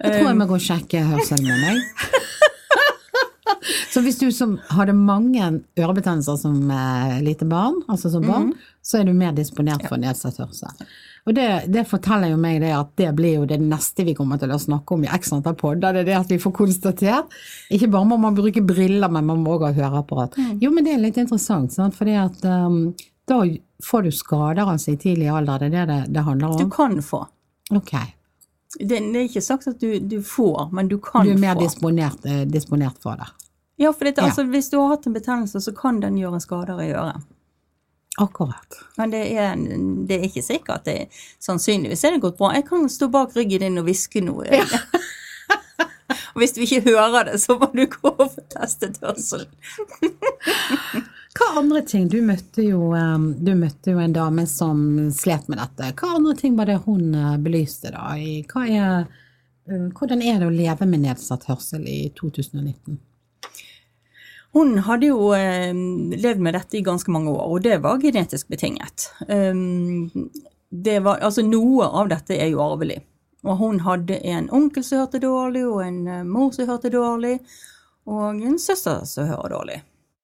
Jeg 0.00 0.12
tror 0.12 0.28
jeg 0.30 0.36
må 0.36 0.46
gå 0.48 0.56
og 0.56 0.64
sjekke 0.64 1.04
hørselen 1.08 1.48
min, 1.48 1.64
jeg. 1.70 2.20
Så 3.90 4.02
hvis 4.04 4.20
du 4.20 4.28
som 4.30 4.54
hadde 4.70 4.94
mange 4.94 5.46
ørebetennelser 5.78 6.36
som 6.38 6.58
eh, 6.70 7.16
lite 7.26 7.46
barn, 7.50 7.80
altså 7.90 8.10
som 8.12 8.22
barn, 8.26 8.52
så 8.86 9.00
er 9.00 9.08
du 9.08 9.14
mer 9.16 9.32
disponert 9.34 9.82
for 9.90 9.98
nedsatt 9.98 10.38
hørsel. 10.38 10.84
Og 11.28 11.34
det, 11.36 11.46
det 11.74 11.84
forteller 11.90 12.30
jo 12.32 12.38
meg 12.40 12.60
det 12.62 12.70
at 12.72 12.92
det 13.00 13.10
blir 13.18 13.40
jo 13.40 13.48
det 13.50 13.58
neste 13.60 14.06
vi 14.06 14.14
kommer 14.16 14.38
til 14.40 14.54
å 14.54 14.60
snakke 14.60 14.94
om 14.94 15.02
i 15.04 15.10
x 15.10 15.34
antall 15.36 15.56
podder, 15.58 15.96
det 15.96 16.04
er 16.04 16.08
det 16.08 16.18
at 16.20 16.30
vi 16.32 16.38
får 16.40 16.54
konstatert. 16.56 17.34
Ikke 17.74 17.90
bare 17.92 18.08
må 18.12 18.20
man 18.22 18.38
bruke 18.38 18.62
briller, 18.64 19.10
men 19.10 19.26
man 19.28 19.42
må 19.42 19.58
også 19.58 19.72
ha 19.72 19.76
høreapparat. 19.82 20.38
Jo, 20.62 20.70
men 20.74 20.86
det 20.86 20.94
er 20.94 21.02
litt 21.02 21.20
interessant, 21.20 21.74
sant? 21.74 21.98
fordi 21.98 22.16
at 22.22 22.46
um, 22.46 22.94
da 23.28 23.42
får 23.84 24.06
du 24.06 24.14
skader 24.14 24.70
altså 24.70 24.94
i 24.94 25.02
tidlig 25.02 25.28
alder, 25.34 25.66
det 25.66 25.70
er 25.74 25.90
det 25.90 25.90
det, 25.90 26.14
det 26.14 26.24
handler 26.30 26.56
Du 26.62 26.70
kan 26.72 26.96
få. 27.04 27.24
Ok. 27.74 27.92
Det, 28.78 28.96
det 28.96 29.18
er 29.18 29.26
ikke 29.26 29.42
sagt 29.42 29.66
at 29.66 29.82
du, 29.82 29.98
du 29.98 30.20
får, 30.22 30.70
men 30.72 30.88
du 30.88 30.96
kan 31.02 31.24
få. 31.24 31.28
Du 31.28 31.34
er 31.34 31.42
mer 31.42 31.58
disponert, 31.58 32.24
eh, 32.24 32.46
disponert 32.46 33.02
for 33.02 33.18
det. 33.18 33.28
Ja, 33.80 33.92
for 33.96 34.04
dette, 34.04 34.20
Ja. 34.20 34.28
altså, 34.28 34.44
hvis 34.44 34.68
du 34.70 34.76
har 34.76 34.88
hatt 34.92 35.06
en 35.08 35.16
betennelse, 35.16 35.60
så 35.60 35.72
kan 35.72 36.00
den 36.00 36.18
gjøre 36.20 36.40
skader 36.40 36.82
i 36.84 36.90
øret. 36.92 37.22
Akkurat. 38.20 38.76
Men 38.98 39.10
det 39.14 39.22
er, 39.32 39.54
det 40.06 40.18
er 40.18 40.26
ikke 40.26 40.42
sikkert. 40.44 40.84
Det 40.84 40.96
er, 41.00 41.22
sannsynligvis 41.40 42.04
er 42.04 42.12
det 42.12 42.20
gått 42.20 42.36
bra. 42.36 42.50
Jeg 42.52 42.66
kan 42.68 42.84
stå 42.92 43.08
bak 43.08 43.32
ryggen 43.36 43.64
din 43.64 43.80
og 43.80 43.86
hviske 43.88 44.20
noe. 44.20 44.44
og 46.34 46.36
hvis 46.42 46.52
du 46.52 46.60
ikke 46.66 46.82
hører 46.90 47.30
det, 47.30 47.38
så 47.40 47.56
må 47.56 47.70
du 47.72 47.86
gå 47.88 48.12
og 48.12 48.34
få 48.34 48.44
testet 48.52 49.00
hørselen. 49.00 49.48
Hva 51.38 51.52
andre 51.62 51.80
ting? 51.86 52.08
Du 52.12 52.18
møtte, 52.26 52.60
jo, 52.66 52.90
du 53.38 53.52
møtte 53.56 53.94
jo 53.94 54.00
en 54.02 54.12
dame 54.12 54.44
som 54.50 55.08
slet 55.14 55.48
med 55.48 55.62
dette. 55.62 55.92
Hva 55.96 56.16
andre 56.18 56.34
ting 56.36 56.56
var 56.58 56.68
det 56.68 56.82
hun 56.84 57.14
uh, 57.14 57.36
belyste 57.40 57.94
da? 57.94 58.10
Er, 58.18 59.06
uh, 59.06 59.86
hvordan 59.94 60.20
er 60.26 60.42
det 60.42 60.50
å 60.50 60.52
leve 60.52 60.90
med 60.90 61.06
nedsatt 61.06 61.46
hørsel 61.48 61.86
i 61.88 62.02
2019? 62.18 62.98
Hun 64.52 64.78
hadde 64.82 65.12
jo 65.12 65.30
eh, 65.36 65.74
levd 66.16 66.40
med 66.42 66.56
dette 66.58 66.78
i 66.80 66.86
ganske 66.86 67.12
mange 67.14 67.30
år, 67.30 67.44
og 67.46 67.62
det 67.62 67.76
var 67.84 68.00
genetisk 68.02 68.48
betinget. 68.50 69.10
Um, 69.28 70.10
var, 70.70 71.20
altså 71.22 71.44
Noe 71.46 71.86
av 71.86 72.10
dette 72.10 72.34
er 72.34 72.50
jo 72.50 72.62
arvelig. 72.64 72.98
Og 73.46 73.56
hun 73.56 73.78
hadde 73.86 74.18
en 74.26 74.50
onkel 74.52 74.84
som 74.84 75.04
hørte 75.04 75.20
dårlig, 75.22 75.62
og 75.66 75.84
en 75.84 76.00
eh, 76.06 76.24
mor 76.26 76.50
som 76.52 76.68
hørte 76.68 76.90
dårlig, 76.92 77.38
og 78.10 78.42
en 78.42 78.58
søster 78.58 79.04
som 79.08 79.30
hører 79.30 79.54
dårlig. 79.54 79.78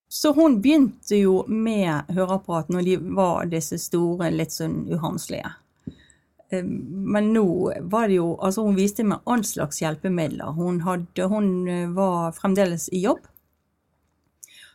Så 0.08 0.32
hun 0.36 0.60
begynte 0.62 1.18
jo 1.18 1.40
med 1.48 2.10
høreapparat 2.14 2.68
når 2.72 2.84
de 2.86 2.96
var 3.16 3.48
disse 3.50 3.78
store, 3.82 4.30
litt 4.34 4.54
sånn 4.54 4.84
uhamslige. 4.92 5.54
Eh, 6.50 6.64
Men 6.64 7.32
nå 7.34 7.46
var 7.90 8.08
det 8.08 8.20
jo 8.20 8.34
Altså, 8.36 8.66
hun 8.66 8.76
viste 8.76 9.04
med 9.04 9.24
all 9.24 9.44
slags 9.44 9.80
hjelpemidler. 9.82 10.52
Hun, 10.58 10.82
hadde, 10.86 11.30
hun 11.30 11.68
eh, 11.68 11.88
var 11.90 12.36
fremdeles 12.36 12.88
i 12.92 13.02
jobb. 13.06 13.24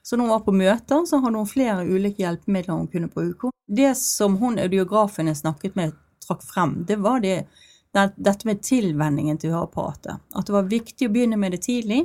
Så 0.01 0.17
når 0.17 0.23
hun 0.23 0.33
var 0.33 0.45
på 0.45 0.53
møter, 0.55 1.03
så 1.05 1.19
hadde 1.21 1.37
hun 1.37 1.49
flere 1.49 1.85
ulike 1.85 2.23
hjelpemidler 2.23 2.79
hun 2.79 2.87
kunne 2.91 3.11
bruke. 3.11 3.51
Det 3.67 3.93
som 3.97 4.37
hun 4.41 4.59
audiografen 4.59 5.29
jeg 5.29 5.41
snakket 5.43 5.77
med, 5.77 5.93
trakk 6.25 6.41
frem, 6.45 6.81
det 6.87 6.97
var 7.01 7.21
det, 7.21 7.45
det, 7.93 8.07
dette 8.17 8.47
med 8.49 8.63
tilvenningen 8.65 9.37
til 9.41 9.53
høreapparatet. 9.53 10.21
At 10.33 10.49
det 10.49 10.55
var 10.55 10.71
viktig 10.71 11.07
å 11.07 11.13
begynne 11.13 11.39
med 11.39 11.55
det 11.55 11.63
tidlig. 11.67 12.03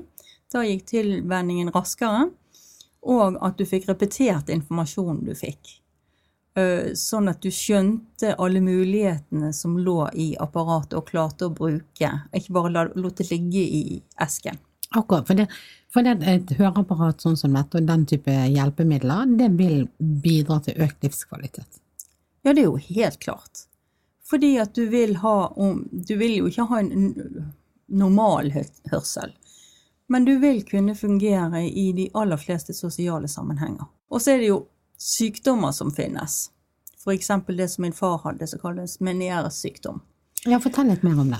Da 0.52 0.62
gikk 0.64 0.86
tilvenningen 0.92 1.72
raskere. 1.74 2.28
Og 3.06 3.36
at 3.44 3.58
du 3.58 3.66
fikk 3.68 3.88
repetert 3.90 4.48
informasjonen 4.50 5.24
du 5.26 5.34
fikk. 5.38 5.76
Eh, 6.56 6.92
Sånn 6.96 7.28
at 7.30 7.42
du 7.44 7.50
skjønte 7.54 8.32
alle 8.40 8.62
mulighetene 8.64 9.52
som 9.54 9.76
lå 9.78 10.08
i 10.14 10.30
apparatet 10.40 10.96
og 10.98 11.08
klarte 11.10 11.48
å 11.48 11.54
bruke. 11.54 12.12
Ikke 12.34 12.56
bare 12.56 12.88
lot 12.96 13.20
det 13.20 13.28
ligge 13.30 13.62
i 13.62 14.00
esken. 14.22 14.58
Akkurat, 14.96 15.26
for, 15.28 15.38
det, 15.38 15.46
for 15.92 16.06
det, 16.06 16.16
et 16.24 16.52
høreapparat 16.58 17.20
sånn 17.24 17.36
som 17.36 17.56
dette 17.56 17.80
og 17.80 17.88
den 17.88 18.06
type 18.08 18.32
hjelpemidler, 18.32 19.32
det 19.38 19.50
vil 19.58 19.86
bidra 19.98 20.60
til 20.64 20.80
økt 20.86 21.04
livskvalitet. 21.04 21.80
Ja, 22.46 22.52
det 22.52 22.62
er 22.62 22.68
jo 22.70 22.78
helt 22.80 23.18
klart. 23.20 23.66
Fordi 24.26 24.56
at 24.58 24.74
du 24.74 24.86
vil 24.90 25.16
ha 25.22 25.34
Du 25.54 26.16
vil 26.18 26.38
jo 26.40 26.48
ikke 26.50 26.66
ha 26.70 26.80
en 26.82 27.52
normal 27.86 28.50
hørsel. 28.90 29.34
Men 30.08 30.24
du 30.24 30.38
vil 30.38 30.62
kunne 30.66 30.94
fungere 30.94 31.62
i 31.66 31.92
de 31.92 32.08
aller 32.14 32.38
fleste 32.38 32.74
sosiale 32.74 33.28
sammenhenger. 33.28 33.86
Og 34.10 34.22
så 34.22 34.34
er 34.34 34.42
det 34.42 34.50
jo 34.50 34.60
sykdommer 34.98 35.74
som 35.74 35.90
finnes. 35.94 36.46
Eksempel 37.06 37.56
det 37.56 37.68
som 37.70 37.82
min 37.82 37.94
far 37.94 38.18
hadde, 38.24 38.46
som 38.50 38.58
kalles 38.58 38.98
Menieres-sykdom. 38.98 40.00
Ja, 40.46 40.58
fortell 40.62 40.88
litt 40.90 41.04
mer 41.06 41.20
om 41.22 41.30
det. 41.30 41.38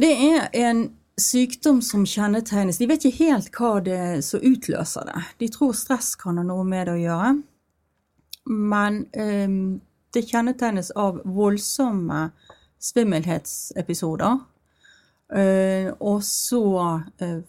Det 0.00 0.12
er 0.12 0.46
en 0.56 0.86
sykdom 1.20 1.80
som 1.84 2.06
kjennetegnes 2.08 2.80
De 2.80 2.88
vet 2.90 3.04
ikke 3.04 3.28
helt 3.30 3.50
hva 3.54 3.76
det 3.84 3.96
er 3.96 4.20
som 4.24 4.42
utløser 4.42 5.06
det. 5.08 5.22
De 5.42 5.48
tror 5.52 5.76
stress 5.76 6.14
kan 6.18 6.40
ha 6.40 6.44
noe 6.46 6.64
med 6.66 6.88
det 6.88 6.96
å 6.96 7.00
gjøre. 7.00 7.32
Men 8.50 9.04
eh, 9.12 9.56
det 10.14 10.26
kjennetegnes 10.26 10.90
av 10.98 11.20
voldsomme 11.24 12.30
svimmelhetsepisoder. 12.80 14.38
Eh, 15.34 15.90
og 16.00 16.24
så 16.26 16.64
eh, 17.22 17.40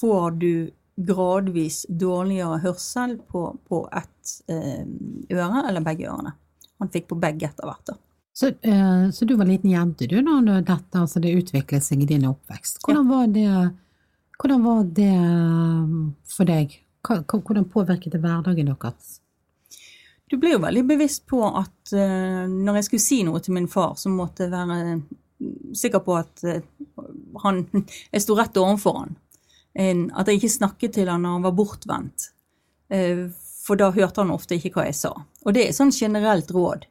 får 0.00 0.30
du 0.40 0.50
gradvis 0.96 1.84
dårligere 1.88 2.58
hørsel 2.64 3.18
på, 3.28 3.48
på 3.68 3.82
ett 3.92 4.34
eh, 4.52 4.84
øre, 5.32 5.62
eller 5.68 5.84
begge 5.84 6.08
ørene. 6.10 6.34
Han 6.80 6.92
fikk 6.92 7.08
på 7.12 7.20
begge 7.20 7.48
etter 7.48 7.68
hvert. 7.68 7.92
da. 7.92 7.96
Så, 8.36 8.46
uh, 8.48 9.10
så 9.10 9.24
du 9.24 9.34
var 9.36 9.48
liten 9.48 9.70
jente 9.70 10.06
du 10.06 10.18
da 10.20 10.40
dette 10.60 11.00
altså 11.00 11.20
det 11.24 11.32
utviklet 11.38 11.84
seg 11.84 12.02
i 12.04 12.08
din 12.08 12.26
oppvekst. 12.28 12.82
Hvordan 12.84 13.06
var 13.08 13.30
det, 13.32 13.48
hvordan 14.36 14.64
var 14.66 14.82
det 14.98 15.12
eh, 15.12 15.94
for 16.28 16.48
deg? 16.50 16.74
Hvordan 17.06 17.64
påvirket 17.72 18.12
det 18.12 18.20
hverdagen 18.20 18.68
deres? 18.68 19.14
Du 20.28 20.36
ble 20.42 20.52
jo 20.52 20.60
veldig 20.60 20.82
bevisst 20.84 21.24
på 21.30 21.40
at 21.48 21.94
uh, 21.94 22.44
når 22.50 22.80
jeg 22.80 22.88
skulle 22.90 23.04
si 23.06 23.22
noe 23.24 23.40
til 23.40 23.56
min 23.56 23.68
far, 23.72 23.94
så 23.96 24.12
måtte 24.12 24.44
jeg 24.44 24.52
være 24.52 24.98
sikker 25.80 26.02
på 26.04 26.16
at 26.18 26.44
uh, 26.44 27.06
han, 27.40 27.62
jeg 28.12 28.24
sto 28.26 28.36
rett 28.36 28.60
overfor 28.60 28.98
han. 28.98 29.14
En, 29.72 30.02
at 30.12 30.28
jeg 30.28 30.42
ikke 30.42 30.52
snakket 30.58 30.98
til 30.98 31.08
han 31.08 31.24
når 31.24 31.38
han 31.38 31.46
var 31.46 31.56
bortvendt. 31.56 32.28
Uh, 32.92 33.30
for 33.64 33.80
da 33.80 33.88
hørte 33.96 34.20
han 34.20 34.34
ofte 34.36 34.60
ikke 34.60 34.74
hva 34.76 34.86
jeg 34.90 35.00
sa. 35.00 35.14
Og 35.46 35.56
det 35.56 35.70
er 35.70 35.78
sånn 35.78 35.94
generelt 35.94 36.52
råd. 36.52 36.84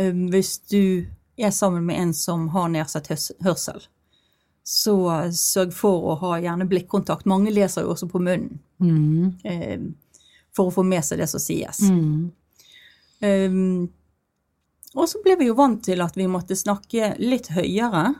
Eh, 0.00 0.12
hvis 0.32 0.56
du 0.72 1.06
er 1.40 1.52
sammen 1.54 1.84
med 1.86 2.00
en 2.00 2.14
som 2.16 2.48
har 2.54 2.70
nedsatt 2.72 3.10
hørsel, 3.44 3.84
så 4.64 4.96
sørg 5.34 5.72
for 5.74 6.10
å 6.12 6.18
ha 6.20 6.34
gjerne 6.40 6.68
blikkontakt. 6.70 7.28
Mange 7.28 7.52
leser 7.52 7.84
jo 7.84 7.94
også 7.94 8.08
på 8.10 8.20
munnen 8.22 8.60
Mm. 8.80 9.34
eh, 9.44 9.80
for 10.56 10.70
å 10.70 10.74
få 10.74 10.82
med 10.86 11.04
seg 11.04 11.18
det 11.20 11.28
som 11.28 11.40
sies. 11.40 11.80
Mm. 11.80 12.30
Um, 13.20 13.90
og 14.94 15.08
så 15.08 15.20
ble 15.22 15.36
vi 15.36 15.46
jo 15.50 15.54
vant 15.58 15.82
til 15.84 16.00
at 16.02 16.16
vi 16.16 16.26
måtte 16.26 16.56
snakke 16.56 17.12
litt 17.20 17.50
høyere, 17.54 18.14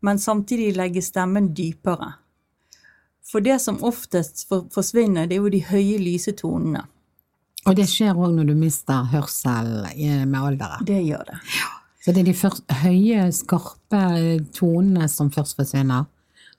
men 0.00 0.18
samtidig 0.18 0.76
legge 0.76 1.02
stemmen 1.02 1.50
dypere. 1.54 2.14
For 3.26 3.40
det 3.44 3.58
som 3.60 3.82
oftest 3.84 4.46
forsvinner, 4.48 5.26
det 5.26 5.36
er 5.36 5.42
jo 5.42 5.52
de 5.52 5.60
høye, 5.68 5.98
lyse 5.98 6.32
tonene. 6.38 6.86
Og 7.68 7.76
det 7.76 7.86
skjer 7.90 8.16
òg 8.16 8.32
når 8.38 8.48
du 8.48 8.54
mister 8.56 9.04
hørsel 9.12 9.84
eh, 9.90 10.24
med 10.24 10.38
alderen. 10.40 10.86
Det 10.86 11.00
gjør 11.04 11.26
det. 11.28 11.40
Så 12.00 12.14
det 12.16 12.22
er 12.22 12.30
de 12.30 12.36
først, 12.36 12.64
høye, 12.80 13.26
skarpe 13.36 14.00
tonene 14.56 15.08
som 15.12 15.28
først 15.34 15.58
forsvinner. 15.58 16.08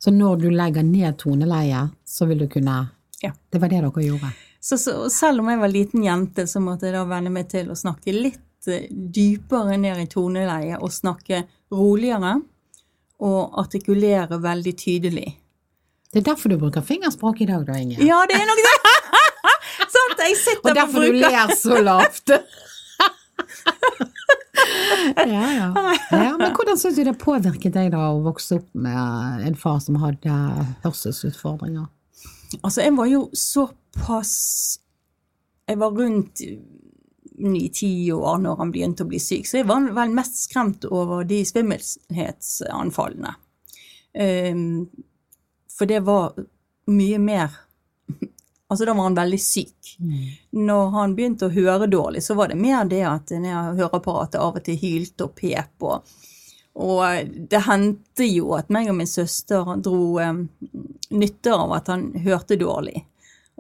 Så 0.02 0.14
når 0.14 0.44
du 0.44 0.48
legger 0.54 0.86
ned 0.86 1.18
toneleiet, 1.22 1.94
så 2.06 2.30
vil 2.30 2.46
du 2.46 2.48
kunne 2.50 2.84
Ja. 3.22 3.34
Det 3.50 3.60
var 3.62 3.70
det 3.70 3.82
dere 3.84 4.04
gjorde. 4.06 4.32
Så, 4.62 4.78
så 4.78 5.10
selv 5.10 5.42
om 5.42 5.50
jeg 5.50 5.60
var 5.62 5.70
liten 5.70 6.04
jente, 6.06 6.48
så 6.48 6.62
måtte 6.62 6.88
jeg 6.88 6.96
da 6.96 7.04
venne 7.10 7.34
meg 7.34 7.50
til 7.50 7.70
å 7.70 7.78
snakke 7.78 8.14
litt 8.14 8.70
eh, 8.70 8.88
dypere 8.90 9.78
ned 9.82 10.02
i 10.02 10.10
toneleiet 10.10 10.82
og 10.82 10.94
snakke 10.94 11.44
roligere 11.74 12.40
og 13.22 13.60
artikulere 13.62 14.42
veldig 14.42 14.74
tydelig. 14.78 15.30
Det 16.12 16.22
er 16.22 16.26
derfor 16.34 16.52
du 16.52 16.58
bruker 16.60 16.84
fingerspråk 16.86 17.42
i 17.42 17.50
dag, 17.50 17.66
da, 17.66 17.78
Inge. 17.80 18.02
Ja, 18.04 18.22
det 18.30 18.38
er 18.42 18.50
nok 18.50 18.66
det! 18.66 18.78
Sant, 19.90 20.20
jeg 20.22 20.36
sitter 20.40 20.70
Og 20.70 20.76
derfor 20.78 21.06
du 21.06 21.12
bruker 21.12 21.32
ler 21.32 21.56
så 21.58 21.82
lavt. 21.82 22.34
ja, 25.16 25.46
ja. 25.54 25.70
ja, 26.12 26.38
Men 26.38 26.54
hvordan 26.56 26.78
syns 26.80 27.00
du 27.00 27.04
det 27.08 27.18
påvirket 27.22 27.74
deg 27.76 27.92
da 27.94 28.12
å 28.12 28.22
vokse 28.26 28.60
opp 28.60 28.70
med 28.78 29.48
en 29.48 29.58
far 29.60 29.80
som 29.84 30.00
hadde 30.02 30.36
hørselsutfordringer? 30.86 31.88
Altså, 32.62 32.82
jeg 32.84 32.96
var 32.98 33.08
jo 33.08 33.22
såpass 33.38 34.34
Jeg 35.70 35.80
var 35.80 35.96
rundt 35.96 36.42
ni-ti 37.42 38.12
år 38.14 38.42
når 38.44 38.60
han 38.60 38.72
begynte 38.74 39.06
å 39.06 39.10
bli 39.10 39.20
syk, 39.22 39.48
så 39.50 39.62
jeg 39.62 39.70
var 39.70 39.88
vel 39.96 40.12
mest 40.14 40.44
skremt 40.44 40.86
over 40.86 41.24
de 41.26 41.40
svimmelhetsanfallene. 41.48 43.32
Um, 44.14 44.90
for 45.72 45.90
det 45.90 46.04
var 46.06 46.36
mye 46.92 47.18
mer 47.24 47.56
Altså, 48.72 48.88
da 48.88 48.96
var 48.96 49.10
han 49.10 49.20
veldig 49.20 49.40
syk. 49.44 49.94
Mm. 50.00 50.26
Når 50.64 50.90
han 50.96 51.16
begynte 51.18 51.50
å 51.50 51.54
høre 51.54 51.90
dårlig, 51.92 52.24
så 52.24 52.38
var 52.40 52.52
det 52.52 52.60
mer 52.62 52.88
det 52.88 53.04
at 53.04 53.34
høreapparatet 53.36 54.40
av 54.40 54.56
og 54.56 54.64
til 54.64 54.80
hylte 54.80 55.28
og 55.28 55.36
pep. 55.36 55.88
Og, 55.92 56.14
og 56.88 57.36
det 57.52 57.64
hendte 57.68 58.30
jo 58.30 58.56
at 58.56 58.72
meg 58.72 58.88
og 58.88 58.96
min 59.02 59.12
søster 59.12 59.76
dro 59.84 60.02
um, 60.24 60.46
nytte 61.12 61.52
av 61.52 61.76
at 61.82 61.92
han 61.92 62.14
hørte 62.24 62.60
dårlig 62.62 63.04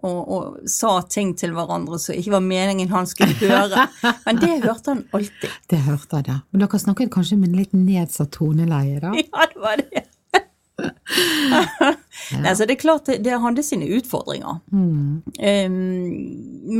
og, 0.01 0.31
og, 0.31 0.69
sa 0.69 0.93
ting 1.09 1.33
til 1.37 1.53
hverandre 1.55 1.99
som 2.01 2.17
ikke 2.17 2.33
var 2.33 2.45
meningen 2.45 2.89
han 2.91 3.09
skulle 3.09 3.35
høre. 3.37 3.85
Men 4.25 4.39
det 4.41 4.55
hørte 4.63 4.95
han 4.95 5.03
alltid. 5.13 5.59
Det 5.69 5.81
hørte 5.85 6.17
han, 6.17 6.31
ja. 6.31 6.37
Men 6.49 6.63
dere 6.63 6.81
snakket 6.81 7.13
kanskje 7.13 7.37
med 7.41 7.51
en 7.51 7.59
litt 7.61 7.75
nedsatt 7.77 8.33
toneleie, 8.37 9.01
da? 9.03 9.13
Ja, 9.21 9.47
det 9.51 9.61
var 9.61 9.83
det. 9.83 10.05
Nei, 12.43 12.53
så 12.55 12.65
det 12.65 12.75
er 12.75 12.81
klart 12.81 13.09
det, 13.09 13.19
det 13.25 13.39
hadde 13.43 13.65
sine 13.65 13.89
utfordringer. 13.97 14.61
Mm. 14.71 15.21
Um, 15.25 15.75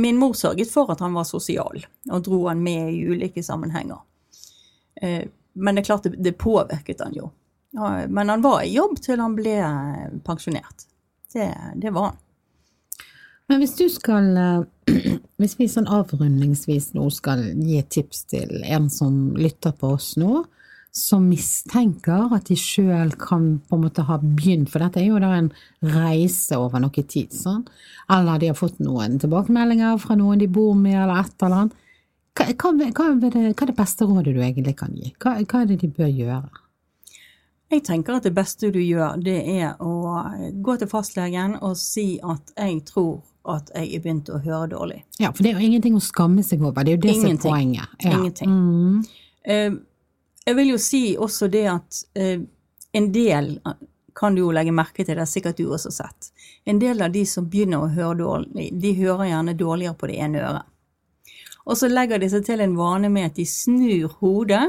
min 0.02 0.18
mor 0.20 0.34
sørget 0.38 0.72
for 0.72 0.90
at 0.94 1.02
han 1.04 1.14
var 1.16 1.28
sosial, 1.28 1.84
og 2.10 2.24
dro 2.26 2.46
han 2.48 2.62
med 2.64 2.92
i 2.94 3.04
ulike 3.10 3.44
sammenhenger. 3.44 4.00
Uh, 5.02 5.24
men 5.52 5.76
det 5.76 5.84
er 5.84 5.90
klart 5.90 6.08
det, 6.08 6.16
det 6.24 6.36
påvirket 6.40 7.04
han 7.04 7.16
jo. 7.16 7.30
Ja, 7.72 8.06
men 8.08 8.28
han 8.28 8.44
var 8.44 8.62
i 8.62 8.74
jobb 8.74 8.98
til 9.00 9.20
han 9.20 9.36
ble 9.36 9.56
pensjonert. 10.26 10.86
Det, 11.32 11.48
det 11.80 11.92
var 11.92 12.12
han. 12.12 12.20
Men 13.48 13.60
hvis 13.60 13.74
du 13.76 13.88
skal 13.92 14.36
eh, 14.36 14.60
Hvis 15.42 15.58
vi 15.58 15.66
sånn 15.68 15.88
avrundingsvis 15.90 16.92
nå 16.96 17.08
skal 17.12 17.42
gi 17.58 17.80
tips 17.90 18.24
til 18.30 18.62
en 18.62 18.86
som 18.92 19.32
lytter 19.34 19.74
på 19.74 19.90
oss 19.96 20.12
nå, 20.20 20.44
som 20.92 21.24
mistenker 21.24 22.34
at 22.36 22.50
de 22.50 22.56
sjøl 22.58 23.14
kan 23.16 23.54
på 23.64 23.76
en 23.78 23.84
måte 23.86 24.04
ha 24.04 24.18
begynt, 24.20 24.68
for 24.68 24.84
dette 24.84 25.00
er 25.00 25.08
jo 25.08 25.20
da 25.22 25.30
en 25.38 25.48
reise 25.88 26.58
over 26.60 26.82
noe 26.84 27.04
tid, 27.08 27.32
sånn, 27.32 27.62
eller 28.12 28.40
de 28.42 28.50
har 28.50 28.58
fått 28.58 28.82
noen 28.84 29.16
tilbakemeldinger 29.22 29.96
fra 30.02 30.18
noen 30.20 30.42
de 30.42 30.50
bor 30.52 30.74
med, 30.76 30.98
eller 31.00 31.22
et 31.24 31.46
eller 31.46 31.62
annet. 31.62 31.78
Hva, 32.32 32.44
hva, 32.48 32.72
hva, 32.76 33.06
er, 33.08 33.16
det, 33.24 33.30
hva 33.56 33.64
er 33.64 33.70
det 33.72 33.76
beste 33.76 34.08
rådet 34.08 34.34
du 34.36 34.40
egentlig 34.40 34.74
kan 34.80 34.92
gi? 34.96 35.14
Hva, 35.20 35.38
er 35.40 35.70
det 35.70 35.78
de 35.80 35.88
bør 35.96 36.12
gjøre? 36.12 36.60
Jeg 37.72 37.84
tenker 37.88 38.18
at 38.18 38.28
det 38.28 38.34
beste 38.36 38.68
du 38.72 38.80
gjør, 38.80 39.16
det 39.24 39.38
er 39.48 39.80
å 39.80 39.92
gå 40.64 40.74
til 40.80 40.90
fastlegen 40.90 41.56
og 41.64 41.78
si 41.80 42.18
at 42.20 42.52
jeg 42.52 42.82
tror 42.88 43.22
at 43.48 43.72
jeg 43.74 43.96
er 43.96 44.02
begynt 44.04 44.28
å 44.30 44.42
høre 44.44 44.68
dårlig. 44.74 44.98
Ja, 45.18 45.32
for 45.32 45.42
det 45.42 45.54
er 45.54 45.56
jo 45.56 45.70
ingenting 45.70 45.96
å 45.96 46.04
skamme 46.04 46.44
seg 46.46 46.60
over, 46.62 46.84
det 46.84 46.92
er 46.92 46.98
jo 46.98 47.04
det 47.06 47.16
som 47.16 47.32
er 47.32 47.40
poenget. 47.42 47.96
Ja. 48.04 48.12
Ingenting. 48.18 48.52
Mm. 48.52 49.00
Uh, 49.48 49.80
jeg 50.46 50.58
vil 50.58 50.72
jo 50.72 50.80
si 50.80 51.02
også 51.18 51.48
det 51.52 51.64
at 51.70 52.02
eh, 52.18 52.42
en 52.92 53.08
del 53.14 53.54
kan 54.16 54.34
du 54.36 54.42
jo 54.42 54.50
legge 54.52 54.74
merke 54.74 55.04
til, 55.04 55.16
det 55.16 55.24
er 55.24 55.30
sikkert 55.30 55.56
du 55.56 55.70
også 55.72 55.88
har 55.88 55.96
sett. 55.96 56.32
En 56.68 56.80
del 56.82 57.00
av 57.00 57.14
de 57.14 57.22
som 57.28 57.46
begynner 57.48 57.80
å 57.80 57.92
høre 57.94 58.18
dårlig, 58.20 58.68
de 58.82 58.92
hører 58.98 59.30
gjerne 59.30 59.56
dårligere 59.56 59.96
på 59.96 60.10
det 60.10 60.18
ene 60.20 60.42
øret. 60.42 60.68
Og 61.62 61.78
så 61.78 61.88
legger 61.88 62.20
de 62.20 62.28
seg 62.28 62.44
til 62.44 62.60
en 62.60 62.76
vane 62.76 63.08
med 63.12 63.30
at 63.30 63.38
de 63.38 63.46
snur 63.48 64.18
hodet, 64.20 64.66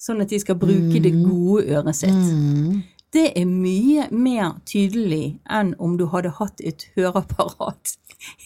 sånn 0.00 0.22
at 0.22 0.30
de 0.30 0.38
skal 0.40 0.58
bruke 0.60 1.00
mm. 1.00 1.02
det 1.02 1.12
gode 1.16 1.64
øret 1.74 1.96
sitt. 1.96 2.14
Mm 2.14 2.82
det 3.14 3.32
er 3.38 3.46
mye 3.48 4.06
mer 4.14 4.60
tydelig 4.68 5.40
enn 5.50 5.74
om 5.82 5.96
du 5.98 6.06
hadde 6.12 6.30
hatt 6.36 6.62
et 6.62 6.86
høreapparat 6.94 7.96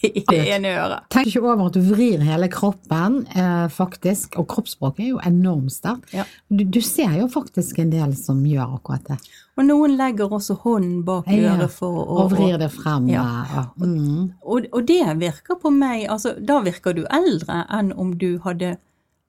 i 0.01 0.23
det 0.29 0.39
ene 0.55 0.71
øret. 0.79 1.05
Tenk 1.13 1.29
ikke 1.29 1.43
over 1.43 1.67
at 1.67 1.75
du 1.75 1.83
vrir 1.85 2.23
hele 2.25 2.47
kroppen, 2.51 3.21
eh, 3.35 3.65
faktisk, 3.73 4.37
og 4.39 4.47
kroppsspråket 4.51 5.03
er 5.05 5.09
jo 5.11 5.19
enormt 5.27 5.73
sterkt. 5.75 6.13
Ja. 6.15 6.25
Du, 6.47 6.63
du, 6.63 6.79
ser 6.81 7.13
jo 7.19 7.27
faktisk 7.31 7.81
en 7.83 7.91
del 7.93 8.15
som 8.17 8.41
gjør 8.47 8.77
akkurat 8.79 9.05
det. 9.11 9.19
Og 9.55 9.67
noen 9.67 9.95
legger 9.99 10.33
også 10.35 10.57
hånden 10.63 11.03
bak 11.07 11.29
ja, 11.31 11.53
øret 11.53 11.75
for 11.75 12.01
å 12.01 12.17
Og 12.25 12.33
vrir 12.33 12.57
det 12.59 12.71
frem. 12.73 13.07
Ja. 13.11 13.67
Mm. 13.77 14.33
Og, 14.41 14.67
og, 14.71 14.81
det 14.87 15.03
virker 15.21 15.59
på 15.61 15.71
meg 15.71 16.09
altså 16.11 16.33
Da 16.39 16.59
virker 16.65 16.95
du 16.95 17.05
eldre 17.13 17.63
enn 17.71 17.93
om 17.95 18.15
du 18.19 18.35
hadde 18.43 18.75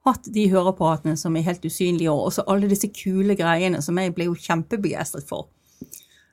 hatt 0.06 0.30
de 0.32 0.46
høreapparatene 0.52 1.16
som 1.18 1.36
er 1.36 1.46
helt 1.48 1.64
usynlige, 1.66 2.12
og 2.12 2.30
også 2.30 2.46
alle 2.50 2.70
disse 2.70 2.90
kule 2.94 3.36
greiene 3.38 3.82
som 3.84 3.98
jeg 4.00 4.14
ble 4.16 4.30
jo 4.30 4.38
kjempebegeistret 4.38 5.26
for. 5.28 5.48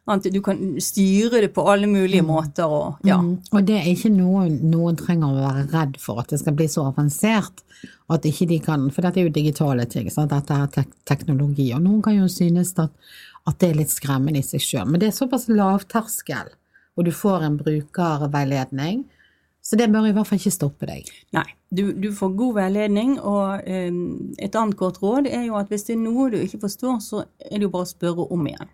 Du 0.03 0.41
kan 0.43 0.57
styre 0.83 1.39
det 1.45 1.53
på 1.55 1.63
alle 1.71 1.87
mulige 1.87 2.23
mm. 2.25 2.27
måter. 2.27 2.67
Og, 2.67 3.05
ja. 3.07 3.21
mm. 3.21 3.53
og 3.55 3.67
det 3.67 3.77
er 3.79 3.87
ikke 3.93 4.11
noe 4.11 4.49
noen 4.51 4.97
trenger 4.99 5.31
å 5.31 5.45
være 5.45 5.67
redd 5.71 5.99
for, 6.01 6.19
at 6.19 6.33
det 6.33 6.41
skal 6.41 6.57
bli 6.59 6.67
så 6.71 6.89
avansert. 6.89 7.63
At 8.11 8.27
ikke 8.27 8.49
de 8.49 8.59
kan, 8.63 8.89
For 8.91 9.05
dette 9.05 9.21
er 9.21 9.29
jo 9.29 9.35
digitale 9.35 9.87
ting, 9.87 10.09
sant? 10.11 10.33
dette 10.35 10.57
er 10.59 10.73
tek 10.75 10.91
teknologi. 11.07 11.69
Og 11.75 11.81
noen 11.85 12.03
kan 12.03 12.17
jo 12.17 12.27
synes 12.31 12.75
at, 12.83 12.91
at 13.47 13.59
det 13.63 13.71
er 13.71 13.79
litt 13.79 13.95
skremmende 13.95 14.43
i 14.43 14.45
seg 14.45 14.63
sjøl, 14.63 14.91
men 14.91 14.99
det 14.99 15.09
er 15.09 15.15
såpass 15.15 15.47
lavterskel, 15.51 16.51
og 16.93 17.07
du 17.07 17.13
får 17.15 17.47
en 17.47 17.57
brukerveiledning 17.63 19.05
så 19.63 19.79
det 19.79 19.87
bør 19.93 20.09
i 20.09 20.11
hvert 20.15 20.27
fall 20.27 20.41
ikke 20.41 20.51
stoppe 20.51 20.87
deg. 20.89 21.07
Nei, 21.35 21.45
du, 21.73 21.83
du 21.93 22.09
får 22.15 22.35
god 22.37 22.57
veiledning, 22.59 23.15
og 23.19 23.65
um, 23.65 24.03
et 24.37 24.55
annet 24.55 24.77
godt 24.79 25.01
råd 25.03 25.29
er 25.31 25.47
jo 25.47 25.57
at 25.59 25.71
hvis 25.71 25.87
det 25.87 25.95
er 25.97 26.03
noe 26.03 26.29
du 26.33 26.37
ikke 26.41 26.61
forstår, 26.65 26.99
så 27.03 27.23
er 27.23 27.57
det 27.57 27.67
jo 27.67 27.73
bare 27.73 27.87
å 27.87 27.93
spørre 27.93 28.27
om 28.33 28.45
igjen. 28.49 28.71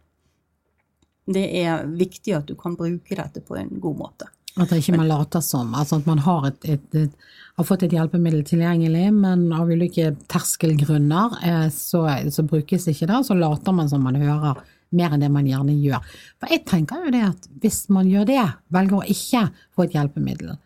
Det 1.29 1.45
er 1.61 1.85
viktig 1.85 2.33
at 2.35 2.49
du 2.49 2.55
kan 2.57 2.75
bruke 2.77 3.15
dette 3.15 3.43
på 3.45 3.57
en 3.59 3.71
god 3.81 3.97
måte. 3.99 4.29
At 4.59 4.71
ikke 4.73 4.97
man 4.97 5.07
later 5.07 5.43
som. 5.45 5.75
Altså 5.77 5.99
at 5.99 6.07
man 6.09 6.19
har, 6.25 6.47
et, 6.49 6.65
et, 6.73 6.95
et, 6.97 7.27
har, 7.55 7.67
fått 7.67 7.85
et 7.85 7.93
hjelpemiddel 7.93 8.41
tilgjengelig, 8.47 9.05
men 9.15 9.45
av 9.55 9.69
ulike 9.69 10.15
terskelgrunner 10.31 11.37
eh, 11.45 11.67
så, 11.73 12.03
så, 12.33 12.45
brukes 12.49 12.89
ikke 12.89 13.07
det, 13.11 13.21
så 13.27 13.37
later 13.37 13.75
man 13.77 13.91
som 13.91 14.03
man 14.03 14.17
hører 14.19 14.59
mer 14.97 15.13
enn 15.13 15.21
det 15.21 15.29
man 15.31 15.47
gjerne 15.47 15.75
gjør. 15.77 16.01
For 16.41 16.51
jeg 16.51 16.65
tenker 16.67 17.05
jo 17.05 17.13
det 17.13 17.21
at 17.27 17.45
hvis 17.61 17.83
man 17.93 18.09
gjør 18.09 18.25
det, 18.31 18.41
velger 18.73 18.97
å 18.97 19.11
ikke 19.13 19.45
få 19.77 19.85
et 19.85 19.95
hjelpemiddel, 19.95 20.57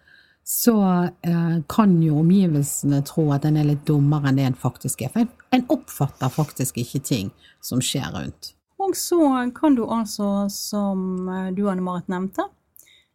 så 0.43 0.77
eh, 1.21 1.57
kan 1.69 2.01
jo 2.03 2.19
omgivelsene 2.19 2.99
tro 3.07 3.29
at 3.31 3.45
en 3.47 3.57
er 3.57 3.69
litt 3.69 3.85
dummere 3.87 4.29
enn 4.29 4.41
det 4.41 4.47
en 4.49 4.57
faktisk 4.59 5.05
er. 5.05 5.13
For 5.13 5.55
en 5.55 5.65
oppfatter 5.71 6.33
faktisk 6.33 6.81
ikke 6.81 6.99
ting 6.99 7.31
som 7.63 7.81
skjer 7.83 8.11
rundt. 8.11 8.51
Og 8.83 8.97
så 8.99 9.19
kan 9.55 9.77
du 9.77 9.85
altså, 9.87 10.49
som 10.51 11.29
eh, 11.29 11.53
du 11.55 11.63
Anne 11.71 11.85
Marit 11.85 12.11
nevnte, 12.11 12.49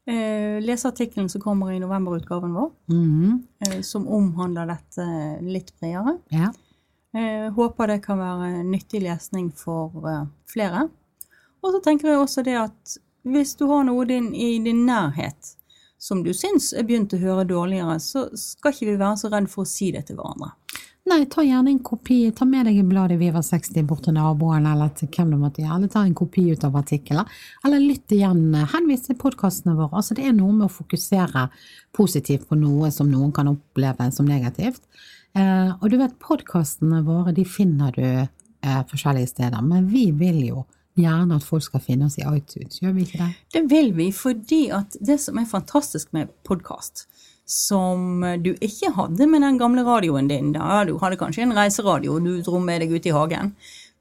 eh, 0.08 0.56
lese 0.64 0.88
artikkelen 0.88 1.28
som 1.28 1.44
kommer 1.44 1.72
i 1.72 1.82
novemberutgaven 1.82 2.54
vår, 2.54 2.70
mm 2.88 3.04
-hmm. 3.04 3.42
eh, 3.66 3.80
som 3.82 4.08
omhandler 4.08 4.66
dette 4.66 5.38
litt 5.42 5.74
bredere. 5.80 6.18
Ja. 6.28 6.52
Eh, 7.12 7.52
håper 7.52 7.86
det 7.86 7.98
kan 8.04 8.18
være 8.18 8.62
nyttig 8.62 9.02
lesning 9.02 9.52
for 9.52 10.08
eh, 10.08 10.26
flere. 10.52 10.88
Og 11.62 11.72
så 11.72 11.80
tenker 11.84 12.08
jeg 12.08 12.18
også 12.18 12.42
det 12.42 12.56
at 12.56 12.98
hvis 13.22 13.54
du 13.54 13.66
har 13.66 13.84
noe 13.84 14.04
din, 14.04 14.34
i 14.34 14.58
din 14.58 14.86
nærhet 14.86 15.57
som 15.98 16.22
du 16.22 16.30
syns 16.36 16.72
er 16.72 16.86
begynt 16.86 17.14
å 17.14 17.20
høre 17.20 17.46
dårligere, 17.48 17.98
så 18.02 18.28
skal 18.38 18.74
ikke 18.74 18.92
vi 18.92 19.00
være 19.00 19.18
så 19.20 19.32
redd 19.32 19.50
for 19.50 19.66
å 19.66 19.68
si 19.68 19.90
det 19.94 20.06
til 20.08 20.18
hverandre. 20.20 20.54
Nei, 21.08 21.22
ta 21.30 21.40
gjerne 21.40 21.70
en 21.72 21.80
kopi. 21.80 22.18
Ta 22.36 22.44
med 22.44 22.66
deg 22.68 22.82
bladet 22.84 23.16
Viva 23.20 23.40
60 23.44 23.86
bort 23.88 24.04
til 24.04 24.16
naboen 24.18 24.66
eller 24.68 24.90
til 24.96 25.08
hvem 25.08 25.30
du 25.32 25.38
måtte 25.40 25.62
gjøre. 25.62 25.78
Eller 25.78 25.92
ta 25.92 26.02
en 26.04 26.16
kopi 26.16 26.44
ut 26.52 26.66
av 26.68 26.76
artikkelen. 26.76 27.30
Eller 27.64 27.80
lytt 27.80 28.12
igjen. 28.12 28.42
Henvis 28.74 29.06
til 29.06 29.16
podkastene 29.20 29.76
våre. 29.78 30.02
Altså, 30.02 30.18
det 30.18 30.26
er 30.28 30.36
noe 30.36 30.52
med 30.52 30.66
å 30.66 30.74
fokusere 30.74 31.46
positivt 31.96 32.44
på 32.50 32.58
noe 32.60 32.92
som 32.92 33.08
noen 33.08 33.32
kan 33.32 33.48
oppleve 33.48 34.10
som 34.12 34.28
negativt. 34.28 34.82
Eh, 35.32 35.70
og 35.78 35.88
du 35.88 35.96
vet, 36.00 36.18
podkastene 36.20 37.00
våre 37.06 37.32
de 37.36 37.46
finner 37.48 37.94
du 37.96 38.04
eh, 38.04 38.82
forskjellige 38.90 39.32
steder, 39.32 39.64
men 39.64 39.88
vi 39.88 40.10
vil 40.12 40.42
jo 40.50 40.66
gjerne 40.98 41.38
at 41.38 41.46
folk 41.46 41.64
skal 41.64 41.82
finne 41.84 42.08
oss 42.08 42.18
i 42.20 42.26
iTunes, 42.26 42.80
gjør 42.82 42.94
vi 42.96 43.06
ikke 43.06 43.22
det? 43.22 43.30
Det 43.54 43.64
vil 43.70 43.92
vi, 43.96 44.10
fordi 44.14 44.62
at 44.74 44.96
det 45.00 45.18
som 45.22 45.40
er 45.40 45.48
fantastisk 45.50 46.12
med 46.16 46.32
podkast, 46.48 47.06
som 47.48 48.24
du 48.44 48.50
ikke 48.60 48.92
hadde 48.92 49.26
med 49.30 49.42
den 49.42 49.58
gamle 49.60 49.84
radioen 49.86 50.28
din, 50.28 50.52
da 50.52 50.82
du 50.84 50.98
hadde 51.00 51.16
kanskje 51.20 51.46
en 51.46 51.56
reiseradio 51.56 52.18
du 52.20 52.34
dro 52.44 52.60
med 52.60 52.82
deg 52.84 52.92
ut 52.92 53.08
i 53.08 53.14
hagen, 53.14 53.54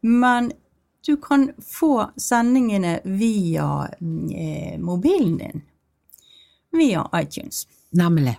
men 0.04 0.52
du 1.08 1.16
kan 1.18 1.52
få 1.64 2.10
sendingene 2.20 3.00
via 3.04 3.88
eh, 4.36 4.80
mobilen 4.80 5.38
din. 5.38 5.62
Via 6.72 7.08
iTunes. 7.16 7.68
Nemlig. 7.90 8.36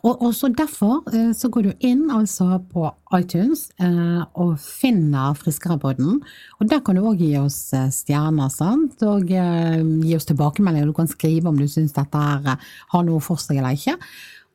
Og, 0.00 0.16
og 0.16 0.32
så 0.34 0.48
Derfor 0.56 1.04
eh, 1.12 1.32
så 1.36 1.50
går 1.52 1.68
du 1.68 1.84
inn 1.84 2.08
altså 2.12 2.58
på 2.72 2.86
iTunes 3.16 3.66
eh, 3.80 4.22
og 4.40 4.56
finner 4.62 5.36
Friskerepodden. 5.36 6.20
Og 6.58 6.70
Der 6.70 6.80
kan 6.84 6.96
du 6.96 7.04
òg 7.04 7.20
gi 7.20 7.34
oss 7.40 7.72
eh, 7.76 7.90
stjerner 7.92 8.48
sant? 8.52 9.02
og 9.04 9.30
eh, 9.30 9.80
gi 9.80 10.16
oss 10.16 10.28
tilbakemeldinger. 10.30 10.88
Du 10.88 10.96
kan 10.96 11.10
skrive 11.10 11.52
om 11.52 11.58
du 11.60 11.68
syns 11.68 11.96
dette 11.96 12.20
her 12.20 12.56
har 12.94 13.04
noe 13.06 13.20
for 13.24 13.40
seg 13.40 13.60
eller 13.60 13.76
ikke. 13.76 13.98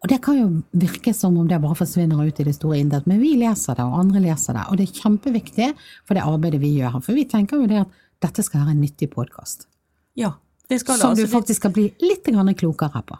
Og 0.05 0.09
Det 0.09 0.19
kan 0.21 0.37
jo 0.37 0.47
virke 0.77 1.13
som 1.17 1.37
om 1.37 1.47
det 1.49 1.61
bare 1.61 1.77
forsvinner 1.77 2.25
ut 2.25 2.39
i 2.41 2.45
det 2.45 2.55
store 2.57 2.77
intet, 2.81 3.07
men 3.09 3.21
vi 3.21 3.35
leser 3.41 3.77
det, 3.77 3.85
og 3.85 4.01
andre 4.03 4.21
leser 4.27 4.53
det. 4.53 4.65
Og 4.69 4.77
det 4.77 4.89
er 4.89 4.99
kjempeviktig 5.01 5.69
for 6.05 6.17
det 6.17 6.25
arbeidet 6.25 6.61
vi 6.61 6.75
gjør 6.75 6.97
her. 6.97 7.05
For 7.05 7.17
vi 7.17 7.25
tenker 7.29 7.61
jo 7.61 7.69
det 7.69 7.79
at 7.85 8.01
dette 8.21 8.45
skal 8.45 8.65
være 8.65 8.75
en 8.75 8.83
nyttig 8.85 9.09
podkast. 9.13 9.65
Ja, 10.17 10.35
det 10.69 10.81
skal 10.81 10.97
det. 10.97 11.01
Som 11.01 11.15
altså, 11.15 11.25
du 11.25 11.33
faktisk 11.33 11.61
skal 11.63 11.73
bli 11.73 11.87
litt 12.05 12.29
klokere 12.29 13.01
på. 13.01 13.17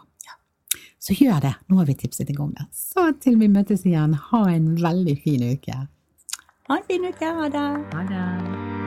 Så 1.06 1.14
gjør 1.14 1.38
det. 1.44 1.54
Nå 1.70 1.78
har 1.80 1.86
vi 1.86 1.94
tipset 1.98 2.26
deg 2.26 2.40
om 2.42 2.50
det. 2.56 2.66
Så 2.74 3.08
til 3.22 3.38
vi 3.38 3.50
møtes 3.52 3.86
igjen, 3.86 4.16
ha 4.30 4.42
en 4.50 4.74
veldig 4.82 5.16
fin 5.22 5.46
uke. 5.52 5.86
Ha 6.66 6.80
en 6.80 6.90
fin 6.90 7.06
uke. 7.06 7.32
Ha 7.40 7.48
det. 7.54 7.70
Ha 7.94 8.04
det. 8.10 8.85